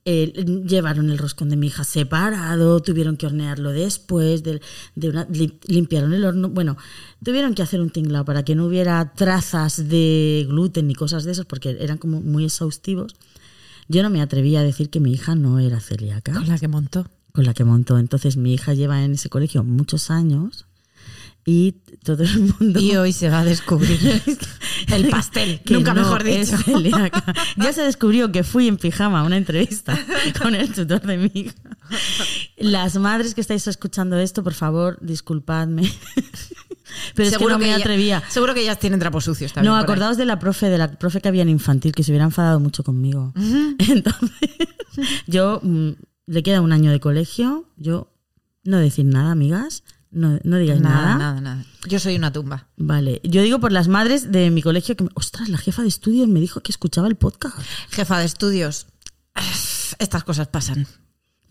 Eh, 0.10 0.32
llevaron 0.66 1.10
el 1.10 1.18
roscón 1.18 1.50
de 1.50 1.58
mi 1.58 1.68
hija 1.68 1.84
separado, 1.84 2.80
tuvieron 2.82 3.18
que 3.18 3.26
hornearlo 3.26 3.72
después, 3.74 4.42
de, 4.42 4.62
de 4.96 5.10
una- 5.10 5.28
lim- 5.28 5.58
limpiaron 5.68 6.14
el 6.14 6.24
horno. 6.24 6.48
Bueno, 6.48 6.78
tuvieron 7.22 7.54
que 7.54 7.62
hacer 7.62 7.82
un 7.82 7.90
tinglado 7.90 8.24
para 8.24 8.44
que 8.46 8.56
no 8.56 8.68
hubiera 8.68 9.12
trazas 9.16 9.90
de 9.90 10.46
gluten 10.48 10.88
ni 10.88 10.96
cosas 10.96 11.26
de 11.26 11.34
esas, 11.34 11.46
porque 11.46 11.76
eran 11.82 11.98
como 11.98 12.22
muy 12.22 12.46
exhaustivos. 12.46 13.16
Yo 13.90 14.02
no 14.02 14.10
me 14.10 14.22
atrevía 14.22 14.62
a 14.62 14.64
decir 14.64 14.90
que 14.90 15.02
mi 15.02 15.12
hija 15.12 15.36
no 15.36 15.60
era 15.60 15.82
celíaca 15.82 16.32
Con 16.32 16.48
la 16.48 16.58
que 16.58 16.70
montó. 16.70 17.06
con 17.34 17.44
la 17.44 17.54
que 17.54 17.66
montó. 17.66 17.98
Entonces 18.00 18.38
mi 18.38 18.54
hija 18.54 18.74
lleva 18.74 19.04
en 19.04 19.12
ese 19.16 19.28
colegio 19.28 19.66
muchos 19.66 20.10
años 20.10 20.67
y 21.50 21.72
todo 22.04 22.24
el 22.24 22.54
mundo... 22.60 22.80
Y 22.82 22.98
hoy 22.98 23.14
se 23.14 23.30
va 23.30 23.40
a 23.40 23.46
descubrir 23.46 23.98
el 24.88 25.08
pastel. 25.08 25.62
que 25.62 25.76
Nunca 25.76 25.94
no 25.94 26.02
mejor 26.02 26.24
dicho. 26.26 26.58
Ya 27.56 27.72
se 27.72 27.84
descubrió 27.84 28.34
que 28.34 28.44
fui 28.44 28.68
en 28.68 28.76
pijama 28.76 29.22
a 29.22 29.24
una 29.24 29.38
entrevista 29.38 29.98
con 30.42 30.54
el 30.54 30.74
tutor 30.74 31.02
de 31.02 31.18
mi 31.18 31.32
hija. 31.34 31.56
Las 32.58 32.98
madres 32.98 33.34
que 33.34 33.40
estáis 33.40 33.66
escuchando 33.68 34.20
esto, 34.20 34.44
por 34.44 34.54
favor, 34.54 34.98
disculpadme. 35.02 35.90
Pero 37.16 37.30
es 37.30 37.38
que 37.38 37.46
no 37.46 37.58
me 37.58 37.74
atrevía. 37.74 38.22
seguro 38.28 38.54
que 38.54 38.62
ellas 38.64 38.78
tienen 38.78 39.00
trapos 39.00 39.24
sucios 39.24 39.54
también. 39.54 39.72
No, 39.72 39.80
acordaos 39.80 40.18
de 40.18 40.26
la 40.26 40.40
profe, 40.40 40.68
de 40.68 40.78
la 40.78 40.92
profe 40.92 41.22
que 41.22 41.30
había 41.30 41.44
en 41.44 41.50
infantil, 41.50 41.94
que 41.94 42.04
se 42.04 42.12
hubiera 42.12 42.26
enfadado 42.26 42.60
mucho 42.60 42.84
conmigo. 42.84 43.34
Entonces, 43.80 44.50
yo 45.28 45.62
mm, 45.64 45.92
le 46.26 46.44
queda 46.44 46.60
un 46.60 46.74
año 46.74 46.92
de 46.92 47.00
colegio, 47.00 47.70
yo 47.78 48.12
no 48.66 48.80
decir 48.80 49.06
nada, 49.06 49.32
amigas, 49.32 49.84
no, 50.12 50.40
no 50.44 50.58
digáis 50.58 50.82
Nada, 50.82 51.02
nada. 51.02 51.18
nada, 51.18 51.42
nada. 51.42 51.66
Yo 51.88 52.00
soy 52.00 52.16
una 52.16 52.32
tumba. 52.32 52.68
Vale, 52.78 53.22
yo 53.24 53.42
digo 53.42 53.60
por 53.60 53.72
las 53.72 53.88
madres 53.88 54.32
de 54.32 54.50
mi 54.52 54.62
colegio 54.62 54.96
que, 54.96 55.04
me- 55.06 55.10
ostras, 55.16 55.50
la 55.50 55.58
jefa 55.58 55.82
de 55.82 55.88
estudios 55.88 56.28
me 56.28 56.40
dijo 56.40 56.62
que 56.62 56.72
escuchaba 56.72 57.08
el 57.08 57.16
podcast. 57.16 57.58
Jefa 57.90 58.20
de 58.20 58.26
estudios. 58.26 58.88
Estas 60.00 60.24
cosas 60.24 60.48
pasan. 60.48 60.88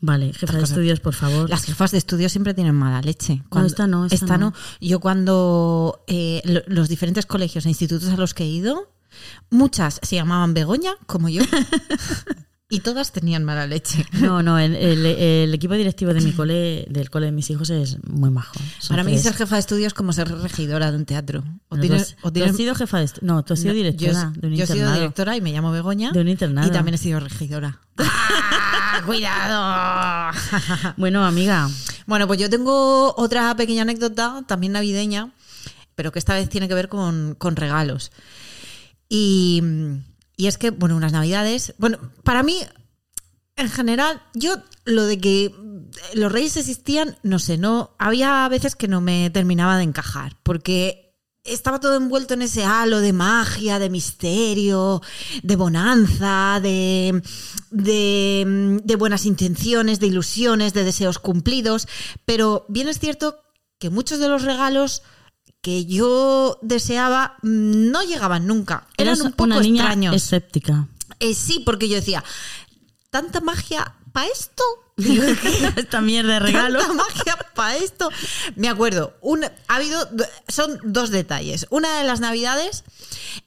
Vale, 0.01 0.33
jefa 0.35 0.53
de 0.53 0.61
cosas- 0.61 0.71
estudios, 0.71 1.01
por 1.01 1.15
favor. 1.15 1.49
Las 1.49 1.65
jefas 1.65 1.91
de 1.91 1.99
estudios 1.99 2.31
siempre 2.33 2.53
tienen 2.55 2.75
mala 2.75 3.01
leche. 3.01 3.43
Cuando- 3.49 3.67
esta 3.69 3.87
no, 3.87 4.07
esta 4.07 4.37
no. 4.37 4.53
Yo 4.81 5.01
cuando 5.01 6.05
eh, 6.07 6.43
lo- 6.45 6.63
los 6.67 6.89
diferentes 6.89 7.25
colegios 7.27 7.65
e 7.67 7.71
institutos 7.71 8.09
a 8.11 8.17
los 8.17 8.35
que 8.35 8.45
he 8.45 8.49
ido, 8.49 8.93
muchas 9.51 9.99
se 10.03 10.17
llamaban 10.17 10.53
Begoña, 10.53 10.93
como 11.07 11.29
yo, 11.31 11.43
y 12.69 12.81
todas 12.81 13.13
tenían 13.13 13.45
mala 13.45 13.67
leche. 13.67 14.05
No, 14.21 14.43
no, 14.43 14.59
el, 14.59 14.75
el- 14.75 15.07
el 15.07 15.55
equipo 15.55 15.75
directivo 15.75 16.13
de 16.13 16.21
mi 16.21 16.33
cole, 16.33 16.87
del 16.91 17.11
cole 17.11 17.27
de 17.27 17.33
mis 17.33 17.49
hijos 17.51 17.71
es 17.71 17.99
muy 18.09 18.31
majo. 18.31 18.59
Para 18.89 19.05
mí 19.05 19.13
tres. 19.13 19.23
ser 19.23 19.35
jefa 19.35 19.55
de 19.57 19.61
estudios 19.61 19.87
es 19.89 19.95
como 19.95 20.13
ser 20.13 20.29
regidora 20.29 20.91
de 20.91 20.97
un 20.99 21.05
teatro. 21.05 21.41
O 21.69 21.77
Bueno, 21.77 21.83
tienes- 21.83 22.09
tú 22.09 22.13
has- 22.19 22.25
o 22.25 22.29
tú 22.29 22.33
tienes- 22.33 22.51
has 22.51 22.57
sido 22.57 22.75
jefa 22.75 22.99
de 22.99 23.11
No, 23.23 23.45
tú 23.45 23.53
has 23.55 23.61
sido 23.61 23.73
No, 23.73 23.77
directora 23.77 24.33
yo, 24.35 24.41
de 24.41 24.47
un 24.49 24.55
yo 24.55 24.65
he 24.65 24.67
sido 24.67 24.77
internado. 24.79 24.95
directora 25.01 25.37
y 25.37 25.41
me 25.41 25.53
llamo 25.53 25.71
Begoña. 25.71 26.11
De 26.13 26.21
un 26.21 26.29
internado. 26.29 26.67
Y 26.69 26.71
también 26.73 26.95
he 26.95 26.99
sido 26.99 27.21
regidora. 27.21 27.79
¡Ah, 27.99 29.03
¡Cuidado! 29.07 30.33
Bueno, 30.97 31.25
amiga, 31.25 31.69
Bueno, 32.07 32.27
pues 32.27 32.39
yo 32.41 32.49
tengo 32.51 33.15
otra 33.17 33.55
pequeña 33.57 33.83
anécdota, 33.83 34.43
también 34.47 34.73
navideña, 34.73 35.31
pero 35.95 36.11
que 36.13 36.19
esta 36.19 36.35
vez 36.35 36.49
tiene 36.49 36.69
que 36.69 36.75
ver 36.75 36.89
con, 36.89 37.35
con 37.39 37.57
regalos. 37.57 38.11
Y, 39.09 39.63
y 40.37 40.47
es 40.47 40.59
que, 40.59 40.71
bueno, 40.71 40.97
unas 40.97 41.13
navidades, 41.13 41.75
bueno, 41.79 41.99
para 42.23 42.43
mí, 42.43 42.59
en 43.57 43.71
general, 43.71 44.23
yo 44.35 44.57
lo 44.85 45.07
de 45.07 45.19
que 45.19 45.55
los 46.15 46.31
reyes 46.31 46.57
existían, 46.57 47.19
no 47.23 47.39
sé, 47.39 47.57
no, 47.57 47.95
había 47.99 48.47
veces 48.49 48.77
que 48.77 48.89
no 48.89 49.01
me 49.01 49.31
terminaba 49.31 49.79
de 49.79 49.85
encajar, 49.85 50.37
porque 50.43 51.07
estaba 51.47 51.81
todo 51.81 51.97
envuelto 51.97 52.35
en 52.35 52.43
ese 52.43 52.65
halo 52.65 53.01
de 53.01 53.13
magia, 53.13 53.79
de 53.79 53.89
misterio, 53.89 55.01
de 55.43 55.57
bonanza, 55.57 56.61
de, 56.61 57.23
de, 57.71 58.81
de 58.83 58.97
buenas 58.97 59.27
intenciones, 59.27 60.01
de 60.01 60.09
ilusiones, 60.09 60.75
de 60.75 60.85
deseos 60.85 61.19
cumplidos. 61.19 61.87
Pero 62.25 62.67
bien 62.69 62.89
es 62.89 62.99
cierto 62.99 63.39
que 63.79 63.91
muchos 63.91 64.19
de 64.19 64.29
los 64.29 64.43
regalos 64.43 65.03
que 65.67 65.85
yo 65.85 66.61
deseaba 66.63 67.39
mm, 67.43 67.91
no 67.91 68.05
llegaban 68.05 68.47
nunca. 68.47 68.87
Eran 68.97 69.15
eres 69.15 69.25
un 69.25 69.33
poco 69.33 69.43
una 69.47 69.59
niña 69.59 69.83
extraños. 69.83 70.15
escéptica. 70.15 70.87
Eh, 71.19 71.35
sí, 71.35 71.61
porque 71.67 71.89
yo 71.89 71.97
decía, 71.97 72.23
¿tanta 73.11 73.41
magia 73.41 73.97
para 74.13 74.29
esto? 74.29 74.63
Esta 75.77 76.01
mierda 76.01 76.35
de 76.35 76.39
regalo. 76.39 76.79
Tanta 76.79 76.95
magia 76.95 77.37
para 77.57 77.79
esto. 77.79 78.11
Me 78.55 78.69
acuerdo, 78.69 79.17
un, 79.23 79.45
ha 79.45 79.75
habido, 79.75 80.09
son 80.47 80.79
dos 80.85 81.11
detalles. 81.11 81.67
Una 81.71 81.99
de 81.99 82.05
las 82.05 82.21
navidades, 82.21 82.85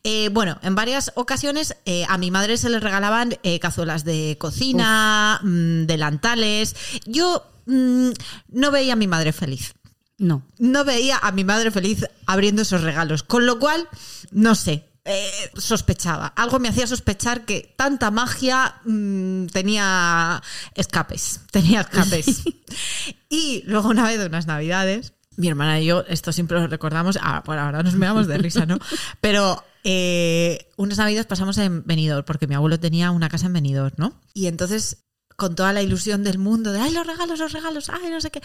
eh, 0.03 0.27
bueno, 0.33 0.59
en 0.61 0.75
varias 0.75 1.13
ocasiones 1.15 1.77
eh, 1.85 2.03
a 2.09 2.17
mi 2.17 2.31
madre 2.31 2.57
se 2.57 2.69
le 2.69 2.81
regalaban 2.81 3.37
eh, 3.43 3.61
cazuelas 3.61 4.03
de 4.03 4.35
cocina, 4.37 5.39
mm, 5.41 5.85
delantales. 5.85 6.75
Yo 7.05 7.45
mm, 7.65 8.09
no 8.49 8.71
veía 8.71 8.91
a 8.91 8.97
mi 8.97 9.07
madre 9.07 9.31
feliz. 9.31 9.73
No. 10.19 10.43
No 10.57 10.85
veía 10.85 11.17
a 11.17 11.31
mi 11.31 11.43
madre 11.43 11.71
feliz 11.71 12.05
abriendo 12.25 12.61
esos 12.61 12.81
regalos. 12.81 13.23
Con 13.23 13.45
lo 13.45 13.57
cual, 13.57 13.87
no 14.31 14.53
sé. 14.53 14.85
eh, 15.05 15.31
sospechaba. 15.57 16.27
Algo 16.27 16.59
me 16.59 16.67
hacía 16.67 16.85
sospechar 16.85 17.45
que 17.45 17.73
tanta 17.77 18.11
magia 18.11 18.75
mm, 18.85 19.47
tenía 19.47 20.43
escapes. 20.75 21.41
Tenía 21.51 21.81
escapes. 21.81 22.43
y 23.29 23.63
luego 23.65 23.89
una 23.89 24.03
vez 24.03 24.19
de 24.19 24.27
unas 24.27 24.45
navidades, 24.45 25.13
mi 25.37 25.47
hermana 25.47 25.79
y 25.79 25.85
yo, 25.85 26.03
esto 26.07 26.31
siempre 26.31 26.59
lo 26.59 26.67
recordamos, 26.67 27.17
ah, 27.21 27.41
por 27.43 27.57
ahora 27.57 27.81
nos 27.81 27.95
meamos 27.95 28.27
de 28.27 28.37
risa, 28.37 28.65
¿no? 28.65 28.77
Pero 29.21 29.63
eh, 29.85 30.67
unas 30.75 30.97
navidades 30.97 31.27
pasamos 31.27 31.57
en 31.57 31.83
Benidorm, 31.85 32.25
porque 32.25 32.45
mi 32.45 32.55
abuelo 32.55 32.79
tenía 32.79 33.09
una 33.11 33.29
casa 33.29 33.45
en 33.47 33.53
Benidorm, 33.53 33.95
¿no? 33.97 34.19
Y 34.33 34.47
entonces, 34.47 35.05
con 35.37 35.55
toda 35.55 35.71
la 35.71 35.81
ilusión 35.81 36.23
del 36.25 36.37
mundo, 36.37 36.73
de, 36.73 36.81
ay, 36.81 36.91
los 36.91 37.07
regalos, 37.07 37.39
los 37.39 37.53
regalos, 37.53 37.89
ay, 37.89 38.11
no 38.11 38.19
sé 38.19 38.29
qué. 38.31 38.43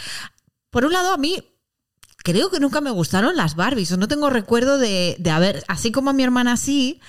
Por 0.71 0.85
un 0.85 0.93
lado, 0.93 1.13
a 1.13 1.17
mí 1.19 1.43
creo 2.25 2.51
que 2.51 2.59
nunca 2.59 2.81
me 2.81 2.91
gustaron 2.91 3.37
las 3.37 3.55
Barbies, 3.55 3.93
o 3.93 3.97
no 3.97 4.09
tengo 4.09 4.31
recuerdo 4.31 4.79
de, 4.79 5.15
de 5.21 5.31
haber, 5.31 5.63
así 5.69 5.93
como 5.93 6.11
a 6.11 6.13
mi 6.15 6.25
hermana 6.25 6.57
sí, 6.57 7.01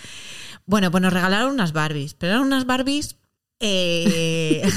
bueno, 0.68 0.92
pues 0.92 1.02
nos 1.02 1.14
regalaron 1.14 1.52
unas 1.52 1.72
Barbies, 1.74 2.14
pero 2.14 2.34
eran 2.34 2.44
unas 2.44 2.66
Barbies... 2.66 3.16
eh, 3.60 4.70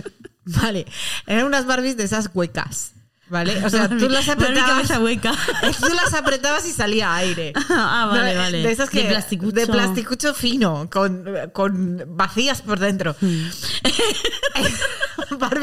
vale, 0.44 0.84
eran 1.26 1.46
unas 1.46 1.64
Barbies 1.64 1.96
de 1.96 2.04
esas 2.04 2.28
huecas. 2.34 2.94
¿Vale? 3.28 3.64
O 3.64 3.70
sea, 3.70 3.88
tú 3.88 4.08
las 4.08 4.28
apretabas. 4.28 4.70
cabeza 4.70 5.00
hueca. 5.00 5.32
Tú 5.80 5.94
las 5.94 6.12
apretabas 6.12 6.66
y 6.68 6.72
salía 6.72 7.14
aire. 7.16 7.54
ah, 7.70 8.06
vale, 8.10 8.36
vale. 8.36 8.62
De 8.62 8.70
esas 8.70 8.90
que. 8.90 9.02
De 9.02 9.08
plasticucho. 9.08 9.54
de 9.54 9.66
plasticucho 9.66 10.34
fino, 10.34 10.90
con, 10.90 11.24
con 11.52 12.04
vacías 12.08 12.60
por 12.60 12.78
dentro. 12.78 13.16
Barbie 13.20 13.50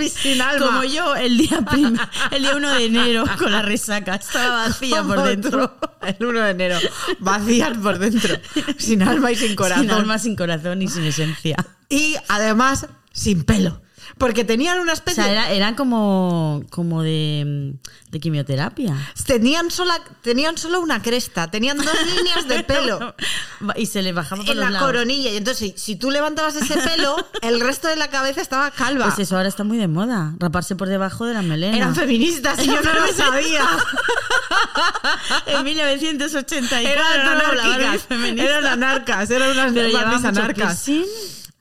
sin 0.09 0.41
alma. 0.41 0.65
Como 0.65 0.83
yo 0.83 1.15
el 1.15 1.37
día 1.37 1.61
prim- 1.61 1.97
el 2.31 2.41
día 2.43 2.55
1 2.55 2.69
de 2.75 2.85
enero 2.85 3.25
con 3.37 3.51
la 3.51 3.61
resaca. 3.61 4.15
Estaba 4.15 4.67
vacía 4.67 5.03
por 5.03 5.23
dentro. 5.23 5.77
El 6.01 6.25
1 6.25 6.39
de 6.41 6.49
enero. 6.51 6.79
Vacías 7.19 7.77
por 7.77 7.99
dentro. 7.99 8.35
Sin 8.77 9.03
alma 9.03 9.31
y 9.31 9.35
sin 9.35 9.55
corazón. 9.55 9.83
Sin 9.83 9.91
alma, 9.91 10.19
sin 10.19 10.35
corazón 10.35 10.81
y 10.81 10.87
sin 10.87 11.03
esencia. 11.03 11.55
Y 11.89 12.15
además, 12.27 12.87
sin 13.11 13.43
pelo. 13.43 13.81
Porque 14.17 14.43
tenían 14.43 14.80
una 14.80 14.91
O 14.91 14.95
especie. 14.95 15.24
sea, 15.24 15.32
era, 15.32 15.52
era 15.52 15.76
como, 15.76 16.63
como 16.69 17.02
de, 17.02 17.74
de 18.10 18.19
quimioterapia. 18.19 18.95
Tenían, 19.26 19.71
sola, 19.71 20.00
tenían 20.21 20.58
solo 20.58 20.80
una 20.82 21.02
cresta. 21.02 21.50
Tenían 21.50 21.78
dos 21.78 21.88
líneas 22.15 22.47
de 22.47 22.63
pelo. 22.63 23.15
Y 23.76 23.86
se 23.88 24.02
le 24.02 24.13
bajaba 24.13 24.43
por 24.43 24.52
en 24.52 24.58
los 24.60 24.65
la 24.65 24.71
lados. 24.71 24.88
coronilla. 24.88 25.32
Y 25.32 25.38
entonces, 25.38 25.74
si, 25.74 25.74
si 25.78 25.95
tú 25.95 26.12
levantabas 26.12 26.56
ese 26.56 26.78
pelo, 26.78 27.15
el 27.41 27.60
resto 27.62 27.88
de 27.88 27.95
la 27.95 28.10
cabeza 28.10 28.41
estaba 28.41 28.69
calva. 28.71 29.06
Pues 29.06 29.19
eso 29.19 29.36
ahora 29.38 29.50
está 29.50 29.63
muy 29.63 29.78
de 29.78 29.88
moda. 29.88 30.34
Raparse 30.39 30.76
por 30.76 30.88
debajo 30.88 31.26
de 31.26 31.34
la 31.34 31.41
melena. 31.41 31.78
Eran 31.78 31.95
feministas 31.95 32.60
y 32.63 32.67
yo 32.67 32.82
no 32.82 32.93
lo 32.93 33.13
sabía. 33.13 33.65
en 35.47 35.63
1984 35.63 36.89
Eran 36.91 38.00
feminista. 38.00 38.43
Eran 38.43 38.65
anarcas. 38.65 39.30
Eran 39.30 39.52
unas 39.52 39.74
Pero 39.74 39.97
anarcas. 39.97 40.89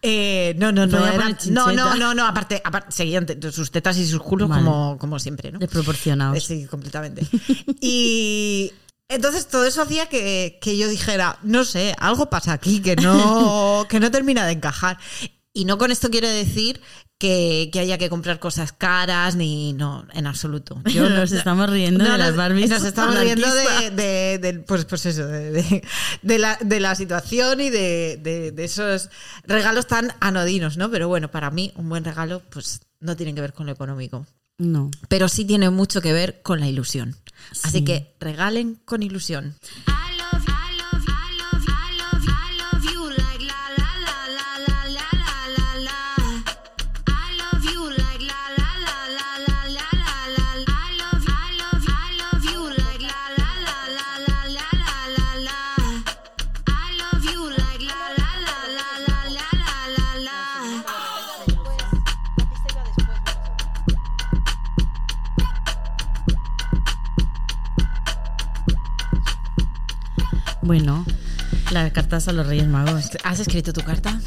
Eh, 0.03 0.55
no, 0.57 0.73
no, 0.73 0.87
no, 0.87 0.99
poner 0.99 1.37
no, 1.51 1.73
no, 1.73 1.95
no, 1.95 2.15
no, 2.15 2.27
aparte, 2.27 2.63
aparte 2.65 2.91
seguían 2.93 3.27
sus 3.53 3.71
tetas 3.71 3.99
y 3.99 4.07
sus 4.07 4.23
culos 4.23 4.49
Vale. 4.49 4.65
como, 4.65 4.99
como 4.99 5.19
siempre, 5.19 5.53
¿no? 5.53 5.59
Desproporcionados. 5.59 6.39
Eh, 6.39 6.41
Sí, 6.41 6.67
completamente. 6.67 7.27
Y 7.81 8.73
entonces 9.09 9.49
todo 9.49 9.67
eso 9.67 9.83
hacía 9.83 10.07
que, 10.07 10.59
que 10.63 10.79
yo 10.79 10.89
dijera, 10.89 11.39
no 11.43 11.65
sé, 11.65 11.95
algo 11.99 12.31
pasa 12.31 12.53
aquí 12.53 12.81
que 12.81 12.97
no, 12.97 13.87
que 13.91 14.01
no 14.01 14.11
termina 14.11 14.47
de 14.47 14.53
encajar. 14.53 14.99
Y 15.53 15.65
no 15.65 15.77
con 15.79 15.91
esto 15.91 16.11
quiero 16.11 16.29
decir 16.29 16.81
que, 17.21 17.69
que 17.73 17.79
haya 17.79 17.99
que 17.99 18.09
comprar 18.09 18.41
cosas 18.41 18.73
caras, 18.73 19.37
ni 19.37 19.75
no, 19.75 20.07
en 20.15 20.27
absoluto. 20.27 20.81
Yo 20.87 21.09
Nos 21.09 21.31
estamos 21.31 21.71
riendo 21.71 22.03
de 22.03 22.19
las 22.19 22.35
Barbies 22.35 22.71
Nos 22.71 22.83
estamos 22.83 23.17
riendo 23.21 23.47
de, 23.55 24.39
de- 24.41 24.55
pues, 24.67 24.85
pues 24.87 25.07
eso, 25.07 25.27
de, 25.27 25.83
de- 26.23 26.39
la, 26.39 26.59
de 26.61 26.81
la 26.81 26.95
situación 26.95 27.61
y 27.61 27.71
de, 27.71 28.53
esos 28.59 29.11
regalos 29.47 29.87
tan 29.87 30.13
anodinos, 30.21 30.77
¿no? 30.79 30.91
Pero 30.91 31.07
bueno, 31.09 31.31
para 31.31 31.51
mí 31.51 31.73
un 31.77 31.89
buen 31.89 32.03
regalo, 32.05 32.43
pues 32.51 32.81
no 33.01 33.15
tiene 33.17 33.35
que 33.35 33.41
ver 33.43 33.53
con 33.53 33.67
lo 33.67 33.73
económico 33.73 34.27
No. 34.59 34.91
pero 35.09 35.29
sí 35.29 35.45
tiene 35.45 35.69
mucho 35.71 36.01
que 36.01 36.13
ver 36.13 36.41
con 36.43 36.59
la 36.61 36.69
ilusión. 36.69 37.17
Así 37.63 37.79
Sí. 37.79 37.85
que 37.85 38.15
regalen 38.21 38.77
con 38.85 39.03
ilusión. 39.03 39.55
Bueno, 70.71 71.05
las 71.73 71.91
cartas 71.91 72.29
a 72.29 72.33
los 72.33 72.47
Reyes 72.47 72.69
Magos. 72.69 73.11
¿Has 73.25 73.41
escrito 73.41 73.73
tu 73.73 73.81
carta? 73.81 74.21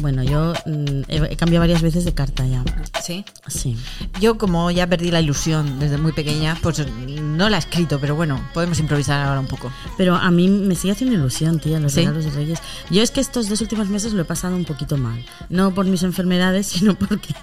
Bueno, 0.00 0.22
yo 0.22 0.52
mm, 0.66 1.02
he, 1.08 1.36
cambiado 1.36 1.62
varias 1.62 1.82
veces 1.82 2.04
de 2.04 2.14
carta 2.14 2.46
ya. 2.46 2.62
Sí. 3.02 3.24
Sí. 3.46 3.76
Yo 4.20 4.38
como 4.38 4.70
ya 4.70 4.86
perdí 4.86 5.10
la 5.10 5.20
ilusión 5.20 5.78
desde 5.78 5.98
muy 5.98 6.12
pequeña, 6.12 6.56
pues 6.62 6.84
no 7.20 7.48
la 7.48 7.56
he 7.56 7.60
escrito, 7.60 7.98
pero 8.00 8.14
bueno, 8.14 8.40
podemos 8.54 8.78
improvisar 8.78 9.26
ahora 9.26 9.40
un 9.40 9.46
poco. 9.46 9.70
Pero 9.96 10.14
a 10.14 10.30
mí 10.30 10.48
me 10.48 10.74
sigue 10.74 10.92
haciendo 10.92 11.16
ilusión, 11.16 11.58
tía, 11.60 11.80
los 11.80 11.92
¿Sí? 11.92 12.00
regalos 12.00 12.24
de 12.24 12.30
Reyes. 12.30 12.58
Yo 12.90 13.02
es 13.02 13.10
que 13.10 13.20
estos 13.20 13.48
dos 13.48 13.60
últimos 13.60 13.88
meses 13.88 14.12
lo 14.12 14.22
he 14.22 14.24
pasado 14.24 14.54
un 14.56 14.64
poquito 14.64 14.96
mal. 14.96 15.24
No 15.48 15.74
por 15.74 15.86
mis 15.86 16.02
enfermedades, 16.02 16.66
sino 16.78 16.94
porque 16.94 17.34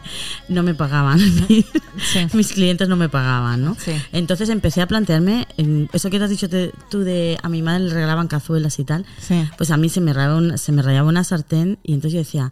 no 0.49 0.63
me 0.63 0.73
pagaban. 0.73 1.19
Mis 2.33 2.51
clientes 2.53 2.87
no 2.89 2.95
me 2.95 3.09
pagaban, 3.09 3.63
¿no? 3.63 3.75
Sí. 3.79 3.91
Entonces 4.11 4.49
empecé 4.49 4.81
a 4.81 4.87
plantearme, 4.87 5.47
eso 5.93 6.09
que 6.09 6.17
te 6.17 6.23
has 6.25 6.29
dicho 6.29 6.49
te- 6.49 6.71
tú 6.89 6.99
de 7.01 7.37
a 7.41 7.49
mi 7.49 7.61
madre 7.61 7.85
le 7.85 7.93
regalaban 7.93 8.27
cazuelas 8.27 8.77
y 8.79 8.83
tal, 8.85 9.05
Sí. 9.19 9.47
pues 9.57 9.71
a 9.71 9.77
mí 9.77 9.89
se 9.89 10.01
me, 10.01 10.13
rayaba 10.13 10.35
una, 10.37 10.57
se 10.57 10.71
me 10.71 10.81
rayaba 10.81 11.07
una 11.09 11.23
sartén 11.23 11.77
y 11.83 11.93
entonces 11.93 12.13
yo 12.13 12.19
decía, 12.19 12.44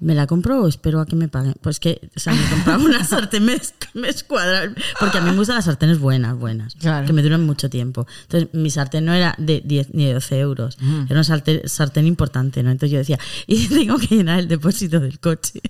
¿me 0.00 0.14
la 0.14 0.26
compro 0.26 0.62
o 0.62 0.68
espero 0.68 1.00
a 1.00 1.06
que 1.06 1.16
me 1.16 1.28
paguen? 1.28 1.54
Pues 1.60 1.80
que, 1.80 2.08
o 2.16 2.20
sea, 2.20 2.32
me 2.32 2.48
compraba 2.50 2.82
una 2.84 3.04
sartén, 3.04 3.44
me, 3.44 3.60
me 3.94 4.08
escuadra, 4.08 4.72
porque 5.00 5.18
a 5.18 5.20
mí 5.20 5.30
me 5.30 5.36
gustan 5.36 5.56
las 5.56 5.64
sartenes 5.64 5.98
buenas, 5.98 6.36
buenas, 6.38 6.74
Claro. 6.76 7.06
que 7.06 7.12
me 7.12 7.22
duran 7.22 7.44
mucho 7.44 7.68
tiempo. 7.68 8.06
Entonces 8.22 8.48
mi 8.52 8.70
sartén 8.70 9.04
no 9.04 9.12
era 9.12 9.34
de 9.38 9.60
10 9.64 9.94
ni 9.94 10.06
de 10.06 10.14
12 10.14 10.38
euros, 10.38 10.78
era 10.80 11.14
una 11.14 11.24
sartén, 11.24 11.62
sartén 11.68 12.06
importante, 12.06 12.62
¿no? 12.62 12.70
Entonces 12.70 12.92
yo 12.92 12.98
decía, 12.98 13.18
y 13.46 13.66
tengo 13.66 13.98
que 13.98 14.14
llenar 14.16 14.38
el 14.38 14.48
depósito 14.48 15.00
del 15.00 15.18
coche 15.18 15.60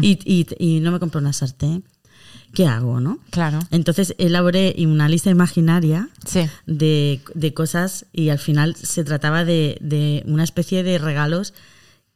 y, 0.00 0.18
y, 0.24 0.46
y 0.58 0.80
no 0.80 0.92
me 0.92 0.98
compro 0.98 1.20
una 1.20 1.32
sartén. 1.32 1.84
¿Qué 2.54 2.66
hago, 2.66 3.00
no? 3.00 3.18
Claro. 3.30 3.60
Entonces 3.70 4.14
elaboré 4.18 4.74
una 4.86 5.08
lista 5.08 5.30
imaginaria 5.30 6.10
Sí. 6.26 6.40
de, 6.66 7.22
de 7.34 7.54
cosas 7.54 8.04
y 8.12 8.28
al 8.28 8.38
final 8.38 8.76
se 8.76 9.04
trataba 9.04 9.46
de, 9.46 9.78
de 9.80 10.22
una 10.26 10.44
especie 10.44 10.82
de 10.82 10.98
regalos 10.98 11.54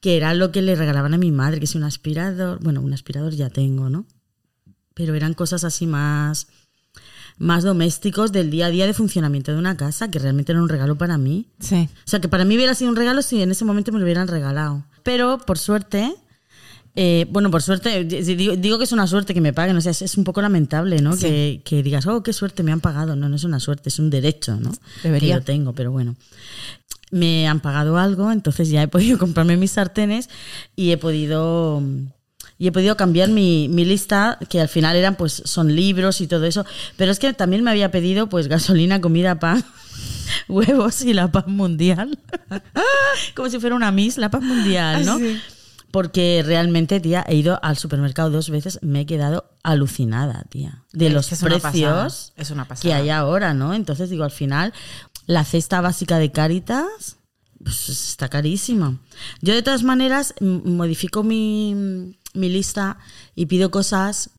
que 0.06 0.16
era 0.16 0.34
lo 0.34 0.52
que 0.52 0.62
le 0.62 0.76
regalaban 0.76 1.14
a 1.14 1.18
mi 1.18 1.32
madre, 1.32 1.58
que 1.58 1.64
es 1.64 1.74
un 1.74 1.82
aspirador. 1.82 2.60
Bueno, 2.62 2.80
un 2.80 2.92
aspirador 2.92 3.34
ya 3.34 3.50
tengo, 3.50 3.90
¿no? 3.90 4.06
Pero 4.94 5.16
eran 5.16 5.34
cosas 5.34 5.64
así 5.64 5.84
más, 5.84 6.46
más 7.38 7.64
domésticos 7.64 8.30
del 8.30 8.48
día 8.48 8.66
a 8.66 8.70
día 8.70 8.86
de 8.86 8.94
funcionamiento 8.94 9.50
de 9.50 9.58
una 9.58 9.76
casa, 9.76 10.08
que 10.08 10.20
realmente 10.20 10.52
era 10.52 10.62
un 10.62 10.68
regalo 10.68 10.96
para 10.96 11.18
mí. 11.18 11.48
Sí. 11.58 11.88
O 11.92 12.08
sea, 12.08 12.20
que 12.20 12.28
para 12.28 12.44
mí 12.44 12.54
hubiera 12.54 12.76
sido 12.76 12.88
un 12.88 12.94
regalo 12.94 13.20
si 13.20 13.42
en 13.42 13.50
ese 13.50 13.64
momento 13.64 13.90
me 13.90 13.98
lo 13.98 14.04
hubieran 14.04 14.28
regalado. 14.28 14.84
Pero, 15.02 15.38
por 15.38 15.58
suerte, 15.58 16.14
eh, 16.94 17.26
bueno, 17.28 17.50
por 17.50 17.62
suerte, 17.62 18.04
digo, 18.04 18.54
digo 18.54 18.78
que 18.78 18.84
es 18.84 18.92
una 18.92 19.08
suerte 19.08 19.34
que 19.34 19.40
me 19.40 19.52
paguen, 19.52 19.76
o 19.76 19.80
sea, 19.80 19.90
es, 19.90 20.02
es 20.02 20.16
un 20.16 20.22
poco 20.22 20.40
lamentable, 20.40 21.02
¿no? 21.02 21.16
Que, 21.18 21.62
que 21.64 21.82
digas, 21.82 22.06
oh, 22.06 22.22
qué 22.22 22.32
suerte, 22.32 22.62
me 22.62 22.70
han 22.70 22.80
pagado. 22.80 23.16
No, 23.16 23.28
no 23.28 23.34
es 23.34 23.42
una 23.42 23.58
suerte, 23.58 23.88
es 23.88 23.98
un 23.98 24.08
derecho, 24.08 24.54
¿no? 24.60 24.70
Debería. 25.02 25.34
Que 25.34 25.40
yo 25.40 25.44
tengo, 25.44 25.72
pero 25.72 25.90
bueno. 25.90 26.14
Me 27.10 27.46
han 27.46 27.60
pagado 27.60 27.98
algo, 27.98 28.32
entonces 28.32 28.68
ya 28.68 28.82
he 28.82 28.88
podido 28.88 29.18
comprarme 29.18 29.56
mis 29.56 29.72
sartenes 29.72 30.28
y 30.74 30.90
he 30.90 30.98
podido 30.98 31.82
y 32.58 32.68
he 32.68 32.72
podido 32.72 32.96
cambiar 32.96 33.28
mi, 33.28 33.68
mi 33.68 33.84
lista, 33.84 34.38
que 34.48 34.60
al 34.60 34.68
final 34.68 34.96
eran, 34.96 35.16
pues, 35.16 35.42
son 35.44 35.76
libros 35.76 36.20
y 36.22 36.26
todo 36.26 36.44
eso. 36.46 36.64
Pero 36.96 37.12
es 37.12 37.18
que 37.18 37.32
también 37.34 37.62
me 37.62 37.70
había 37.70 37.90
pedido, 37.90 38.28
pues, 38.28 38.48
gasolina, 38.48 39.00
comida, 39.00 39.38
pan, 39.38 39.62
huevos 40.48 41.02
y 41.02 41.12
la 41.12 41.30
paz 41.30 41.46
mundial. 41.48 42.18
Como 43.34 43.50
si 43.50 43.60
fuera 43.60 43.76
una 43.76 43.92
Miss, 43.92 44.16
la 44.16 44.30
paz 44.30 44.42
mundial, 44.42 45.04
¿no? 45.04 45.14
Ah, 45.14 45.18
sí. 45.18 45.40
Porque 45.90 46.42
realmente, 46.44 47.00
tía, 47.00 47.24
he 47.26 47.36
ido 47.36 47.58
al 47.62 47.76
supermercado 47.78 48.28
dos 48.28 48.50
veces, 48.50 48.78
me 48.82 49.02
he 49.02 49.06
quedado 49.06 49.50
alucinada, 49.62 50.44
tía. 50.50 50.82
De 50.92 51.06
Es 51.06 51.12
los 51.12 51.32
una 51.42 51.58
precios 51.58 52.32
es 52.36 52.50
una 52.50 52.66
que 52.66 52.92
hay 52.92 53.08
ahora, 53.08 53.54
¿no? 53.54 53.72
Entonces 53.72 54.10
digo, 54.10 54.24
al 54.24 54.30
final, 54.30 54.74
la 55.26 55.44
cesta 55.44 55.80
básica 55.80 56.18
de 56.18 56.32
Caritas 56.32 57.18
pues, 57.62 57.88
está 57.88 58.28
carísima. 58.28 58.98
Yo 59.40 59.54
de 59.54 59.62
todas 59.62 59.82
maneras 59.82 60.34
modifico 60.40 61.22
mi, 61.22 62.14
mi 62.34 62.48
lista 62.48 62.98
y 63.34 63.46
pido 63.46 63.70
cosas, 63.70 64.30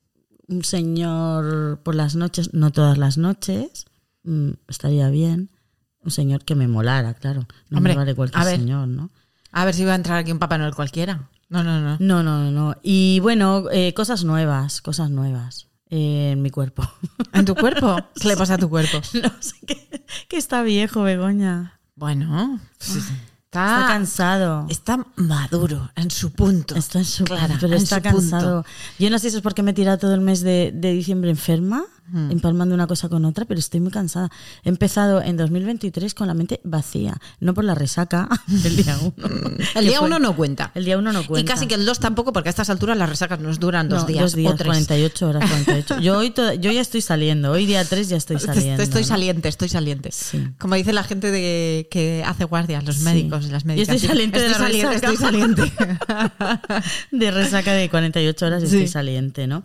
un 0.47 0.63
señor 0.63 1.81
por 1.83 1.95
las 1.95 2.15
noches, 2.15 2.53
no 2.53 2.71
todas 2.71 2.97
las 2.97 3.17
noches, 3.17 3.85
mm, 4.23 4.51
estaría 4.67 5.09
bien. 5.09 5.51
Un 5.99 6.11
señor 6.11 6.45
que 6.45 6.55
me 6.55 6.69
molara, 6.69 7.15
claro. 7.15 7.47
No 7.69 7.79
Hombre, 7.79 7.93
me 7.93 7.97
vale 7.97 8.15
cualquier 8.15 8.45
ver. 8.45 8.55
señor, 8.59 8.87
¿no? 8.87 9.11
A 9.51 9.65
ver 9.65 9.73
si 9.73 9.83
va 9.83 9.91
a 9.91 9.95
entrar 9.95 10.17
aquí 10.19 10.31
un 10.31 10.39
Papá 10.39 10.57
Noel 10.57 10.73
cualquiera. 10.75 11.29
No, 11.49 11.63
no, 11.63 11.81
no. 11.81 11.97
No, 11.99 12.23
no, 12.23 12.49
no. 12.51 12.75
Y 12.81 13.19
bueno, 13.19 13.65
eh, 13.71 13.93
cosas 13.93 14.23
nuevas, 14.23 14.81
cosas 14.81 15.09
nuevas 15.09 15.67
eh, 15.89 16.31
en 16.33 16.41
mi 16.41 16.49
cuerpo. 16.49 16.83
¿En 17.33 17.45
tu 17.45 17.55
cuerpo? 17.55 17.97
¿Qué 18.19 18.27
le 18.27 18.37
pasa 18.37 18.55
a 18.55 18.57
tu 18.57 18.69
cuerpo? 18.69 18.97
no 19.13 19.31
sé, 19.39 19.55
que, 19.65 20.03
que 20.27 20.37
está 20.37 20.61
viejo, 20.63 21.03
Begoña. 21.03 21.79
Bueno, 21.95 22.59
sí, 22.79 22.99
sí. 23.01 23.13
Está 23.45 23.77
está, 23.77 23.87
cansado. 23.87 24.65
está 24.69 25.05
maduro 25.15 25.89
en 25.95 26.11
su 26.11 26.31
punto. 26.31 26.75
Está 26.75 26.99
en 26.99 27.05
su 27.05 27.23
Clara, 27.23 27.57
pero 27.59 27.73
en 27.75 27.81
está 27.81 27.95
su 27.97 28.01
punto. 28.01 28.17
cansado. 28.19 28.65
Yo 28.99 29.09
no 29.09 29.17
sé 29.19 29.29
si 29.31 29.37
es 29.37 29.41
porque 29.41 29.63
me 29.63 29.71
he 29.71 29.73
tirado 29.73 29.97
todo 29.97 30.13
el 30.13 30.21
mes 30.21 30.41
de, 30.41 30.71
de 30.75 30.91
diciembre 30.91 31.29
enferma, 31.29 31.85
Hmm. 32.09 32.31
empalmando 32.31 32.73
una 32.73 32.87
cosa 32.87 33.09
con 33.09 33.25
otra, 33.25 33.43
pero 33.45 33.59
estoy 33.59 33.79
muy 33.81 33.91
cansada. 33.91 34.29
He 34.63 34.69
empezado 34.69 35.21
en 35.21 35.35
2023 35.37 36.13
con 36.13 36.27
la 36.27 36.33
mente 36.33 36.61
vacía, 36.63 37.17
no 37.41 37.53
por 37.53 37.63
la 37.65 37.75
resaca 37.75 38.29
del 38.47 38.77
día 38.77 38.97
uno. 39.01 39.27
El 39.75 39.85
día 39.87 39.99
uno 40.01 40.17
no 40.19 40.35
cuenta. 40.35 40.71
El 40.73 40.85
día 40.85 40.97
uno 40.97 41.11
no 41.11 41.21
Y 41.21 41.25
cuenta. 41.25 41.53
casi 41.53 41.67
que 41.67 41.75
el 41.75 41.85
2 41.85 41.99
tampoco, 41.99 42.31
porque 42.31 42.47
a 42.49 42.51
estas 42.51 42.69
alturas 42.69 42.97
las 42.97 43.09
resacas 43.09 43.39
nos 43.39 43.59
duran 43.59 43.89
dos 43.89 44.03
No, 44.03 44.07
días, 44.07 44.21
dos 44.21 44.35
días, 44.35 44.53
o 44.53 44.55
tres. 44.55 44.67
48 44.67 45.27
horas, 45.29 45.49
48. 45.49 45.99
Yo 45.99 46.17
hoy 46.17 46.29
to- 46.31 46.53
yo 46.53 46.71
ya 46.71 46.79
estoy 46.81 47.01
saliendo. 47.01 47.51
Hoy 47.51 47.65
día 47.65 47.83
3 47.83 48.07
ya 48.09 48.15
estoy 48.23 48.39
saliendo. 48.39 48.81
estoy 48.83 49.01
¿no? 49.01 49.07
saliente, 49.07 49.49
estoy 49.49 49.67
saliente. 49.69 50.11
Sí. 50.13 50.47
Como 50.59 50.75
dice 50.75 50.93
la 50.93 51.03
gente 51.03 51.29
de, 51.31 51.87
que 51.91 52.23
hace 52.25 52.45
guardias, 52.45 52.85
los 52.85 52.95
Sí. 52.97 53.03
médicos, 53.03 53.49
las 53.49 53.63
Yo 53.63 53.67
médicas. 53.67 53.95
estoy 53.95 54.07
saliente 54.09 54.39
de 54.39 54.49
la 54.49 54.57
saliente, 54.57 54.87
resaca. 54.93 55.11
estoy 55.11 55.25
saliente. 55.25 55.73
de 57.11 57.31
resaca 57.31 57.73
de 57.73 57.89
48 57.89 58.45
horas 58.45 58.63
y 58.63 58.67
Sí. 58.67 58.75
estoy 58.77 58.87
saliente, 58.87 59.47
¿no? 59.47 59.63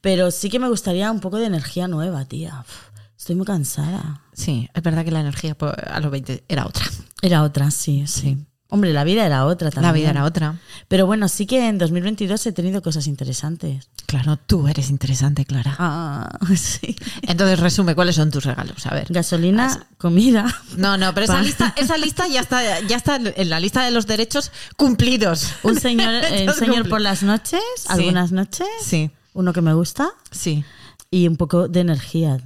Pero 0.00 0.30
sí 0.30 0.50
que 0.50 0.58
me 0.58 0.68
gustaría 0.68 1.10
un 1.10 1.20
poco 1.20 1.36
de 1.38 1.46
energía 1.46 1.75
nueva, 1.86 2.24
tía. 2.24 2.64
Estoy 3.18 3.34
muy 3.36 3.46
cansada. 3.46 4.20
Sí, 4.32 4.68
es 4.72 4.82
verdad 4.82 5.04
que 5.04 5.10
la 5.10 5.20
energía 5.20 5.54
po- 5.56 5.72
a 5.90 6.00
los 6.00 6.10
20 6.10 6.44
era 6.48 6.66
otra. 6.66 6.84
Era 7.22 7.42
otra, 7.42 7.70
sí, 7.70 8.04
sí. 8.06 8.38
Hombre, 8.68 8.92
la 8.92 9.04
vida 9.04 9.24
era 9.24 9.46
otra 9.46 9.70
también. 9.70 9.84
La 9.88 9.92
vida 9.92 10.10
era 10.10 10.24
otra. 10.24 10.58
Pero 10.88 11.06
bueno, 11.06 11.28
sí 11.28 11.46
que 11.46 11.68
en 11.68 11.78
2022 11.78 12.44
he 12.46 12.52
tenido 12.52 12.82
cosas 12.82 13.06
interesantes. 13.06 13.88
Claro, 14.06 14.36
tú 14.36 14.66
eres 14.68 14.90
interesante, 14.90 15.44
Clara. 15.44 15.76
Ah, 15.78 16.38
sí. 16.56 16.96
Entonces, 17.22 17.60
resume, 17.60 17.94
¿cuáles 17.94 18.16
son 18.16 18.30
tus 18.32 18.44
regalos? 18.44 18.84
A 18.86 18.94
ver. 18.94 19.06
Gasolina, 19.08 19.86
comida. 19.98 20.52
No, 20.76 20.96
no, 20.98 21.14
pero 21.14 21.24
esa 21.24 21.40
lista, 21.42 21.74
esa 21.76 21.96
lista 21.96 22.26
ya 22.28 22.40
está, 22.40 22.80
ya 22.80 22.96
está 22.96 23.16
en 23.16 23.48
la 23.50 23.60
lista 23.60 23.84
de 23.84 23.92
los 23.92 24.06
derechos 24.08 24.50
cumplidos. 24.76 25.52
Un 25.62 25.78
señor, 25.80 26.12
un 26.48 26.54
señor 26.54 26.88
por 26.88 27.00
las 27.00 27.22
noches, 27.22 27.60
algunas 27.88 28.32
noches. 28.32 28.66
Sí, 28.82 29.10
Uno 29.32 29.52
que 29.52 29.60
me 29.62 29.74
gusta 29.74 30.08
sí. 30.30 30.64
Y 31.10 31.28
un 31.28 31.36
poco 31.36 31.68
de 31.68 31.80
energía. 31.80 32.38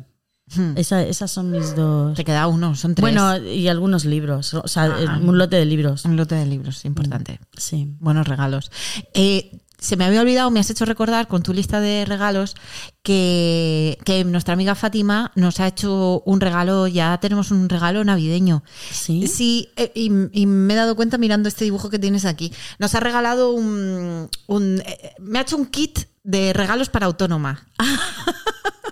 Hmm. 0.54 0.72
Esa- 0.76 1.02
esas 1.02 1.30
son 1.30 1.50
mis 1.52 1.76
dos. 1.76 2.16
Te 2.16 2.24
queda 2.24 2.46
uno, 2.48 2.74
son 2.74 2.94
tres. 2.94 3.02
Bueno, 3.02 3.36
y 3.38 3.68
algunos 3.68 4.04
libros. 4.04 4.52
O 4.54 4.66
sea, 4.66 4.84
Ah. 4.84 5.20
un 5.22 5.38
lote 5.38 5.56
de 5.56 5.64
libros. 5.64 6.04
un 6.04 6.16
lote 6.16 6.34
de 6.34 6.46
libros, 6.46 6.84
importante. 6.84 7.38
Sí. 7.56 7.94
Buenos 8.00 8.26
regalos. 8.26 8.70
Eh, 9.14 9.60
se 9.78 9.96
me 9.96 10.04
había 10.04 10.20
olvidado, 10.20 10.50
me 10.50 10.60
has 10.60 10.68
hecho 10.68 10.84
recordar 10.84 11.26
con 11.28 11.42
tu 11.42 11.54
lista 11.54 11.80
de 11.80 12.04
regalos 12.04 12.54
que, 13.02 13.96
que 14.04 14.24
nuestra 14.24 14.52
amiga 14.52 14.74
Fátima 14.74 15.32
nos 15.36 15.58
ha 15.60 15.68
hecho 15.68 16.20
un 16.26 16.40
regalo, 16.40 16.86
ya 16.86 17.16
tenemos 17.18 17.50
un 17.50 17.68
regalo 17.68 18.04
navideño. 18.04 18.62
Sí. 18.90 19.26
Sí, 19.26 19.68
eh, 19.76 19.90
y, 19.94 20.10
y 20.32 20.44
me 20.46 20.74
he 20.74 20.76
dado 20.76 20.96
cuenta 20.96 21.16
mirando 21.16 21.48
este 21.48 21.64
dibujo 21.64 21.88
que 21.90 21.98
tienes 21.98 22.24
aquí. 22.26 22.52
Nos 22.78 22.94
ha 22.94 23.00
regalado 23.00 23.52
un... 23.52 24.28
un- 24.48 24.82
eh, 24.84 25.12
me 25.20 25.38
ha 25.38 25.42
hecho 25.42 25.56
un 25.56 25.64
kit 25.66 26.00
de 26.24 26.52
regalos 26.52 26.90
para 26.90 27.06
autónoma. 27.06 27.66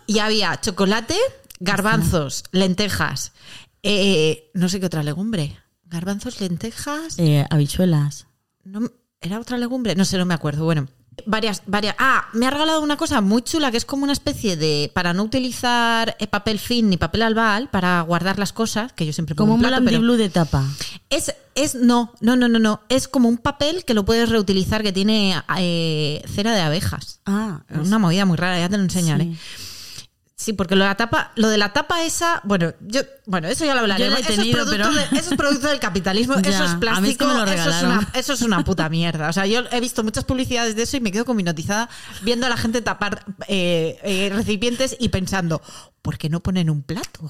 y 0.08 0.18
había 0.18 0.60
chocolate, 0.60 1.14
garbanzos, 1.60 2.42
lentejas, 2.50 3.32
eh, 3.84 4.50
no 4.54 4.68
sé 4.68 4.80
qué 4.80 4.86
otra 4.86 5.04
legumbre. 5.04 5.56
Garbanzos, 5.84 6.40
lentejas... 6.40 7.14
Eh, 7.18 7.46
habichuelas. 7.50 8.26
No, 8.64 8.90
¿Era 9.20 9.38
otra 9.40 9.56
legumbre? 9.58 9.94
No 9.94 10.04
sé, 10.04 10.18
no 10.18 10.26
me 10.26 10.34
acuerdo. 10.34 10.64
Bueno, 10.64 10.86
varias, 11.26 11.62
varias. 11.66 11.94
Ah, 11.98 12.26
me 12.34 12.46
ha 12.46 12.50
regalado 12.50 12.80
una 12.82 12.96
cosa 12.96 13.20
muy 13.20 13.42
chula 13.42 13.70
que 13.70 13.76
es 13.78 13.84
como 13.84 14.04
una 14.04 14.12
especie 14.12 14.56
de. 14.56 14.90
Para 14.94 15.12
no 15.12 15.22
utilizar 15.24 16.16
eh, 16.20 16.26
papel 16.26 16.58
fin 16.58 16.88
ni 16.90 16.96
papel 16.98 17.22
albal 17.22 17.68
para 17.70 18.00
guardar 18.02 18.38
las 18.38 18.52
cosas, 18.52 18.92
que 18.92 19.06
yo 19.06 19.12
siempre 19.12 19.34
pongo 19.34 19.46
Como 19.46 19.54
un 19.54 19.64
un 19.64 19.68
plato, 19.68 19.84
pero 19.84 20.00
blue 20.00 20.16
de 20.16 20.28
tapa. 20.28 20.64
es, 21.10 21.34
es. 21.54 21.74
No, 21.74 22.12
no, 22.20 22.36
no, 22.36 22.48
no, 22.48 22.58
no. 22.58 22.82
Es 22.90 23.08
como 23.08 23.28
un 23.28 23.38
papel 23.38 23.84
que 23.84 23.94
lo 23.94 24.04
puedes 24.04 24.28
reutilizar 24.28 24.82
que 24.82 24.92
tiene 24.92 25.34
eh, 25.58 26.22
cera 26.32 26.54
de 26.54 26.60
abejas. 26.60 27.20
Ah, 27.26 27.62
Es 27.70 27.86
una 27.88 27.98
movida 27.98 28.24
muy 28.26 28.36
rara, 28.36 28.58
ya 28.60 28.68
te 28.68 28.76
lo 28.76 28.82
enseñaré. 28.84 29.24
sí. 29.24 29.36
Sí, 30.40 30.52
porque 30.52 30.76
lo 30.76 30.84
de 30.84 30.90
la 30.90 30.96
tapa, 30.96 31.32
lo 31.34 31.48
de 31.48 31.58
la 31.58 31.72
tapa 31.72 32.04
esa, 32.04 32.40
bueno, 32.44 32.72
yo, 32.80 33.00
bueno, 33.26 33.48
eso 33.48 33.64
ya 33.64 33.74
lo 33.74 33.80
hablaré. 33.80 34.04
Yo 34.04 34.10
la 34.12 34.18
he 34.18 34.20
eso, 34.20 34.28
tenido, 34.36 34.60
es 34.60 34.64
producto 34.68 34.88
pero- 34.92 35.10
de- 35.10 35.18
eso 35.18 35.30
es 35.32 35.36
producto 35.36 35.66
del 35.66 35.80
capitalismo, 35.80 36.36
Ya, 36.40 36.50
eso 36.50 36.64
es 36.64 36.74
plástico, 36.76 37.08
es 37.08 37.16
que 37.18 37.24
me 37.26 37.34
lo 37.34 37.44
eso, 37.44 37.70
es 37.70 37.82
una, 37.82 38.08
eso 38.14 38.32
es 38.34 38.42
una 38.42 38.62
puta 38.62 38.88
mierda. 38.88 39.28
O 39.28 39.32
sea, 39.32 39.46
yo 39.46 39.62
he 39.72 39.80
visto 39.80 40.04
muchas 40.04 40.22
publicidades 40.22 40.76
de 40.76 40.82
eso 40.84 40.96
y 40.96 41.00
me 41.00 41.10
quedo 41.10 41.24
como 41.24 41.40
hipnotizada 41.40 41.88
viendo 42.22 42.46
a 42.46 42.50
la 42.50 42.56
gente 42.56 42.80
tapar 42.82 43.24
eh, 43.48 43.98
eh, 44.04 44.30
recipientes 44.32 44.96
y 45.00 45.08
pensando, 45.08 45.60
¿por 46.02 46.18
qué 46.18 46.28
no 46.28 46.38
ponen 46.38 46.70
un 46.70 46.82
plato? 46.84 47.28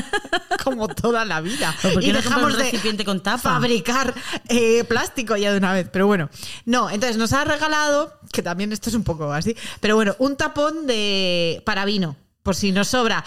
como 0.64 0.88
toda 0.88 1.26
la 1.26 1.42
vida. 1.42 1.74
¿O 1.84 1.92
por 1.92 2.00
qué 2.00 2.08
y 2.08 2.12
no 2.12 2.16
dejamos 2.22 2.52
un 2.52 2.58
de 2.58 2.64
recipiente 2.64 3.04
con 3.04 3.22
tapa? 3.22 3.38
fabricar 3.38 4.14
eh, 4.48 4.82
plástico 4.84 5.36
ya 5.36 5.52
de 5.52 5.58
una 5.58 5.74
vez. 5.74 5.88
Pero 5.92 6.06
bueno, 6.06 6.30
no, 6.64 6.88
entonces 6.88 7.18
nos 7.18 7.34
ha 7.34 7.44
regalado, 7.44 8.18
que 8.32 8.42
también 8.42 8.72
esto 8.72 8.88
es 8.88 8.96
un 8.96 9.04
poco 9.04 9.30
así, 9.30 9.54
pero 9.80 9.94
bueno, 9.94 10.16
un 10.18 10.36
tapón 10.36 10.86
de 10.86 11.62
para 11.66 11.84
vino, 11.84 12.16
por 12.46 12.54
si 12.56 12.72
nos 12.72 12.88
sobra. 12.88 13.22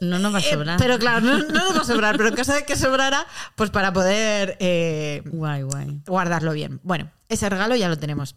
No 0.00 0.18
nos 0.18 0.34
va 0.34 0.38
a 0.38 0.40
Eh, 0.40 0.50
sobrar. 0.52 0.76
pero 0.78 0.98
claro, 0.98 1.20
no, 1.20 1.38
no 1.38 1.46
nos 1.70 1.76
va 1.78 1.82
a 1.82 1.84
sobrar, 1.84 2.16
pero 2.16 2.28
en 2.28 2.34
caso 2.40 2.52
de 2.52 2.64
que 2.66 2.74
sobrara, 2.76 3.24
pues 3.54 3.70
para 3.70 3.92
poder 3.92 4.56
eh, 4.60 5.22
Guay, 5.26 5.62
guay. 5.62 6.00
guardarlo 6.06 6.52
bien. 6.52 6.80
Bueno, 6.82 7.10
ese 7.28 7.48
regalo 7.48 7.76
ya 7.76 7.88
lo 7.88 7.96
tenemos. 7.96 8.34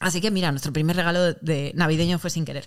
Así 0.00 0.20
que 0.20 0.30
mira, 0.30 0.50
nuestro 0.50 0.72
primer 0.72 0.96
regalo 0.96 1.34
de 1.34 1.72
navideño 1.74 2.18
fue 2.18 2.30
sin 2.30 2.44
querer. 2.44 2.66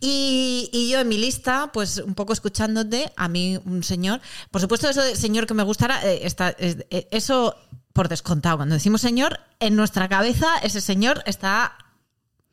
Y, 0.00 0.70
y 0.72 0.90
yo 0.90 1.00
en 1.00 1.08
mi 1.08 1.18
lista, 1.18 1.70
pues 1.72 1.98
un 1.98 2.14
poco 2.14 2.32
escuchándote, 2.32 3.12
a 3.16 3.28
mí 3.28 3.58
un 3.64 3.82
señor, 3.82 4.20
por 4.50 4.60
supuesto 4.60 4.88
eso 4.88 5.02
de 5.02 5.16
señor 5.16 5.46
que 5.46 5.54
me 5.54 5.62
gustara, 5.62 6.02
eh, 6.06 6.20
está, 6.24 6.50
es- 6.50 6.84
eh, 6.90 7.08
eso 7.10 7.56
por 7.92 8.08
descontado. 8.08 8.56
Cuando 8.58 8.74
decimos 8.74 9.00
señor, 9.00 9.40
en 9.58 9.74
nuestra 9.76 10.08
cabeza 10.08 10.46
ese 10.62 10.80
señor 10.80 11.22
está 11.26 11.76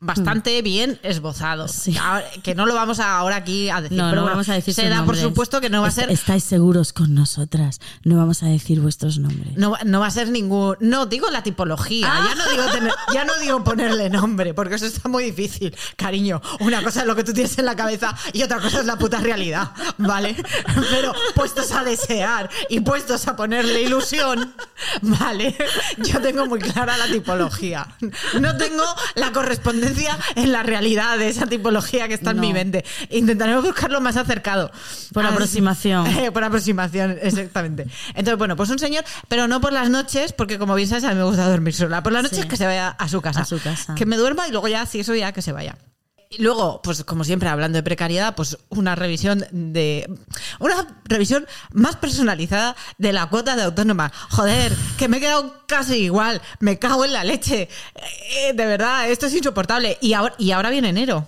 bastante 0.00 0.62
bien 0.62 1.00
esbozado. 1.02 1.66
Sí. 1.68 1.96
Ahora- 1.98 2.24
Que 2.42 2.54
no 2.54 2.66
lo 2.66 2.74
vamos 2.74 3.00
a 3.00 3.18
ahora 3.18 3.36
aquí 3.36 3.68
a 3.68 3.80
decir. 3.80 3.96
No, 3.98 4.04
pero 4.04 4.16
no 4.16 4.22
bueno, 4.22 4.36
vamos 4.36 4.48
a 4.48 4.54
decir 4.54 4.72
Se 4.74 4.88
da 4.88 5.04
por 5.04 5.16
supuesto 5.16 5.60
que 5.60 5.70
no 5.70 5.82
va 5.82 5.88
a 5.88 5.90
ser 5.90 6.10
Estáis 6.10 6.44
seguros 6.44 6.92
con 6.92 7.14
nosotras. 7.14 7.80
No 8.04 8.16
vamos 8.16 8.42
a 8.42 8.46
decir 8.46 8.80
vuestros 8.80 9.18
nombres. 9.18 9.56
no, 9.56 9.72
va- 9.72 9.80
no 9.84 10.00
va 10.00 10.06
a 10.06 10.10
ser 10.10 10.30
ningún. 10.30 10.76
No, 10.80 11.06
digo 11.06 11.30
la 11.30 11.42
tipología. 11.42 12.06
Ya, 12.06 12.34
no 12.36 12.48
digo 12.50 12.64
tener- 12.70 12.94
ya 13.12 13.24
no 13.24 13.32
digo 13.40 13.64
ponerle 13.64 14.08
nombre, 14.10 14.54
porque 14.54 14.76
eso 14.76 14.86
está 14.86 15.08
muy 15.08 15.24
difícil, 15.24 15.74
cariño. 15.96 16.40
Una 16.60 16.82
cosa 16.82 17.00
es 17.00 17.06
lo 17.06 17.16
que 17.16 17.24
tú 17.24 17.32
tienes 17.32 17.58
en 17.58 17.64
la 17.64 17.74
cabeza 17.74 18.14
y 18.32 18.42
otra 18.42 18.60
cosa 18.60 18.80
es 18.80 18.86
la 18.86 18.96
puta 18.98 19.18
realidad, 19.18 19.72
¿vale? 19.98 20.36
Pero 20.90 21.12
puestos 21.34 21.72
a 21.72 21.82
desear 21.82 22.48
y 22.68 22.80
puestos 22.80 23.26
a 23.26 23.34
ponerle 23.34 23.82
ilusión, 23.82 24.54
¿vale? 25.02 25.56
Yo 25.98 26.20
tengo 26.20 26.46
muy 26.46 26.60
clara 26.60 26.96
la 26.96 27.06
tipología. 27.06 27.86
No 28.40 28.56
tengo 28.56 28.84
la 29.16 29.32
correspondencia 29.32 29.87
en 30.36 30.52
la 30.52 30.62
realidad 30.62 31.18
de 31.18 31.28
esa 31.28 31.46
tipología 31.46 32.08
que 32.08 32.14
está 32.14 32.30
en 32.32 32.40
mi 32.40 32.52
mente. 32.52 32.84
Intentaré 33.10 33.56
buscarlo 33.60 34.00
más 34.00 34.16
acercado. 34.16 34.70
Por 35.12 35.24
Así- 35.24 35.34
aproximación. 35.34 36.06
Eh, 36.18 36.32
por 36.32 36.42
aproximación, 36.44 37.18
exactamente. 37.22 37.86
Entonces, 38.08 38.36
bueno, 38.38 38.56
pues 38.56 38.70
un 38.70 38.78
señor, 38.78 39.04
pero 39.28 39.46
no 39.48 39.60
por 39.60 39.72
las 39.72 39.88
noches, 39.90 40.32
porque 40.32 40.58
como 40.58 40.74
bien 40.74 40.88
sabes, 40.88 41.04
a 41.04 41.10
mí 41.10 41.14
me 41.16 41.24
gusta 41.24 41.48
dormir 41.48 41.74
sola. 41.74 42.02
Por 42.02 42.12
las 42.12 42.22
noches 42.24 42.40
Sí. 42.42 42.48
que 42.48 42.56
se 42.56 42.66
vaya 42.66 42.88
a 42.88 43.08
su 43.08 43.20
casa. 43.20 43.40
A 43.40 43.44
su 43.44 43.60
casa. 43.60 43.94
Que 43.94 44.04
me 44.06 44.16
duerma 44.16 44.48
y 44.48 44.50
luego 44.50 44.68
ya, 44.68 44.84
si 44.86 45.00
eso 45.00 45.14
ya, 45.14 45.32
que 45.32 45.42
se 45.42 45.52
vaya. 45.52 45.76
Y 46.30 46.42
luego, 46.42 46.82
pues 46.82 47.04
como 47.04 47.24
siempre, 47.24 47.48
hablando 47.48 47.76
de 47.76 47.82
precariedad, 47.82 48.34
pues 48.34 48.58
una 48.68 48.94
revisión 48.94 49.46
de. 49.50 50.10
Una 50.60 50.86
revisión 51.04 51.46
más 51.72 51.96
personalizada 51.96 52.76
de 52.98 53.14
la 53.14 53.26
cuota 53.30 53.56
de 53.56 53.62
autónoma. 53.62 54.12
Joder, 54.30 54.76
que 54.98 55.08
me 55.08 55.16
he 55.16 55.20
quedado 55.20 55.64
casi 55.66 55.96
igual. 55.96 56.42
Me 56.60 56.78
cago 56.78 57.06
en 57.06 57.14
la 57.14 57.24
leche. 57.24 57.70
Eh, 57.94 58.52
de 58.52 58.66
verdad, 58.66 59.10
esto 59.10 59.26
es 59.26 59.34
insoportable. 59.34 59.96
Y 60.02 60.12
ahora, 60.12 60.34
y 60.38 60.50
ahora 60.50 60.68
viene 60.68 60.90
enero. 60.90 61.26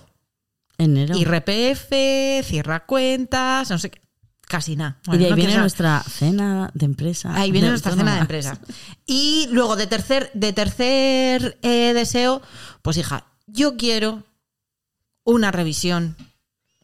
Enero. 0.77 1.15
IRPF, 1.17 2.45
cierra 2.45 2.85
cuentas, 2.85 3.71
no 3.71 3.79
sé 3.79 3.89
qué. 3.89 4.01
Casi 4.47 4.75
nada. 4.75 4.99
y 5.07 5.17
de 5.17 5.25
ahí 5.25 5.29
no 5.29 5.35
viene 5.35 5.57
nuestra 5.57 6.03
cena 6.03 6.69
de 6.73 6.85
empresa. 6.85 7.33
Ahí 7.33 7.51
viene 7.51 7.67
de 7.67 7.71
nuestra 7.71 7.93
cena 7.93 8.15
de 8.15 8.19
empresa. 8.19 8.59
Y 9.05 9.47
luego 9.51 9.77
de 9.77 9.87
tercer, 9.87 10.29
de 10.33 10.51
tercer 10.53 11.57
eh, 11.61 11.93
deseo, 11.93 12.41
pues 12.81 12.97
hija, 12.97 13.25
yo 13.47 13.77
quiero 13.77 14.23
una 15.23 15.51
revisión, 15.51 16.15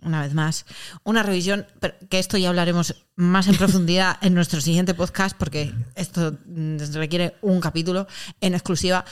una 0.01 0.21
vez 0.21 0.33
más, 0.33 0.65
una 1.03 1.23
revisión, 1.23 1.65
pero 1.79 1.95
que 2.09 2.19
esto 2.19 2.37
ya 2.37 2.49
hablaremos 2.49 2.95
más 3.15 3.47
en 3.47 3.57
profundidad 3.57 4.17
en 4.21 4.33
nuestro 4.33 4.61
siguiente 4.61 4.93
podcast, 4.93 5.35
porque 5.37 5.73
esto 5.95 6.37
mm, 6.45 6.77
requiere 6.93 7.35
un 7.41 7.59
capítulo 7.59 8.07
en 8.41 8.53
exclusiva, 8.53 9.05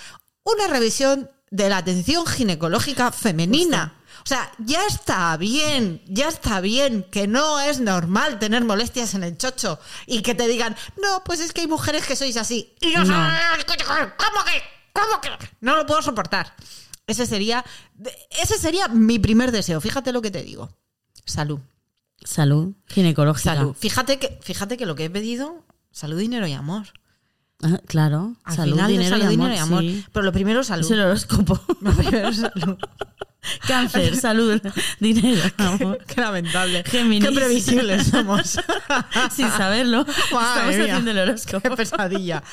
una 0.43 0.67
revisión 0.67 1.29
de 1.51 1.69
la 1.69 1.77
atención 1.77 2.25
ginecológica 2.25 3.11
femenina. 3.11 3.95
O 4.23 4.27
sea, 4.27 4.51
ya 4.57 4.83
está 4.87 5.37
bien, 5.37 6.01
ya 6.07 6.27
está 6.29 6.59
bien, 6.59 7.03
que 7.11 7.27
no 7.27 7.59
es 7.59 7.79
normal 7.79 8.39
tener 8.39 8.63
molestias 8.63 9.13
en 9.13 9.23
el 9.23 9.37
chocho 9.37 9.79
y 10.07 10.21
que 10.23 10.33
te 10.33 10.47
digan, 10.47 10.75
no, 11.01 11.23
pues 11.23 11.39
es 11.39 11.53
que 11.53 11.61
hay 11.61 11.67
mujeres 11.67 12.05
que 12.07 12.15
sois 12.15 12.35
así. 12.37 12.75
Y 12.81 12.91
yo, 12.91 13.03
No. 13.03 13.13
¿cómo 13.13 14.43
que? 14.45 14.63
¿Cómo 14.93 15.21
que? 15.21 15.29
No 15.61 15.75
lo 15.75 15.85
puedo 15.85 16.01
soportar. 16.01 16.55
Ese 17.07 17.25
sería, 17.25 17.63
ese 18.41 18.57
sería 18.57 18.87
mi 18.87 19.19
primer 19.19 19.51
deseo. 19.51 19.79
Fíjate 19.81 20.11
lo 20.11 20.21
que 20.21 20.31
te 20.31 20.43
digo. 20.43 20.69
Salud. 21.25 21.59
Salud 22.23 22.73
ginecológica. 22.87 23.55
Salud. 23.55 23.75
Fíjate 23.75 24.19
que, 24.19 24.39
fíjate 24.41 24.77
que 24.77 24.85
lo 24.85 24.95
que 24.95 25.05
he 25.05 25.09
pedido, 25.09 25.63
salud, 25.91 26.17
dinero 26.17 26.47
y 26.47 26.53
amor. 26.53 26.87
Ah, 27.63 27.79
claro. 27.87 28.35
Al 28.43 28.55
salud, 28.55 28.73
final, 28.73 28.91
dinero, 28.91 29.09
salud, 29.17 29.23
y 29.23 29.33
amor. 29.33 29.47
dinero 29.49 29.55
y 29.55 29.57
amor. 29.59 29.81
sí. 29.81 30.05
Pero 30.11 30.25
lo 30.25 30.31
primero, 30.33 30.63
salud. 30.63 30.85
Es 30.85 30.91
el 30.91 30.99
horóscopo. 31.01 31.59
Lo 31.81 31.91
primero, 31.93 32.33
salud. 32.33 32.77
Cáncer, 33.67 34.15
salud, 34.17 34.59
dinero, 34.99 35.41
amor. 35.57 35.99
Qué 36.07 36.19
lamentable. 36.19 36.83
Géminis. 36.83 37.29
Qué 37.29 37.35
previsibles 37.35 38.07
somos. 38.07 38.57
Sin 39.31 39.49
saberlo, 39.51 40.03
Madre 40.03 40.15
estamos 40.31 40.75
mía. 40.75 40.83
haciendo 40.85 41.11
el 41.11 41.17
horóscopo. 41.19 41.61
Qué 41.61 41.75
pesadilla. 41.75 42.43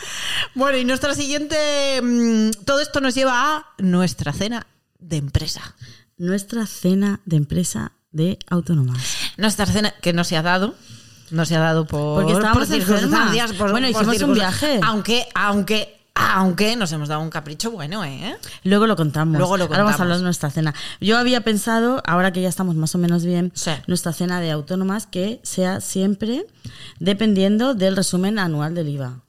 Bueno, 0.54 0.76
y 0.78 0.84
nuestra 0.84 1.14
siguiente. 1.14 2.00
mm, 2.02 2.50
Todo 2.66 2.80
esto 2.80 3.00
nos 3.00 3.14
lleva 3.14 3.56
a 3.56 3.66
nuestra 3.78 4.32
cena 4.34 4.66
de 4.98 5.16
empresa. 5.16 5.74
Nuestra 6.18 6.66
cena 6.66 7.20
de 7.24 7.36
empresa 7.36 7.92
de 8.12 8.38
autónomas. 8.48 9.02
Nuestra 9.38 9.64
cena 9.66 9.92
que 10.02 10.12
no 10.12 10.24
se 10.24 10.36
ha 10.36 10.42
dado. 10.42 10.74
No 11.32 11.44
se 11.44 11.56
ha 11.56 11.60
dado 11.60 11.84
por, 11.86 12.22
Porque 12.22 12.32
estábamos 12.34 12.68
por 12.68 12.76
circunstancias. 12.76 13.50
enfermas. 13.50 13.72
Bueno, 13.72 13.88
hicimos 13.88 14.22
un 14.22 14.34
viaje. 14.34 14.78
Aunque, 14.84 15.26
aunque, 15.34 15.98
aunque 16.14 16.76
nos 16.76 16.92
hemos 16.92 17.08
dado 17.08 17.22
un 17.22 17.30
capricho 17.30 17.70
bueno, 17.70 18.04
¿eh? 18.04 18.36
Luego 18.64 18.86
lo 18.86 18.94
contamos. 18.96 19.38
Luego 19.38 19.56
lo 19.56 19.64
Ahora 19.64 19.78
vamos 19.78 19.92
contamos. 19.92 20.00
a 20.00 20.02
hablar 20.04 20.18
de 20.18 20.24
nuestra 20.24 20.50
cena. 20.50 20.74
Yo 21.00 21.16
había 21.18 21.40
pensado, 21.40 22.02
ahora 22.06 22.32
que 22.32 22.42
ya 22.42 22.48
estamos 22.48 22.76
más 22.76 22.94
o 22.94 22.98
menos 22.98 23.24
bien, 23.24 23.50
Sí. 23.54 23.70
nuestra 23.86 24.12
cena 24.12 24.40
de 24.40 24.50
autónomas 24.50 25.06
que 25.06 25.40
sea 25.42 25.80
siempre 25.80 26.44
dependiendo 27.00 27.74
del 27.74 27.96
resumen 27.96 28.38
anual 28.38 28.74
del 28.74 28.88
IVA. 28.90 29.20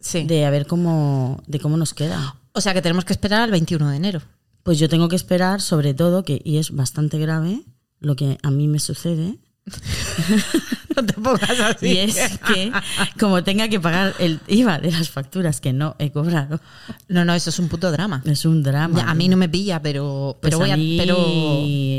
Sí. 0.00 0.24
De 0.24 0.46
a 0.46 0.50
ver 0.50 0.66
cómo, 0.66 1.42
de 1.46 1.58
cómo 1.60 1.76
nos 1.76 1.94
queda. 1.94 2.36
O 2.52 2.60
sea 2.60 2.74
que 2.74 2.82
tenemos 2.82 3.04
que 3.04 3.12
esperar 3.12 3.40
al 3.42 3.50
21 3.50 3.88
de 3.90 3.96
enero. 3.96 4.20
Pues 4.62 4.78
yo 4.78 4.88
tengo 4.88 5.08
que 5.08 5.16
esperar, 5.16 5.60
sobre 5.60 5.94
todo, 5.94 6.24
que, 6.24 6.40
y 6.44 6.58
es 6.58 6.70
bastante 6.72 7.18
grave, 7.18 7.62
lo 8.00 8.16
que 8.16 8.38
a 8.42 8.50
mí 8.50 8.68
me 8.68 8.78
sucede, 8.80 9.38
No 10.96 11.06
te 11.06 11.12
pongas 11.12 11.60
así. 11.60 11.86
y 11.90 11.98
es 11.98 12.38
que 12.38 12.72
como 13.20 13.44
tenga 13.44 13.68
que 13.68 13.78
pagar 13.78 14.14
el 14.18 14.40
IVA 14.48 14.78
de 14.80 14.90
las 14.90 15.10
facturas 15.10 15.60
que 15.60 15.72
no 15.72 15.94
he 16.00 16.10
cobrado, 16.10 16.60
No, 17.06 17.24
no, 17.24 17.34
eso 17.34 17.50
es 17.50 17.58
un 17.60 17.68
puto 17.68 17.92
drama. 17.92 18.22
es 18.24 18.44
un 18.44 18.62
drama. 18.64 18.98
Ya, 19.00 19.08
a 19.10 19.14
mí 19.14 19.28
no 19.28 19.36
me 19.36 19.48
pilla, 19.48 19.80
pero, 19.80 20.36
Pues 20.40 20.50
pero 20.50 20.58
voy 20.58 20.70
a 20.72 20.76
mí 20.76 20.96
Pero, 20.98 21.16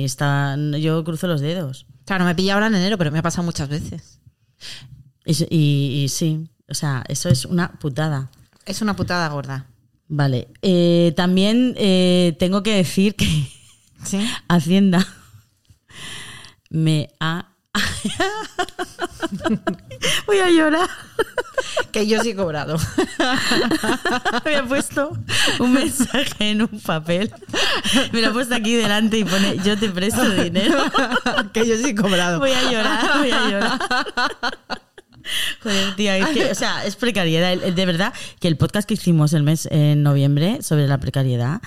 está, 0.06 0.58
yo 0.80 1.04
cruzo 1.06 1.28
los 1.28 1.40
dedos. 1.40 1.86
claro, 2.06 2.26
me 2.26 2.36
pilla 2.36 2.56
ahora 2.56 2.68
en 2.68 2.76
enero, 2.76 2.98
pero 2.98 3.12
me 3.12 3.20
ha 3.20 3.24
pasado 3.24 3.44
muchas 3.46 3.70
veces. 3.70 4.20
Y, 5.26 5.34
y- 5.50 6.04
y 6.04 6.10
sí, 6.10 6.50
o 6.68 6.74
sea, 6.74 7.04
eso 7.08 7.30
es 7.30 7.46
una 7.46 7.72
putada. 7.80 8.30
Es 8.66 8.82
una 8.82 8.96
putada 8.96 9.30
gorda. 9.30 9.68
Vale, 10.10 10.50
eh, 10.62 11.14
también 11.16 11.74
eh, 11.78 12.36
tengo 12.40 12.64
que 12.64 12.76
decir 12.76 13.16
que 13.16 13.26
¿Sí? 14.04 14.20
Hacienda 14.50 15.06
me 16.70 17.10
ha... 17.20 17.46
Voy 20.26 20.40
a 20.40 20.50
llorar. 20.50 20.90
Que 21.92 22.08
yo 22.08 22.22
sí 22.22 22.32
he 22.32 22.36
cobrado. 22.36 22.78
Me 24.46 24.56
ha 24.56 24.64
puesto 24.64 25.12
un 25.60 25.74
mensaje 25.74 26.52
en 26.52 26.62
un 26.62 26.80
papel. 26.80 27.32
Me 28.12 28.22
lo 28.22 28.30
ha 28.30 28.34
puesto 28.34 28.56
aquí 28.56 28.76
delante 28.76 29.18
y 29.18 29.26
pone, 29.26 29.58
yo 29.64 29.78
te 29.78 29.90
presto 29.90 30.28
dinero. 30.30 30.84
que 31.54 31.68
yo 31.68 31.76
sí 31.78 31.90
he 31.90 31.96
cobrado. 31.96 32.40
Voy 32.40 32.52
a 32.52 32.72
llorar, 32.72 33.20
voy 33.20 33.32
a 33.32 33.50
llorar. 33.50 33.80
Joder, 35.62 35.96
tía, 35.96 36.18
es 36.18 36.28
que, 36.30 36.52
o 36.52 36.56
sea, 36.56 36.86
es 36.86 36.96
precariedad. 36.96 37.58
De 37.58 37.86
verdad 37.86 38.14
que 38.40 38.48
el 38.48 38.58
podcast 38.58 38.88
que 38.88 38.96
hicimos 38.96 39.34
el 39.34 39.44
mes 39.44 39.68
en 39.72 40.04
noviembre 40.04 40.62
sobre 40.62 40.88
la 40.88 41.00
precariedad 41.00 41.62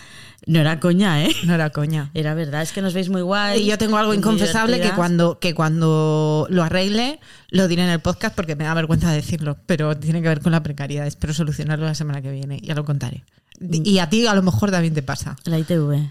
no 0.47 0.59
era 0.59 0.81
coña, 0.81 1.25
¿eh? 1.25 1.35
No 1.45 1.55
era 1.55 1.71
coña. 1.71 2.11
Era 2.15 2.35
verdad, 2.35 2.63
es 2.63 2.73
que 2.73 2.83
nos 2.83 2.95
veis 2.95 3.09
muy 3.09 3.23
guay. 3.23 3.63
Y 3.63 3.67
yo 3.67 3.79
tengo 3.79 3.97
algo 3.97 4.15
inconfesable 4.15 4.81
que 4.81 4.91
cuando, 4.91 5.39
que 5.39 5.55
cuando 5.55 6.47
lo 6.51 6.63
arregle 6.63 7.21
lo 7.51 7.69
diré 7.69 7.85
en 7.85 7.91
el 7.91 8.01
podcast 8.01 8.35
porque 8.35 8.57
me 8.57 8.65
da 8.65 8.75
vergüenza 8.75 9.13
decirlo, 9.13 9.59
pero 9.67 9.97
tiene 9.97 10.23
que 10.23 10.29
ver 10.29 10.41
con 10.41 10.53
la 10.53 10.63
precariedad. 10.63 11.07
Espero 11.07 11.33
solucionarlo 11.35 11.85
la 11.85 11.95
semana 11.95 12.23
que 12.23 12.31
viene, 12.31 12.61
ya 12.61 12.75
lo 12.75 12.85
contaré. 12.85 13.25
Y 13.61 13.99
a 13.99 14.09
ti 14.09 14.27
a 14.27 14.35
lo 14.35 14.43
mejor 14.43 14.71
también 14.71 14.95
te 14.95 15.03
pasa. 15.03 15.37
La 15.45 15.59
ITV. 15.59 16.11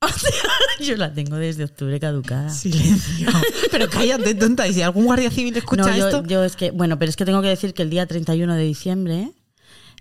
yo 0.80 0.96
la 0.96 1.12
tengo 1.12 1.36
desde 1.36 1.64
octubre 1.64 1.98
caducada. 1.98 2.50
Silencio. 2.50 3.28
Pero 3.70 3.88
cállate, 3.88 4.34
tonta. 4.34 4.68
Y 4.68 4.74
si 4.74 4.82
algún 4.82 5.06
guardia 5.06 5.30
civil 5.30 5.56
escucha 5.56 5.82
no, 5.82 5.96
yo, 5.96 6.08
esto. 6.08 6.22
yo 6.24 6.44
es 6.44 6.56
que, 6.56 6.70
bueno, 6.70 6.98
pero 6.98 7.08
es 7.08 7.16
que 7.16 7.24
tengo 7.24 7.42
que 7.42 7.48
decir 7.48 7.74
que 7.74 7.82
el 7.82 7.90
día 7.90 8.06
31 8.06 8.54
de 8.54 8.62
diciembre 8.62 9.32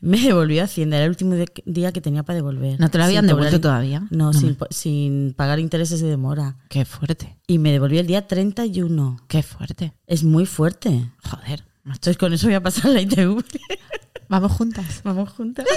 me 0.02 0.20
devolvió 0.20 0.64
Hacienda. 0.64 0.98
Era 0.98 1.06
el 1.06 1.12
último 1.12 1.36
día 1.66 1.91
que 1.91 2.02
tenía 2.02 2.24
para 2.24 2.36
devolver. 2.38 2.80
¿No 2.80 2.89
te 2.89 2.98
lo 2.98 3.04
habían 3.06 3.28
devuelto 3.28 3.60
todavía? 3.62 4.02
No, 4.12 4.32
No 4.32 4.34
sin, 4.34 4.50
me- 4.60 4.68
sin 4.72 5.34
pagar 5.36 5.60
intereses 5.60 6.02
de 6.02 6.08
demora. 6.08 6.58
Qué 6.70 6.86
fuerte. 6.86 7.38
Y 7.48 7.58
me 7.60 7.72
devolvió 7.72 8.00
el 8.00 8.08
día 8.08 8.28
31. 8.28 9.20
Qué 9.28 9.43
fuerte. 9.43 9.93
Es 10.08 10.24
muy 10.24 10.46
fuerte. 10.46 11.12
Joder. 11.30 11.64
Entonces 11.86 12.18
con 12.18 12.34
eso 12.34 12.48
voy 12.48 12.56
a 12.56 12.62
pasar 12.64 12.91
la 12.91 13.02
ITV. 13.02 13.43
Vamos 14.30 14.52
juntas. 14.52 15.02
Vamos 15.04 15.30
juntas. 15.30 15.66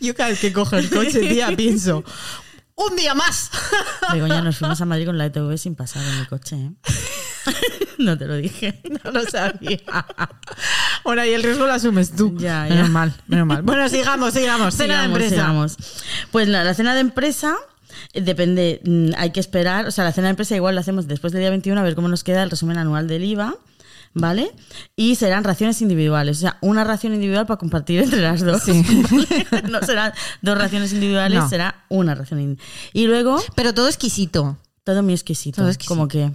Yo 0.00 0.14
cada 0.14 0.30
vez 0.30 0.40
que 0.40 0.52
cojo 0.52 0.76
el 0.76 0.90
coche, 0.90 1.20
tía, 1.20 1.54
pienso, 1.56 2.04
¡un 2.74 2.96
día 2.96 3.14
más! 3.14 3.50
Begoña, 4.12 4.42
nos 4.42 4.56
fuimos 4.58 4.80
a 4.80 4.84
Madrid 4.84 5.06
con 5.06 5.16
la 5.16 5.26
ITV 5.26 5.56
sin 5.56 5.74
pasar 5.76 6.02
en 6.04 6.20
mi 6.20 6.26
coche. 6.26 6.56
¿eh? 6.56 6.72
no 7.98 8.16
te 8.18 8.26
lo 8.26 8.36
dije. 8.36 8.80
No 9.04 9.10
lo 9.10 9.22
sabía. 9.24 9.80
Bueno, 11.04 11.24
y 11.24 11.30
el 11.30 11.42
riesgo 11.42 11.66
lo 11.66 11.72
asumes 11.72 12.14
tú. 12.14 12.36
Ya, 12.38 12.68
ya. 12.68 12.74
Menos 12.74 12.90
mal, 12.90 13.12
menos 13.26 13.46
mal. 13.46 13.62
Bueno, 13.62 13.88
sigamos, 13.88 14.34
sigamos. 14.34 14.74
Cena 14.74 14.94
de 14.94 15.00
Sigamos, 15.00 15.06
empresa. 15.22 15.34
sigamos. 15.34 15.76
Pues 16.30 16.48
la, 16.48 16.62
la 16.62 16.74
cena 16.74 16.94
de 16.94 17.00
empresa 17.00 17.56
eh, 18.12 18.20
depende, 18.20 18.80
mm, 18.84 19.10
hay 19.16 19.30
que 19.30 19.40
esperar, 19.40 19.86
o 19.86 19.90
sea, 19.90 20.04
la 20.04 20.12
cena 20.12 20.28
de 20.28 20.30
empresa 20.30 20.54
igual 20.54 20.74
la 20.76 20.82
hacemos 20.82 21.08
después 21.08 21.32
del 21.32 21.40
día 21.42 21.50
21 21.50 21.80
a 21.80 21.82
ver 21.82 21.94
cómo 21.96 22.06
nos 22.08 22.22
queda 22.22 22.42
el 22.44 22.50
resumen 22.50 22.78
anual 22.78 23.08
del 23.08 23.24
IVA, 23.24 23.54
¿vale? 24.14 24.52
Y 24.94 25.16
serán 25.16 25.42
raciones 25.42 25.82
individuales, 25.82 26.38
o 26.38 26.40
sea, 26.42 26.58
una 26.60 26.84
ración 26.84 27.14
individual 27.14 27.46
para 27.46 27.58
compartir 27.58 28.00
entre 28.00 28.20
las 28.20 28.40
dos. 28.42 28.62
Sí. 28.62 28.84
no 29.68 29.80
serán 29.82 30.12
dos 30.40 30.56
raciones 30.56 30.92
individuales, 30.92 31.40
No. 31.40 31.48
será 31.48 31.84
una 31.88 32.14
ración 32.14 32.40
individual. 32.40 32.68
Y 32.92 33.06
luego, 33.06 33.42
Pero 33.56 33.74
todo 33.74 33.88
exquisito. 33.88 34.56
todo 34.84 35.02
muy 35.02 35.14
exquisito. 35.14 35.56
Todo 35.62 35.68
exquisito. 35.68 35.94
Como 35.94 36.06
que, 36.08 36.30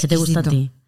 ¿qué 0.00 0.08
te 0.08 0.16
gusta 0.16 0.40
a 0.40 0.42
ti? 0.42 0.70
Exquisito. 0.70 0.82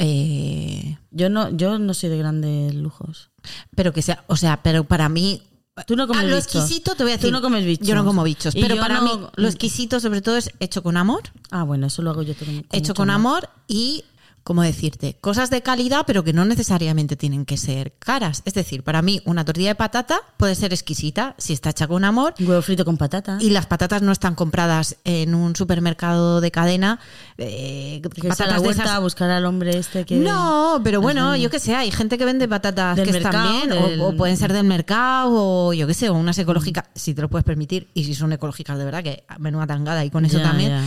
Eh, 0.00 0.96
Yo 1.10 1.28
no, 1.28 1.50
yo 1.50 1.78
no 1.78 1.92
soy 1.94 2.10
de 2.10 2.18
grandes 2.18 2.74
lujos. 2.74 3.30
pero 3.74 3.92
que 3.92 4.02
sea, 4.02 4.24
o 4.28 4.36
sea, 4.36 4.62
pero 4.62 4.84
para 4.84 5.08
mí. 5.08 5.42
Tú 5.86 5.94
no 5.94 6.08
comes 6.08 6.24
Ah, 6.24 6.26
lo 6.26 6.36
bichos. 6.36 6.54
exquisito 6.56 6.96
te 6.96 7.04
voy 7.04 7.12
a 7.12 7.16
Tú 7.16 7.22
decir. 7.22 7.32
no 7.32 7.40
comes 7.40 7.64
bichos. 7.64 7.86
Yo 7.86 7.94
no 7.94 8.04
como 8.04 8.24
bichos. 8.24 8.54
Y 8.56 8.60
Pero 8.62 8.76
para 8.78 8.96
no- 9.00 9.04
mí, 9.04 9.26
lo 9.36 9.46
exquisito, 9.48 10.00
sobre 10.00 10.20
todo, 10.22 10.36
es 10.36 10.50
hecho 10.58 10.82
con 10.82 10.96
amor. 10.96 11.22
Ah, 11.52 11.62
bueno, 11.62 11.86
eso 11.86 12.02
lo 12.02 12.10
hago 12.10 12.22
yo 12.22 12.34
todo. 12.34 12.50
hecho 12.72 12.94
con 12.94 13.10
amor 13.10 13.48
y, 13.68 14.04
¿cómo 14.48 14.62
decirte? 14.62 15.18
Cosas 15.20 15.50
de 15.50 15.60
calidad, 15.60 16.04
pero 16.06 16.24
que 16.24 16.32
no 16.32 16.46
necesariamente 16.46 17.16
tienen 17.16 17.44
que 17.44 17.58
ser 17.58 17.92
caras. 17.98 18.40
Es 18.46 18.54
decir, 18.54 18.82
para 18.82 19.02
mí, 19.02 19.20
una 19.26 19.44
tortilla 19.44 19.68
de 19.68 19.74
patata 19.74 20.20
puede 20.38 20.54
ser 20.54 20.72
exquisita 20.72 21.34
si 21.36 21.52
está 21.52 21.68
hecha 21.68 21.86
con 21.86 22.02
amor. 22.02 22.32
Un 22.40 22.48
huevo 22.48 22.62
frito 22.62 22.86
con 22.86 22.96
patata. 22.96 23.36
Y 23.42 23.50
las 23.50 23.66
patatas 23.66 24.00
no 24.00 24.10
están 24.10 24.34
compradas 24.34 24.96
en 25.04 25.34
un 25.34 25.54
supermercado 25.54 26.40
de 26.40 26.50
cadena. 26.50 26.98
eh, 27.36 28.00
que 28.02 28.08
patatas 28.28 28.48
la 28.48 28.54
de 28.60 28.66
huerta 28.68 28.82
esas- 28.84 28.94
a 28.96 28.98
buscar 29.00 29.30
al 29.30 29.44
hombre 29.44 29.76
este 29.76 30.04
que... 30.06 30.16
No, 30.16 30.80
pero 30.82 31.00
bueno, 31.02 31.36
yo 31.36 31.50
qué 31.50 31.58
sé, 31.60 31.74
hay 31.76 31.90
gente 31.90 32.16
que 32.18 32.24
vende 32.24 32.48
patatas 32.48 32.96
Del 32.96 33.10
que 33.10 33.16
están 33.18 33.52
bien, 33.52 33.72
o- 33.72 33.86
del- 33.88 34.00
o, 34.00 34.16
pueden 34.16 34.36
ser 34.38 34.52
del 34.54 34.64
mercado, 34.64 35.30
o 35.68 35.72
yo 35.74 35.86
qué 35.86 35.92
sé, 35.94 36.08
o 36.08 36.14
unas 36.14 36.38
ecológicas, 36.38 36.84
si 36.94 37.12
te 37.14 37.20
lo 37.22 37.28
puedes 37.28 37.44
permitir, 37.44 37.88
y 37.94 38.04
si 38.04 38.14
son 38.14 38.32
ecológicas 38.32 38.78
de 38.78 38.84
verdad, 38.86 39.02
que 39.04 39.24
menuda 39.38 39.66
tangada, 39.66 40.04
y 40.04 40.10
con 40.10 40.24
eso 40.24 40.38
Ya, 40.38 40.44
también. 40.44 40.70
ya. 40.70 40.82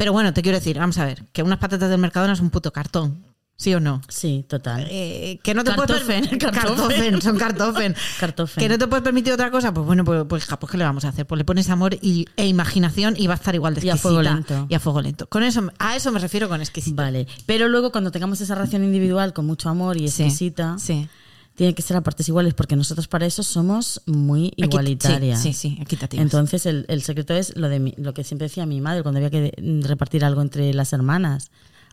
Pero 0.00 0.14
bueno, 0.14 0.32
te 0.32 0.40
quiero 0.40 0.56
decir, 0.56 0.78
vamos 0.78 0.96
a 0.96 1.04
ver, 1.04 1.24
que 1.34 1.42
unas 1.42 1.58
patatas 1.58 1.90
del 1.90 1.98
Mercadona 2.00 2.32
es 2.32 2.40
un 2.40 2.48
puto 2.48 2.72
cartón, 2.72 3.22
¿sí 3.56 3.74
o 3.74 3.80
no? 3.80 4.00
Sí, 4.08 4.46
total. 4.48 4.86
Eh, 4.90 5.38
que 5.42 5.52
no 5.52 5.62
te 5.62 5.74
Cartofen, 5.74 6.06
puedes 6.06 6.28
per- 6.30 6.38
cartofen. 6.38 6.76
cartofen, 6.78 7.20
son 7.22 7.36
cartofen. 7.36 7.94
Cartofen. 8.18 8.62
Que 8.62 8.68
no 8.70 8.78
te 8.78 8.86
puedes 8.86 9.02
permitir 9.04 9.30
otra 9.34 9.50
cosa, 9.50 9.74
pues 9.74 9.84
bueno, 9.84 10.02
pues, 10.02 10.24
pues, 10.26 10.46
pues 10.58 10.72
¿qué 10.72 10.78
le 10.78 10.84
vamos 10.84 11.04
a 11.04 11.08
hacer? 11.10 11.26
Pues 11.26 11.36
le 11.38 11.44
pones 11.44 11.68
amor 11.68 11.98
y, 12.00 12.24
e 12.38 12.46
imaginación 12.46 13.14
y 13.18 13.26
va 13.26 13.34
a 13.34 13.36
estar 13.36 13.54
igual 13.54 13.74
de 13.74 13.84
Y 13.84 13.90
a 13.90 13.92
exquisita. 13.92 14.02
fuego 14.08 14.22
lento. 14.22 14.66
Y 14.70 14.74
a 14.74 14.80
fuego 14.80 15.02
lento. 15.02 15.26
Con 15.28 15.42
eso, 15.42 15.70
a 15.78 15.96
eso 15.96 16.10
me 16.12 16.18
refiero 16.18 16.48
con 16.48 16.62
exquisita. 16.62 17.02
Vale. 17.02 17.26
Pero 17.44 17.68
luego 17.68 17.92
cuando 17.92 18.10
tengamos 18.10 18.40
esa 18.40 18.54
ración 18.54 18.82
individual 18.82 19.34
con 19.34 19.44
mucho 19.44 19.68
amor 19.68 19.98
y 19.98 20.08
Sí, 20.08 20.22
exquisita, 20.22 20.78
Sí. 20.78 21.08
Tiene 21.54 21.74
que 21.74 21.82
ser 21.82 21.96
a 21.96 22.00
partes 22.02 22.28
iguales 22.28 22.54
porque 22.54 22.76
nosotros 22.76 23.06
para 23.08 23.26
eso 23.26 23.42
somos 23.42 24.02
muy 24.06 24.52
igualitarias. 24.56 25.42
Sí, 25.42 25.52
sí, 25.52 25.74
sí, 25.76 25.78
equitativas. 25.82 26.22
Entonces 26.24 26.64
el, 26.66 26.86
el 26.88 27.02
secreto 27.02 27.34
es 27.34 27.56
lo 27.56 27.68
de 27.68 27.80
mi- 27.80 27.94
lo 27.98 28.14
que 28.14 28.24
siempre 28.24 28.46
decía 28.46 28.64
mi 28.66 28.80
madre 28.80 29.02
cuando 29.02 29.18
había 29.18 29.30
que 29.30 29.52
repartir 29.82 30.24
algo 30.24 30.40
entre 30.42 30.72
las 30.74 30.92
hermanas. 30.92 31.50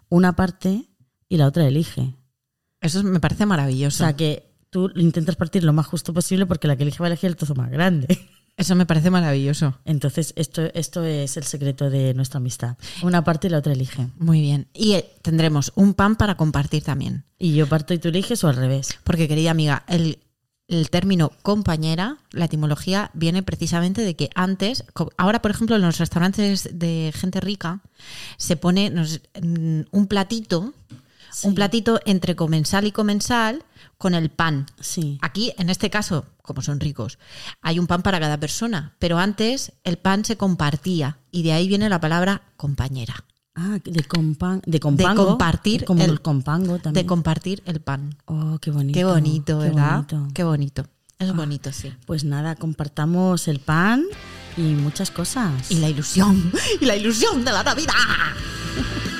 Una 0.10 0.36
parte 0.36 0.86
y 1.28 1.38
la 1.38 1.48
otra 1.48 1.68
elige. 1.68 2.16
Eso 2.80 3.04
me 3.04 3.20
parece 3.20 3.44
O 3.44 3.48
maravilloso. 3.48 3.98
sea 3.98 4.16
que 4.16 4.54
tú 4.70 4.92
intentas 4.96 5.36
partir 5.36 5.64
lo 5.64 5.74
más 5.74 5.86
justo 5.88 6.14
posible 6.14 6.46
porque 6.46 6.68
la 6.68 6.76
que 6.78 6.84
elige 6.84 7.00
va 7.00 7.08
a 7.08 7.10
elegir 7.10 7.30
el 7.30 7.36
trozo 7.36 7.56
más 7.56 7.70
grande. 7.72 8.08
Eso 8.58 8.76
me 8.76 8.88
parece 8.88 9.12
maravilloso. 9.12 9.78
Entonces, 9.86 10.34
esto, 10.36 10.64
esto 10.74 11.04
es 11.06 11.38
el 11.38 11.44
secreto 11.44 11.92
de 11.92 12.16
nuestra 12.16 12.40
amistad. 12.40 12.76
Una 13.04 13.24
parte 13.24 13.48
y 13.48 13.50
la 13.52 13.60
otra 13.60 13.74
elige. 13.74 14.08
Muy 14.18 14.42
bien. 14.42 14.68
Y 14.74 14.94
eh, 14.94 15.08
tendremos 15.22 15.72
un 15.76 15.94
pan 15.94 16.16
para 16.16 16.36
compartir 16.38 16.84
también. 16.84 17.24
Y 17.38 17.54
yo 17.54 17.68
parto 17.70 17.94
y 17.94 18.00
tú 18.00 18.08
eliges 18.08 18.44
o 18.44 18.48
al 18.48 18.56
revés. 18.56 18.98
Porque, 19.04 19.28
querida 19.28 19.52
amiga, 19.52 19.84
el, 19.88 20.18
el 20.68 20.90
término 20.90 21.32
compañera, 21.44 22.18
la 22.32 22.46
etimología, 22.46 23.12
viene 23.14 23.44
precisamente 23.44 24.02
de 24.02 24.16
que 24.16 24.32
antes, 24.34 24.84
ahora 25.18 25.40
por 25.42 25.52
ejemplo 25.52 25.76
en 25.76 25.84
los 25.84 26.00
restaurantes 26.00 26.68
de 26.74 27.14
gente 27.16 27.40
rica, 27.40 27.82
se 28.38 28.58
pone 28.58 28.90
nos- 28.90 29.22
mm, 29.40 29.82
un 29.92 30.08
platito, 30.08 30.74
Sí. 31.32 31.48
un 31.48 31.54
platito 31.56 32.00
entre 32.06 32.36
comensal 32.36 32.88
y 32.88 32.92
comensal 32.92 33.62
con 33.98 34.14
el 34.14 34.30
pan. 34.30 34.66
Sí. 34.80 35.18
Aquí, 35.22 35.54
en 35.58 35.70
este 35.70 35.90
caso, 35.90 36.26
como 36.42 36.62
son 36.62 36.80
ricos, 36.80 37.18
hay 37.62 37.80
un 37.80 37.88
pan 37.88 38.02
para 38.04 38.20
cada 38.20 38.40
persona, 38.40 38.96
pero 39.00 39.18
antes 39.18 39.74
el 39.84 39.98
pan 39.98 40.24
se 40.26 40.38
compartía 40.38 41.18
y 41.32 41.44
de 41.44 41.54
ahí 41.54 41.68
viene 41.68 41.90
la 41.90 42.00
palabra 42.00 42.42
compañera, 42.58 43.24
Ah, 43.60 43.80
de, 43.84 44.04
compan 44.04 44.62
de 44.68 44.80
compango. 44.80 45.26
compartir 45.30 45.84
Como 45.84 46.04
el- 46.04 46.12
el, 46.12 46.22
compango 46.22 46.74
de 46.74 46.80
también. 46.80 47.08
compartir 47.08 47.64
el 47.66 47.82
pan. 47.82 48.16
oh, 48.26 48.60
qué 48.62 48.70
bonito. 48.70 48.94
Qué 48.98 49.04
bonito, 49.04 49.60
qué 49.60 49.66
¿verdad? 49.70 49.96
bonito. 49.96 50.18
Ah. 50.18 50.32
Qué 50.34 50.44
bonito. 50.44 50.84
Es 51.18 51.36
bonito, 51.36 51.72
sí. 51.72 51.92
Pues 52.06 52.24
nada, 52.24 52.56
compartamos 52.56 53.48
el 53.48 53.60
pan 53.60 54.06
y 54.56 54.62
muchas 54.62 55.10
cosas. 55.10 55.72
Y 55.72 55.78
la 55.80 55.90
ilusión, 55.90 56.52
y 56.80 56.86
la 56.86 56.96
ilusión 56.96 57.44
de 57.44 57.52
la 57.52 57.64
Navidad. 57.64 57.94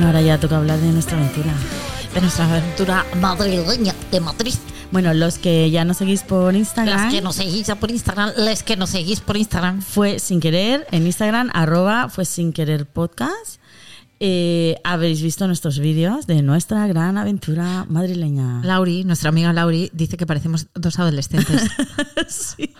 Bueno, 0.00 0.16
ahora 0.16 0.22
ya 0.22 0.40
toca 0.40 0.56
hablar 0.56 0.80
de 0.80 0.92
nuestra 0.92 1.18
aventura. 1.18 1.52
De 2.14 2.22
nuestra 2.22 2.46
aventura 2.50 3.04
madrileña 3.20 3.94
de 4.10 4.18
Madrid. 4.20 4.54
Bueno, 4.90 5.12
los 5.12 5.36
que 5.36 5.70
ya 5.70 5.84
nos 5.84 5.98
seguís 5.98 6.22
por 6.22 6.56
Instagram, 6.56 7.02
Las 7.02 7.12
que 7.12 7.20
nos 7.20 7.36
seguís 7.36 7.66
ya 7.66 7.74
por 7.74 7.90
Instagram, 7.90 8.32
les 8.38 8.62
que 8.62 8.78
nos 8.78 8.88
seguís 8.88 9.20
por 9.20 9.36
Instagram. 9.36 9.82
fue 9.82 10.18
sin 10.18 10.40
querer 10.40 10.86
en 10.90 11.04
Instagram, 11.04 11.50
arroba 11.52 12.08
fue 12.08 12.24
sin 12.24 12.54
querer 12.54 12.86
podcast. 12.86 13.60
Eh, 14.20 14.76
habéis 14.84 15.20
visto 15.20 15.46
nuestros 15.46 15.78
vídeos 15.78 16.26
de 16.26 16.40
nuestra 16.40 16.86
gran 16.86 17.18
aventura 17.18 17.84
madrileña. 17.86 18.62
Lauri, 18.64 19.04
nuestra 19.04 19.28
amiga 19.28 19.52
Lauri, 19.52 19.90
dice 19.92 20.16
que 20.16 20.24
parecemos 20.24 20.68
dos 20.74 20.98
adolescentes. 20.98 21.62
Sí. 22.26 22.74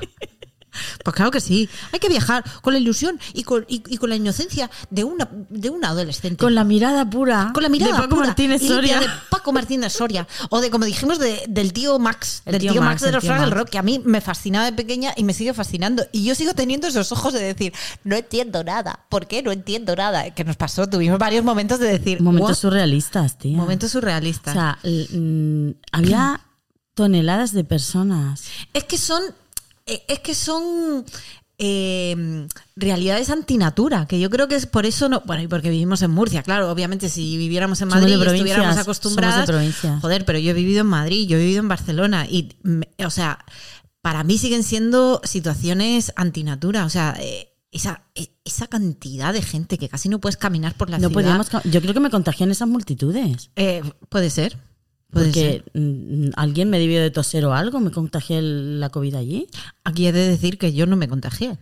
Pues 1.05 1.15
claro 1.17 1.31
que 1.31 1.41
sí. 1.41 1.69
Hay 1.93 1.99
que 1.99 2.09
viajar 2.09 2.45
con 2.63 2.73
la 2.73 2.79
ilusión 2.79 3.19
y 3.35 3.43
con, 3.45 3.65
y, 3.69 3.83
y 3.89 3.97
con 3.97 4.11
la 4.11 4.17
inocencia 4.17 4.71
de 4.91 5.05
una, 5.05 5.29
de 5.49 5.71
una 5.71 5.89
adolescente. 5.89 6.37
Con 6.37 6.55
la 6.55 6.65
mirada 6.65 7.09
pura. 7.09 7.51
Con 7.53 7.63
la 7.63 7.69
mirada 7.69 7.93
de 7.93 7.99
Paco 8.03 8.15
pura 8.17 8.27
Martínez 8.29 8.63
Soria. 8.67 9.01
de 9.01 9.07
Paco 9.31 9.53
Martínez 9.53 9.93
Soria 9.93 10.27
o 10.51 10.61
de 10.61 10.71
como 10.71 10.85
dijimos 10.85 11.19
de- 11.19 11.45
del 11.49 11.73
tío 11.73 11.99
Max 11.99 12.43
El 12.47 12.53
del 12.53 12.61
tío 12.63 12.73
tío, 12.73 12.81
Max, 12.83 12.93
Max, 12.95 13.03
de 13.03 13.13
los 13.13 13.25
Fraggle. 13.25 13.51
Rock 13.55 13.71
que 13.71 13.79
a 13.79 13.83
mí 13.83 14.01
me 14.05 14.21
fascinaba 14.21 14.65
de 14.67 14.73
pequeña 14.73 15.13
y 15.17 15.25
me 15.25 15.33
sigue 15.35 15.55
fascinando 15.55 16.05
y 16.13 16.25
yo 16.25 16.35
sigo 16.35 16.55
teniendo 16.55 16.87
esos 16.87 17.11
ojos 17.13 17.33
de 17.33 17.41
decir 17.41 17.73
no 18.05 18.17
entiendo 18.17 18.63
nada 18.65 19.01
¿por 19.09 19.27
qué 19.27 19.43
no 19.43 19.51
entiendo 19.53 19.97
nada? 19.97 20.31
que 20.35 20.45
nos 20.45 20.57
pasó 20.57 20.87
tuvimos 20.89 21.19
varios 21.19 21.45
momentos 21.45 21.79
de 21.81 21.89
decir 21.99 22.21
Momentos 22.21 22.59
surrealistas, 22.59 23.39
tío. 23.39 23.57
momentos 23.57 23.91
O 23.91 23.93
surrealistas 23.93 24.53
sea, 24.55 24.79
l- 24.83 25.09
mm, 25.11 25.75
había 25.93 26.41
toneladas 26.95 27.53
de 27.53 27.65
personas. 27.65 28.45
es 28.75 28.85
que 28.85 28.99
son 28.99 29.23
es 29.87 30.19
que 30.21 30.35
son 30.35 31.05
eh, 31.59 32.47
realidades 32.75 33.29
antinatura, 33.29 34.07
que 34.07 34.19
yo 34.19 34.31
creo 34.31 34.49
que 34.49 34.55
es 34.55 34.65
por 34.67 34.87
eso 34.87 35.09
no, 35.11 35.23
bueno, 35.27 35.43
y 35.43 35.47
porque 35.47 35.69
vivimos 35.69 36.01
en 36.01 36.11
Murcia, 36.11 36.43
claro, 36.43 36.71
obviamente 36.71 37.09
si 37.11 37.37
viviéramos 37.37 37.83
en 37.83 37.89
Madrid 37.89 38.17
y 38.19 38.23
estuviéramos 38.27 38.79
acostumbradas, 38.79 39.51
joder, 40.01 40.25
pero 40.25 40.39
yo 40.39 40.53
he 40.53 40.55
vivido 40.55 40.81
en 40.81 40.87
Madrid, 40.87 41.29
yo 41.29 41.37
he 41.37 41.41
vivido 41.41 41.61
en 41.61 41.69
Barcelona 41.69 42.27
y, 42.27 42.57
o 43.05 43.11
sea, 43.11 43.45
para 44.01 44.25
mí 44.25 44.39
siguen 44.39 44.63
siendo 44.63 45.21
situaciones 45.25 46.15
antinatura, 46.17 46.87
o 46.87 46.89
sea, 46.89 47.15
eh, 47.21 47.49
esa, 47.73 48.05
eh, 48.15 48.29
esa 48.45 48.67
cantidad 48.67 49.35
de 49.35 49.43
gente 49.43 49.77
que 49.77 49.91
casi 49.91 50.09
no 50.09 50.19
puedes 50.19 50.39
caminar 50.39 50.75
por 50.75 50.89
la 50.89 50.99
No 50.99 51.09
ciudad. 51.09 51.23
podíamos, 51.23 51.65
yo 51.65 51.83
creo 51.83 51.93
que 51.93 52.01
me 52.01 52.11
contagié 52.11 52.45
en 52.45 52.53
esas 52.53 52.69
multitudes. 52.69 53.51
Eh, 53.57 53.83
puede 54.09 54.31
ser. 54.31 54.57
Porque 55.13 55.65
alguien 56.37 56.71
me 56.71 56.79
debió 56.79 57.01
de 57.01 57.11
toser 57.11 57.45
o 57.45 57.53
algo, 57.53 57.81
me 57.81 57.91
contagié 57.91 58.41
la 58.43 58.91
COVID 58.91 59.15
allí. 59.17 59.47
Aquí 59.85 60.07
he 60.07 60.13
de 60.13 60.29
decir 60.29 60.59
que 60.59 60.73
yo 60.73 60.87
no 60.87 60.97
me 60.97 61.09
contagié. 61.09 61.59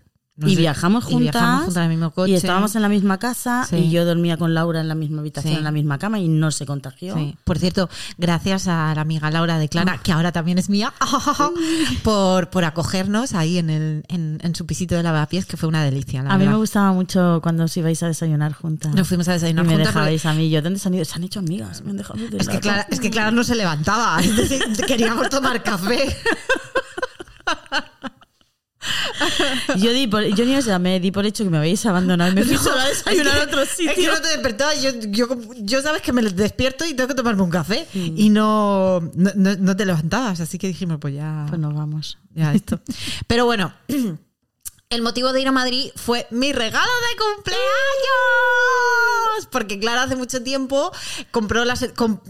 Y 0.46 0.56
viajamos 0.56 1.04
y 1.08 1.12
juntas. 1.14 1.32
viajamos 1.32 1.64
juntas 1.64 1.76
en 1.76 1.82
el 1.82 1.88
mismo 1.96 2.10
coche. 2.12 2.32
Y 2.32 2.34
estábamos 2.36 2.76
en 2.76 2.82
la 2.82 2.88
misma 2.88 3.18
casa 3.18 3.66
Sí. 3.68 3.76
y 3.76 3.90
yo 3.90 4.04
dormía 4.04 4.36
con 4.36 4.54
Laura 4.54 4.80
en 4.80 4.88
la 4.88 4.94
misma 4.94 5.20
habitación, 5.20 5.52
Sí. 5.54 5.58
en 5.58 5.64
la 5.64 5.72
misma 5.72 5.98
cama 5.98 6.18
y 6.20 6.28
no 6.28 6.50
se 6.50 6.64
contagió. 6.66 7.14
Sí. 7.16 7.36
Por 7.44 7.58
cierto, 7.58 7.88
gracias 8.18 8.68
a 8.68 8.94
la 8.94 9.00
amiga 9.00 9.30
Laura 9.30 9.58
de 9.58 9.68
Clara, 9.68 9.98
que 10.02 10.12
ahora 10.12 10.30
también 10.32 10.58
es 10.58 10.68
mía, 10.68 10.92
por, 12.02 12.50
por 12.50 12.64
acogernos 12.64 13.34
ahí 13.34 13.58
en, 13.58 13.70
el, 13.70 14.04
en, 14.08 14.38
en 14.42 14.54
su 14.54 14.66
pisito 14.66 14.94
de 14.94 15.02
lavapiés, 15.02 15.46
que 15.46 15.56
fue 15.56 15.68
una 15.68 15.82
delicia. 15.82 16.22
La 16.22 16.30
A 16.30 16.32
mí 16.34 16.40
verdad. 16.40 16.52
me 16.52 16.58
gustaba 16.58 16.92
mucho 16.92 17.40
cuando 17.42 17.64
os 17.64 17.76
ibais 17.76 18.02
a 18.02 18.06
desayunar 18.06 18.52
juntas. 18.52 18.94
Nos 18.94 19.08
fuimos 19.08 19.28
a 19.28 19.32
desayunar 19.32 19.64
y 19.64 19.68
me 19.68 19.74
juntas 19.74 19.94
dejabais 19.94 20.26
a 20.26 20.32
mí. 20.34 20.50
Yo, 20.50 20.62
¿dónde 20.62 20.78
se 20.78 20.88
han 20.88 20.94
ido? 20.94 21.04
Se 21.04 21.14
han 21.16 21.24
hecho 21.24 21.40
amigas. 21.40 21.82
Me 21.82 21.90
han 21.90 21.96
dejado 21.96 22.18
de 22.20 22.36
Es 22.38 22.48
que. 22.48 22.60
Clara, 22.60 22.86
es 22.90 23.00
que 23.00 23.10
Clara 23.10 23.30
no 23.30 23.44
se 23.44 23.54
levantaba. 23.54 24.20
es 24.20 24.36
decir, 24.36 24.62
Queríamos 24.86 25.28
tomar 25.30 25.62
café. 25.62 26.16
Yo, 29.76 29.92
di 29.92 30.06
por, 30.06 30.22
yo 30.24 30.44
ni 30.44 30.54
os 30.56 30.64
llamé, 30.64 31.00
di 31.00 31.10
por 31.10 31.26
hecho 31.26 31.44
que 31.44 31.50
me 31.50 31.58
habéis 31.58 31.84
abandonado 31.86 32.30
y 32.30 32.34
me 32.34 32.44
fui 32.44 32.56
sola 32.56 32.82
a 32.84 32.88
desayunar 32.88 33.38
a 33.40 33.44
otro 33.44 33.64
sitio. 33.66 33.90
Es 33.90 33.96
que 33.96 34.06
no 34.06 34.20
te 34.20 34.28
despertabas. 34.28 34.82
Yo, 34.82 34.90
yo, 35.08 35.28
yo 35.58 35.82
sabes 35.82 36.02
que 36.02 36.12
me 36.12 36.22
despierto 36.22 36.84
y 36.84 36.94
tengo 36.94 37.08
que 37.08 37.14
tomarme 37.14 37.42
un 37.42 37.50
café. 37.50 37.86
Y 37.94 38.30
no, 38.30 39.00
no, 39.14 39.30
no- 39.34 39.56
no 39.56 39.76
te 39.76 39.84
levantabas. 39.86 40.40
Así 40.40 40.58
que 40.58 40.68
dijimos, 40.68 40.98
pues 41.00 41.14
ya. 41.14 41.46
Pues 41.48 41.60
nos 41.60 41.74
vamos. 41.74 42.18
Ya 42.34 42.52
esto. 42.54 42.80
Pero 43.26 43.44
bueno, 43.46 43.72
el 44.90 45.02
motivo 45.02 45.32
de 45.34 45.40
ir 45.42 45.48
a 45.48 45.52
Madrid 45.52 45.90
fue 45.96 46.26
mi 46.30 46.52
regalo 46.52 46.86
de 47.10 47.18
cumpleaños. 47.36 47.58
Porque 49.50 49.78
Clara 49.78 50.02
hace 50.04 50.16
mucho 50.16 50.42
tiempo 50.42 50.90
compró 51.30 51.64
las. 51.66 51.86
com- 51.94 52.20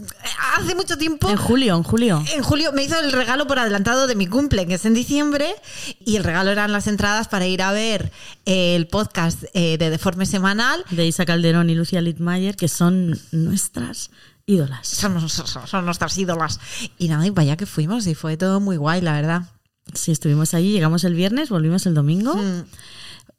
hace 0.57 0.75
mucho 0.75 0.97
tiempo. 0.97 1.29
En 1.29 1.37
julio, 1.37 1.75
en 1.75 1.83
julio. 1.83 2.23
En 2.33 2.43
julio 2.43 2.71
me 2.73 2.83
hizo 2.83 2.99
el 2.99 3.11
regalo 3.13 3.47
por 3.47 3.59
adelantado 3.59 4.07
de 4.07 4.15
mi 4.15 4.27
cumple, 4.27 4.67
que 4.67 4.73
es 4.75 4.85
en 4.85 4.93
diciembre, 4.93 5.55
y 5.99 6.17
el 6.17 6.23
regalo 6.23 6.51
eran 6.51 6.71
las 6.73 6.87
entradas 6.87 7.27
para 7.29 7.47
ir 7.47 7.61
a 7.61 7.71
ver 7.71 8.11
el 8.45 8.87
podcast 8.87 9.43
eh, 9.53 9.77
de 9.77 9.89
Deforme 9.89 10.25
Semanal. 10.25 10.83
De 10.91 11.05
Isa 11.07 11.25
Calderón 11.25 11.69
y 11.69 11.75
Lucia 11.75 12.01
Littmayer, 12.01 12.55
que 12.57 12.67
son 12.67 13.19
nuestras 13.31 14.11
ídolas. 14.45 14.85
Son, 14.87 15.29
son- 15.29 15.67
son 15.67 15.85
nuestras 15.85 16.17
ídolas. 16.17 16.59
Y 16.97 17.07
nada, 17.07 17.25
y 17.25 17.29
vaya 17.29 17.55
que 17.57 17.65
fuimos, 17.65 18.05
y 18.07 18.15
fue 18.15 18.35
todo 18.37 18.59
muy 18.59 18.75
guay, 18.77 18.99
la 19.01 19.13
verdad. 19.13 19.43
Sí, 19.93 20.11
estuvimos 20.11 20.53
allí, 20.53 20.71
llegamos 20.71 21.03
el 21.03 21.13
viernes, 21.15 21.49
volvimos 21.49 21.85
el 21.85 21.93
domingo. 21.93 22.35
Mm. 22.35 22.63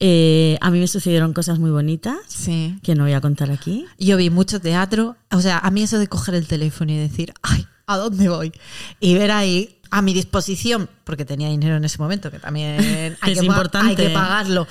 Eh, 0.02 0.56
a 0.62 0.70
mí 0.70 0.80
me 0.80 0.86
sucedieron 0.86 1.34
cosas 1.34 1.58
muy 1.58 1.70
bonitas 1.70 2.16
Sí. 2.26 2.78
que 2.82 2.94
no 2.94 3.04
voy 3.04 3.12
a 3.12 3.20
contar 3.20 3.50
aquí. 3.50 3.84
Yo 3.98 4.16
vi 4.16 4.30
mucho 4.30 4.58
teatro. 4.60 5.16
O 5.30 5.40
sea, 5.42 5.58
a 5.58 5.70
mí 5.70 5.82
eso 5.82 5.98
de 5.98 6.06
coger 6.08 6.34
el 6.34 6.46
teléfono 6.46 6.90
y 6.92 6.96
decir, 6.96 7.34
ay, 7.42 7.66
¿a 7.86 7.98
dónde 7.98 8.28
voy? 8.30 8.52
Y 8.98 9.14
ver 9.14 9.30
ahí 9.30 9.76
a 9.90 10.00
mi 10.02 10.14
disposición, 10.14 10.88
porque 11.04 11.24
tenía 11.24 11.48
dinero 11.48 11.76
en 11.76 11.84
ese 11.84 11.98
momento, 11.98 12.30
que 12.30 12.38
también 12.38 12.78
hay, 13.20 13.32
Es 13.32 13.40
que, 13.40 13.44
importante. 13.46 13.90
hay 13.90 13.96
que 14.08 14.14
pagarlo. 14.14 14.66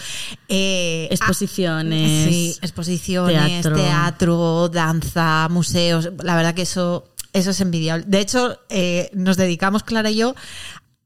Eh, 0.48 1.08
Exposiciones, 1.12 2.30
Sí, 2.30 2.56
exposiciones, 2.64 3.62
teatro. 3.62 3.76
teatro. 3.76 4.70
danza, 4.70 5.48
museos. 5.52 6.10
La 6.24 6.36
verdad 6.36 6.56
que 6.56 6.64
eso, 6.64 7.08
eso 7.34 7.52
es 7.52 7.62
envidiable. 7.62 8.06
De 8.08 8.20
hecho, 8.20 8.58
eh, 8.70 9.12
nos 9.14 9.38
dedicamos, 9.38 9.84
Clara 9.84 10.10
y 10.10 10.16
yo, 10.16 10.34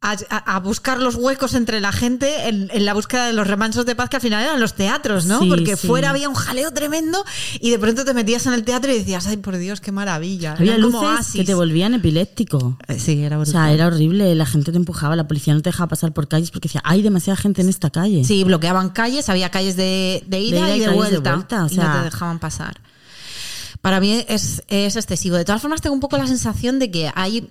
a, 0.06 0.60
buscar 0.60 1.00
los 1.00 1.16
huecos 1.16 1.54
entre 1.54 1.80
la 1.80 1.92
gente 1.94 2.50
en, 2.50 2.70
en 2.74 2.86
la 2.86 2.94
búsqueda 2.94 3.26
de 3.28 3.34
los 3.34 3.48
remansos 3.48 3.86
de 3.86 3.96
paz 3.96 4.10
que 4.10 4.18
al 4.18 4.22
final 4.22 4.44
eran 4.44 4.60
los 4.60 4.74
teatros, 4.74 5.26
¿no? 5.26 5.40
Sí, 5.40 5.48
Porque 5.50 5.78
sí. 5.78 5.88
fuera 5.88 6.10
había 6.10 6.28
un 6.28 6.36
jaleo 6.36 6.72
tremendo 6.72 7.24
y 7.62 7.70
de 7.70 7.80
pronto 7.80 8.04
te 8.04 8.14
metías 8.14 8.46
en 8.46 8.54
el 8.54 8.64
teatro 8.66 8.92
y 8.92 8.98
decías, 9.00 9.26
ay, 9.28 9.38
por 9.38 9.56
Dios, 9.58 9.80
qué 9.82 9.92
maravilla. 9.94 10.54
Había 10.60 10.76
como 10.76 10.88
luces 10.88 11.02
oasis. 11.02 11.36
que 11.36 11.44
te 11.46 11.54
volvían 11.54 11.94
epiléptico. 11.94 12.78
Eh, 12.88 13.00
Sí, 13.00 13.24
era 13.24 13.38
O 13.38 13.42
brutal. 13.44 13.54
sea, 13.66 13.72
era 13.74 13.88
horrible, 13.88 14.36
la 14.36 14.46
gente 14.46 14.72
te 14.72 14.78
empujaba, 14.78 15.16
la 15.16 15.28
policía 15.28 15.54
no 15.54 15.62
te 15.62 15.70
dejaba 15.70 15.88
pasar 15.88 16.14
por 16.14 16.28
calles 16.28 16.52
porque 16.52 16.68
decía, 16.68 16.82
hay 16.84 17.02
demasiada 17.02 17.38
gente 17.38 17.62
en 17.62 17.70
esta 17.70 17.90
calle. 17.90 18.24
Sí, 18.26 18.44
bloqueaban 18.44 18.90
calles, 18.90 19.30
había 19.30 19.50
calles 19.52 19.76
de, 19.78 20.24
de 20.28 20.40
ida, 20.42 20.58
ida 20.58 20.70
y 20.70 20.78
y 20.78 20.80
de 20.82 20.86
calles 20.86 20.88
de 20.88 20.96
vuelta, 21.18 21.36
vuelta, 21.36 21.64
o 21.66 21.68
y 21.72 21.76
no 21.76 21.82
sea- 21.84 21.98
te 22.00 22.04
dejaban 22.06 22.40
pasar. 22.40 22.82
Para 23.82 24.00
mí 24.00 24.24
es, 24.28 24.64
es 24.68 24.96
excesivo. 24.96 25.36
De 25.36 25.44
todas 25.46 25.62
formas, 25.62 25.82
tengo 25.82 25.94
un 25.94 26.00
poco 26.00 26.18
la 26.18 26.28
sensación 26.28 26.80
de 26.80 26.90
que 26.92 27.12
hay 27.16 27.50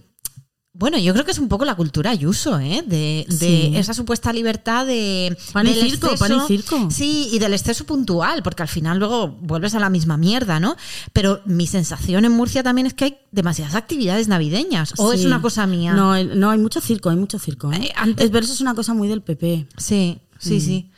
Bueno, 0.75 0.97
yo 0.99 1.13
creo 1.13 1.27
que 1.27 1.33
es 1.33 1.39
un 1.39 1.49
poco 1.49 1.67
la 1.67 1.75
cultura 1.75 2.11
Ayuso, 2.11 2.59
¿eh? 2.59 2.83
De, 2.87 3.27
de 3.29 3.37
Sí. 3.37 3.73
esa 3.77 3.93
supuesta 3.93 4.33
libertad 4.33 4.87
de. 4.87 5.37
Pan 5.53 5.67
y 5.67 5.75
del 5.75 5.91
circo, 5.91 6.15
pan 6.17 6.33
y 6.33 6.47
circo. 6.47 6.91
Sí, 6.91 7.29
y 7.31 7.39
del 7.39 7.53
exceso 7.53 7.85
puntual, 7.85 8.43
porque 8.43 8.63
al 8.63 8.69
final 8.69 8.99
luego 8.99 9.29
vuelves 9.29 9.75
a 9.75 9.81
la 9.81 9.91
misma 9.91 10.17
mierda, 10.17 10.61
¿no? 10.61 10.75
Pero 11.13 11.43
mi 11.45 11.67
sensación 11.67 12.25
en 12.25 12.33
Murcia 12.33 12.63
también 12.63 12.87
es 12.87 12.95
que 12.95 13.05
hay 13.05 13.19
demasiadas 13.33 13.75
actividades 13.75 14.29
navideñas. 14.29 14.95
¿O 14.97 15.13
es 15.13 15.27
una 15.27 15.43
cosa 15.43 15.67
mía? 15.67 15.93
No, 15.93 16.23
no, 16.25 16.49
hay 16.51 16.59
mucho 16.59 16.81
circo, 16.81 17.11
hay 17.11 17.17
mucho 17.17 17.39
circo. 17.39 17.71
¿eh? 17.71 17.77
Eh, 17.89 17.93
antes- 17.95 18.25
Es, 18.25 18.31
pero 18.31 18.43
eso 18.45 18.55
es 18.55 18.61
una 18.63 18.75
cosa 18.75 18.95
muy 18.95 19.09
del 19.09 19.21
PP. 19.21 19.67
Sí, 19.77 20.21
sí, 20.39 20.59
sí. 20.63 20.91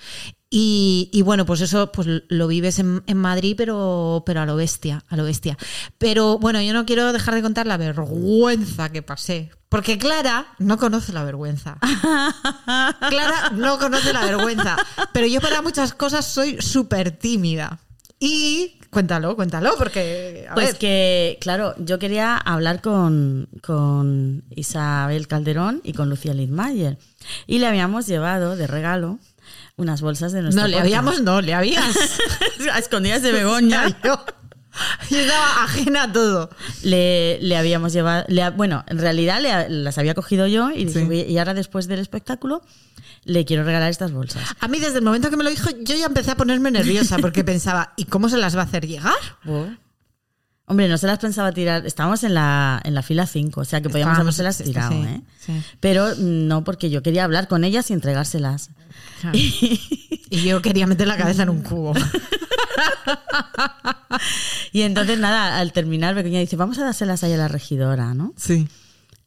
Y, 0.57 1.11
y 1.13 1.23
bueno, 1.23 1.45
pues 1.47 1.63
eso 1.63 1.91
pues 1.91 2.07
lo 2.29 2.47
vives 2.47 2.79
en, 2.79 3.03
en 3.09 3.17
Madrid, 3.17 3.57
pero, 3.57 4.23
pero 4.25 4.41
a 4.41 4.47
lo 4.47 4.55
bestia, 4.55 5.03
a 5.09 5.17
lo 5.17 5.25
bestia. 5.25 5.59
Pero 5.99 6.39
bueno, 6.39 6.63
yo 6.63 6.73
no 6.73 6.87
quiero 6.87 7.13
dejar 7.13 7.35
de 7.35 7.43
contar 7.43 7.67
la 7.67 7.77
vergüenza 7.77 8.93
que 8.93 9.03
pasé. 9.03 9.51
Porque 9.69 9.99
Clara 9.99 10.47
no 10.61 10.79
conoce 10.79 11.13
la 11.13 11.25
vergüenza. 11.25 11.79
Clara 13.09 13.51
no 13.57 13.81
conoce 13.81 14.13
la 14.13 14.25
vergüenza. 14.27 14.77
Pero 15.13 15.27
yo 15.27 15.41
para 15.41 15.61
muchas 15.61 15.93
cosas 15.93 16.25
soy 16.25 16.63
súper 16.63 17.11
tímida. 17.11 17.81
Y 18.21 18.79
cuéntalo, 18.91 19.35
cuéntalo, 19.35 19.75
porque... 19.77 20.47
A 20.49 20.55
Pues 20.55 20.67
ver, 20.69 20.79
que, 20.79 21.39
claro, 21.41 21.75
yo 21.79 21.99
quería 21.99 22.37
hablar 22.37 22.81
con, 22.81 23.49
con 23.61 24.45
Isabel 24.51 25.27
Calderón 25.27 25.81
y 25.83 25.95
con 25.95 26.09
Lucía 26.11 26.33
Lidmayer. 26.33 26.97
Y 27.49 27.59
le 27.59 27.67
habíamos 27.67 28.07
llevado 28.07 28.55
de 28.55 28.69
regalo 28.69 29.19
unas 29.77 30.01
bolsas 30.03 30.33
de 30.33 30.43
nuestro 30.43 30.63
no, 30.63 30.69
le 30.69 30.79
habíamos, 30.79 31.21
no, 31.23 31.41
le 31.41 31.55
habías. 31.55 31.97
a 32.73 32.79
escondidas 32.79 33.23
de 33.23 33.33
Begoña. 33.33 33.89
yo, 34.05 34.25
yo 35.11 35.19
estaba 35.19 35.65
ajena 35.65 36.05
a 36.05 36.13
todo. 36.13 36.51
le, 36.83 37.39
le 37.41 37.57
habíamos 37.57 37.93
llevado, 37.93 38.25
le 38.29 38.49
bueno, 38.51 38.85
en 38.89 38.99
realidad 38.99 39.41
le- 39.41 39.69
las 39.69 39.99
había 39.99 40.15
cogido 40.15 40.47
yo 40.47 40.71
y, 40.71 40.85
dije, 40.85 41.01
Sí. 41.01 41.05
"Voy- 41.07 41.21
y 41.23 41.39
ahora 41.39 41.55
después 41.55 41.87
del 41.89 41.99
espectáculo 42.01 42.63
le 43.25 43.45
quiero 43.45 43.65
regalar 43.65 43.91
estas 43.91 44.13
bolsas. 44.13 44.43
A 44.61 44.69
mí 44.69 44.79
desde 44.79 44.99
el 44.99 45.05
momento 45.05 45.31
que 45.31 45.37
me 45.37 45.45
lo 45.45 45.51
dijo, 45.51 45.71
yo 45.83 45.97
ya 45.97 46.07
empecé 46.07 46.31
a 46.33 46.37
ponerme 46.37 46.71
nerviosa 46.71 47.19
porque 47.19 47.43
pensaba, 47.45 47.95
¿y 47.97 48.05
cómo 48.05 48.29
se 48.29 48.37
las 48.37 48.57
va 48.57 48.61
a 48.61 48.65
hacer 48.65 48.87
llegar? 48.87 49.15
Hombre, 50.67 50.89
no 50.89 50.97
se 50.97 51.07
las 51.07 51.19
pensaba 51.19 51.53
tirar. 51.53 51.85
Estábamos 51.87 52.25
en 52.25 52.35
la, 52.35 52.81
en 52.85 52.95
la 52.95 53.03
fila 53.03 53.27
5, 53.27 53.61
o 53.61 53.65
sea 53.65 53.83
que 53.83 53.91
podíamos 53.91 54.19
habérselas 54.19 54.59
tirado, 54.59 54.93
sí, 54.93 55.03
¿eh? 55.07 55.21
sí. 55.39 55.63
Pero 55.81 56.15
no, 56.15 56.65
porque 56.65 56.89
yo 56.89 57.03
quería 57.03 57.25
hablar 57.25 57.49
con 57.49 57.65
ellas 57.65 57.91
y 57.91 57.93
entregárselas. 57.93 58.71
Y 59.33 60.43
yo 60.43 60.63
quería 60.63 60.87
meter 60.87 61.07
la 61.07 61.17
cabeza 61.17 61.43
en 61.43 61.51
un 61.51 61.63
cubo. 61.63 61.95
Y 64.73 64.83
entonces, 64.83 65.19
nada, 65.21 65.59
al 65.59 65.73
terminar, 65.73 66.15
Begoña 66.15 66.41
dice, 66.41 66.57
vamos 66.57 66.79
a 66.79 66.85
dárselas 66.85 67.23
ahí 67.23 67.33
a 67.33 67.37
la 67.37 67.47
regidora, 67.47 68.13
¿no? 68.15 68.33
Sí. 68.37 68.67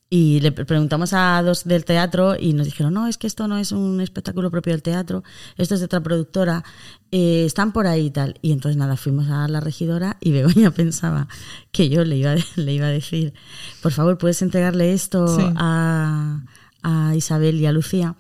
Y 0.10 0.39
le 0.39 0.53
pre- 0.53 0.64
preguntamos 0.64 1.12
a 1.12 1.41
dos 1.43 1.66
del 1.66 1.84
teatro 1.84 2.38
y 2.39 2.53
nos 2.53 2.66
dijeron, 2.66 2.93
no, 2.93 3.08
es 3.08 3.18
que 3.18 3.28
esto 3.28 3.47
no 3.49 3.58
es 3.58 3.74
un 3.74 3.99
espectáculo 3.99 4.49
propio 4.49 4.72
del 4.72 4.82
teatro, 4.82 5.22
esto 5.58 5.74
es 5.74 5.82
de 5.82 5.86
otra 5.88 6.01
productora, 6.01 6.64
eh, 7.12 7.43
están 7.45 7.74
por 7.74 7.88
ahí 7.88 8.05
y 8.05 8.10
tal. 8.12 8.39
Y 8.41 8.53
entonces 8.53 8.78
nada, 8.78 8.95
fuimos 8.95 9.28
a 9.30 9.49
la 9.49 9.60
regidora 9.60 10.16
y 10.22 10.32
Begoña 10.34 10.72
pensaba 10.72 11.28
que 11.74 11.89
yo 11.89 12.05
le 12.05 12.16
iba, 12.18 12.32
a- 12.34 12.38
le 12.55 12.74
iba 12.74 12.86
a 12.88 12.89
decir, 12.91 13.34
por 13.82 13.91
favor, 13.91 14.18
¿puedes 14.18 14.41
entregarle 14.41 14.93
esto 14.93 15.28
Sí. 15.28 15.43
a, 15.58 16.41
a 16.84 17.14
Isabel 17.16 17.60
y 17.60 17.66
a 17.66 17.74
Lucía? 17.74 18.16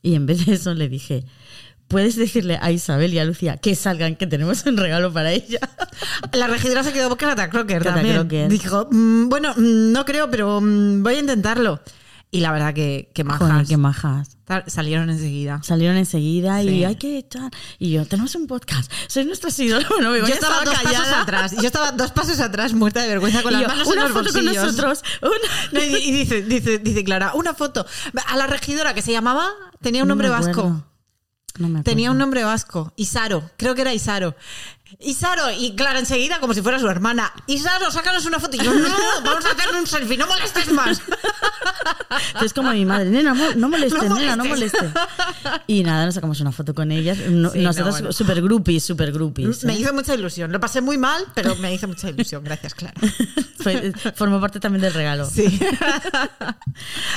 Y 0.00 0.14
en 0.14 0.26
vez 0.26 0.46
de 0.46 0.52
eso 0.54 0.74
le 0.74 0.88
dije, 0.88 1.24
¿puedes 1.92 2.16
decirle 2.16 2.58
a 2.60 2.72
Isabel 2.72 3.14
y 3.14 3.20
a 3.20 3.24
Lucía 3.24 3.56
que 3.58 3.76
salgan, 3.76 4.16
que 4.16 4.26
tenemos 4.26 4.66
un 4.66 4.76
regalo 4.76 5.12
para 5.12 5.30
ella? 5.30 5.60
La 6.32 6.48
regidora 6.48 6.82
se 6.82 6.92
quedó 6.92 7.08
con 7.10 7.18
Cata 7.18 7.48
Crocker 7.48 7.78
Cata 7.82 7.94
también. 7.94 8.16
Crocker. 8.16 8.48
Dijo, 8.48 8.88
"Mm, 8.90 9.28
bueno, 9.28 9.52
mm, 9.56 9.92
no 9.92 10.04
creo, 10.04 10.28
pero 10.30 10.60
mm, 10.60 11.02
voy 11.04 11.14
a 11.14 11.18
intentarlo. 11.20 11.80
Y 12.34 12.40
la 12.40 12.50
verdad 12.50 12.72
que, 12.72 13.10
que 13.14 13.24
majas. 13.24 13.50
Joder, 13.50 13.66
qué 13.66 13.76
majas. 13.76 14.38
Salieron 14.66 15.10
enseguida. 15.10 15.60
Salieron 15.62 15.98
enseguida 15.98 16.62
y 16.62 16.68
Sí. 16.68 16.84
hay 16.84 16.96
que 16.96 17.18
echar. 17.18 17.50
Y 17.78 17.90
yo, 17.92 18.06
tenemos 18.06 18.34
un 18.34 18.46
podcast. 18.46 18.90
Soy 19.06 19.26
nuestra 19.26 19.50
seguidora. 19.50 19.86
Bueno, 19.90 20.16
Yo 20.26 20.32
estaba 20.32 20.64
dos 20.64 20.74
callada. 20.74 20.98
pasos 21.04 21.14
atrás. 21.22 21.52
Yo 21.60 21.66
estaba 21.66 21.92
dos 21.92 22.10
pasos 22.10 22.40
atrás, 22.40 22.72
muerta 22.72 23.02
de 23.02 23.08
vergüenza, 23.08 23.42
con 23.42 23.50
Y 23.52 23.56
las 23.56 23.62
yo, 23.62 23.68
manos 23.68 23.86
una 23.88 23.96
en 23.96 24.02
los 24.08 24.12
foto 24.12 24.32
con 24.32 24.44
bolsillos. 24.46 24.64
nosotros. 24.64 25.02
una- 25.20 25.32
No, 25.72 25.84
y, 25.84 25.94
y 25.96 26.10
dice, 26.12 26.40
dice, 26.42 26.78
dice 26.78 27.04
Clara, 27.04 27.32
una 27.34 27.52
foto. 27.52 27.84
A 28.26 28.36
la 28.38 28.46
regidora 28.46 28.94
que 28.94 29.02
se 29.02 29.12
llamaba, 29.12 29.50
tenía 29.82 30.02
un 30.02 30.08
No 30.08 30.14
nombre 30.14 30.28
me 30.28 30.34
vasco. 30.34 30.84
Acuerdo. 31.52 31.68
No 31.68 31.78
me 31.78 31.84
Tenía 31.84 32.10
un 32.10 32.18
nombre 32.18 32.44
vasco. 32.44 32.92
Isaro. 32.96 33.50
Creo 33.56 33.74
que 33.74 33.82
era 33.82 33.94
Isaro. 33.94 34.34
Isaro. 35.00 35.50
Y 35.50 35.74
Clara 35.74 35.98
enseguida, 35.98 36.40
como 36.40 36.54
si 36.54 36.62
fuera 36.62 36.78
su 36.78 36.88
hermana. 36.88 37.32
Isaro, 37.46 37.90
sácanos 37.90 38.26
una 38.26 38.38
foto. 38.38 38.56
Y 38.56 38.60
yo, 38.64 38.72
no, 38.72 38.88
vamos 39.24 39.44
a 39.44 39.50
hacer 39.52 39.74
un 39.74 39.86
selfie. 39.86 40.16
No 40.16 40.26
molestes 40.26 40.70
más. 40.72 41.00
Es 42.42 42.52
como 42.52 42.72
mi 42.72 42.84
madre. 42.84 43.10
Nena, 43.10 43.34
no 43.56 43.68
molestes, 43.68 44.02
No 44.04 44.16
nena, 44.16 44.36
no 44.36 44.44
molestes. 44.44 44.90
Y 45.66 45.82
nada, 45.82 46.04
nos 46.06 46.14
sacamos 46.14 46.40
una 46.40 46.52
foto 46.52 46.74
con 46.74 46.92
ellas. 46.92 47.18
No- 47.28 47.50
Sí, 47.52 47.58
no, 47.58 47.64
nosotros 47.64 47.94
bueno. 47.94 48.12
super 48.12 48.40
groupies, 48.40 48.84
super 48.84 49.12
groupies. 49.12 49.64
Me 49.64 49.74
¿eh? 49.74 49.80
hizo 49.80 49.92
mucha 49.92 50.14
ilusión. 50.14 50.52
Lo 50.52 50.60
pasé 50.60 50.80
muy 50.80 50.96
mal, 50.98 51.24
pero 51.34 51.56
me 51.56 51.72
hizo 51.74 51.88
mucha 51.88 52.08
ilusión. 52.08 52.44
Gracias, 52.44 52.74
Clara. 52.74 52.94
Formó 54.14 54.40
parte 54.40 54.60
también 54.60 54.82
del 54.82 54.94
regalo. 54.94 55.28
Sí. 55.28 55.58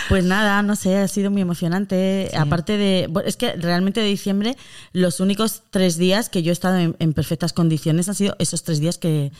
Pues 0.10 0.24
nada, 0.24 0.62
no 0.62 0.76
sé, 0.76 0.98
ha 0.98 1.08
sido 1.08 1.32
muy 1.32 1.42
emocionante. 1.42 2.30
Aparte 2.38 2.78
de. 2.78 3.10
es 3.26 3.38
que 3.38 3.54
realmente 3.54 4.02
de 4.02 4.08
diciembre, 4.08 4.56
los 4.94 5.20
únicos 5.20 5.64
tres 5.72 5.98
días 5.98 6.30
que 6.30 6.44
yo 6.44 6.52
he 6.52 6.54
estado 6.54 6.78
en, 6.78 6.96
en 7.00 7.14
perfectas 7.14 7.54
condiciones 7.54 7.64
han 8.09 8.16
sido 8.16 8.36
esos 8.39 8.63
tres 8.63 8.80
días 8.80 8.97
que, 8.97 9.32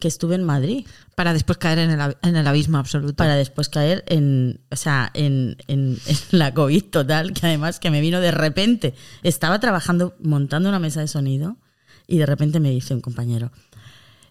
que 0.00 0.08
estuve 0.08 0.34
en 0.34 0.44
Madrid. 0.44 0.86
Para 1.14 1.32
después 1.32 1.58
caer 1.58 1.78
en 1.78 1.90
el, 1.90 2.16
en 2.22 2.36
el 2.36 2.46
abismo 2.46 2.78
absoluto. 2.78 3.14
Para 3.14 3.36
después 3.36 3.68
caer 3.68 4.04
en. 4.08 4.60
O 4.70 4.76
sea, 4.76 5.10
en, 5.14 5.56
en- 5.68 5.98
en 6.06 6.16
la 6.38 6.52
COVID 6.54 6.84
total, 6.84 7.32
que 7.32 7.46
además 7.46 7.78
que 7.80 7.90
me 7.90 8.00
vino 8.00 8.20
de 8.20 8.30
repente. 8.30 8.94
Estaba 9.22 9.58
trabajando, 9.60 10.14
montando 10.20 10.68
una 10.68 10.78
mesa 10.78 11.00
de 11.00 11.08
sonido, 11.08 11.56
y 12.06 12.18
de 12.18 12.26
repente 12.26 12.60
me 12.60 12.70
dice 12.70 12.94
un 12.94 13.00
compañero: 13.00 13.50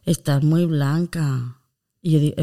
Estás 0.06 0.44
muy 0.44 0.66
blanca. 0.66 1.58
Y 2.02 2.12
yo 2.12 2.34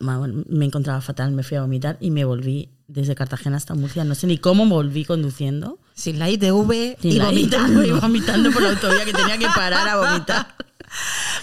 bueno, 0.00 0.42
me 0.48 0.64
encontraba 0.64 1.00
fatal, 1.00 1.30
me 1.30 1.44
fui 1.44 1.56
a 1.56 1.60
vomitar 1.60 1.96
y 2.00 2.10
me 2.10 2.24
volví 2.24 2.70
desde 2.88 3.14
Cartagena 3.14 3.56
hasta 3.56 3.72
Murcia. 3.74 4.02
No 4.02 4.16
sé 4.16 4.26
ni 4.26 4.36
cómo 4.38 4.66
volví 4.66 5.04
conduciendo. 5.04 5.78
Sin 5.94 6.18
la 6.18 6.28
ITV 6.30 6.96
Sin 7.00 7.12
y 7.12 7.16
la 7.16 7.26
vomitando. 7.26 7.82
y 7.84 7.90
vomitando 7.90 8.50
por 8.50 8.62
la 8.62 8.70
autovía 8.70 9.04
que 9.04 9.12
tenía 9.12 9.38
que 9.38 9.46
parar 9.46 9.88
a 9.88 9.96
vomitar. 9.96 10.54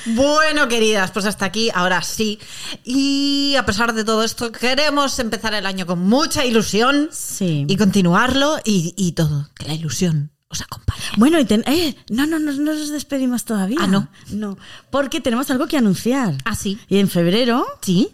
Bueno, 0.06 0.68
queridas, 0.68 1.12
pues 1.12 1.26
hasta 1.26 1.46
aquí, 1.46 1.70
ahora 1.74 2.02
sí. 2.02 2.40
Y 2.84 3.56
a 3.58 3.66
pesar 3.66 3.94
de 3.94 4.04
todo 4.04 4.24
esto, 4.24 4.52
queremos 4.52 5.18
empezar 5.20 5.54
el 5.54 5.66
año 5.66 5.86
con 5.86 6.00
mucha 6.00 6.46
ilusión 6.46 7.10
Sí. 7.12 7.66
y 7.68 7.76
continuarlo 7.78 8.58
y, 8.64 8.94
y 8.98 9.14
todo. 9.14 9.50
Que 9.56 9.68
la 9.68 9.74
ilusión 9.74 10.32
os 10.50 10.62
acompañe. 10.62 11.02
Bueno, 11.18 11.40
y 11.40 11.46
ten- 11.46 11.64
eh, 11.68 11.96
no, 12.10 12.26
no, 12.26 12.40
no, 12.40 12.52
no 12.52 12.74
nos 12.74 12.90
despedimos 12.90 13.46
todavía. 13.46 13.78
Ah, 13.82 13.88
¿no? 13.88 14.10
No, 14.30 14.58
porque 14.92 15.20
tenemos 15.22 15.50
algo 15.52 15.68
que 15.68 15.78
anunciar. 15.78 16.36
Ah, 16.46 16.56
sí. 16.56 16.80
Y 16.88 16.98
en 16.98 17.10
febrero, 17.10 17.66
¿Sí? 17.82 18.10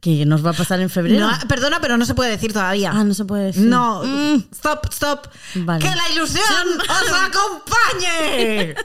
Que 0.00 0.26
nos 0.26 0.44
va 0.44 0.50
a 0.50 0.52
pasar 0.52 0.80
en 0.80 0.90
febrero. 0.90 1.26
No, 1.26 1.38
perdona, 1.48 1.80
pero 1.80 1.96
no 1.96 2.04
se 2.04 2.14
puede 2.14 2.30
decir 2.30 2.52
todavía. 2.52 2.92
ah, 2.94 3.02
no 3.04 3.14
se 3.14 3.24
puede 3.24 3.46
decir. 3.46 3.62
No, 3.66 4.02
Mm. 4.04 4.44
stop, 4.52 4.86
stop. 4.92 5.26
Vale. 5.54 5.80
Que 5.84 5.94
la 5.96 6.10
ilusión 6.12 6.44
os 6.80 7.12
acompañe. 7.12 8.74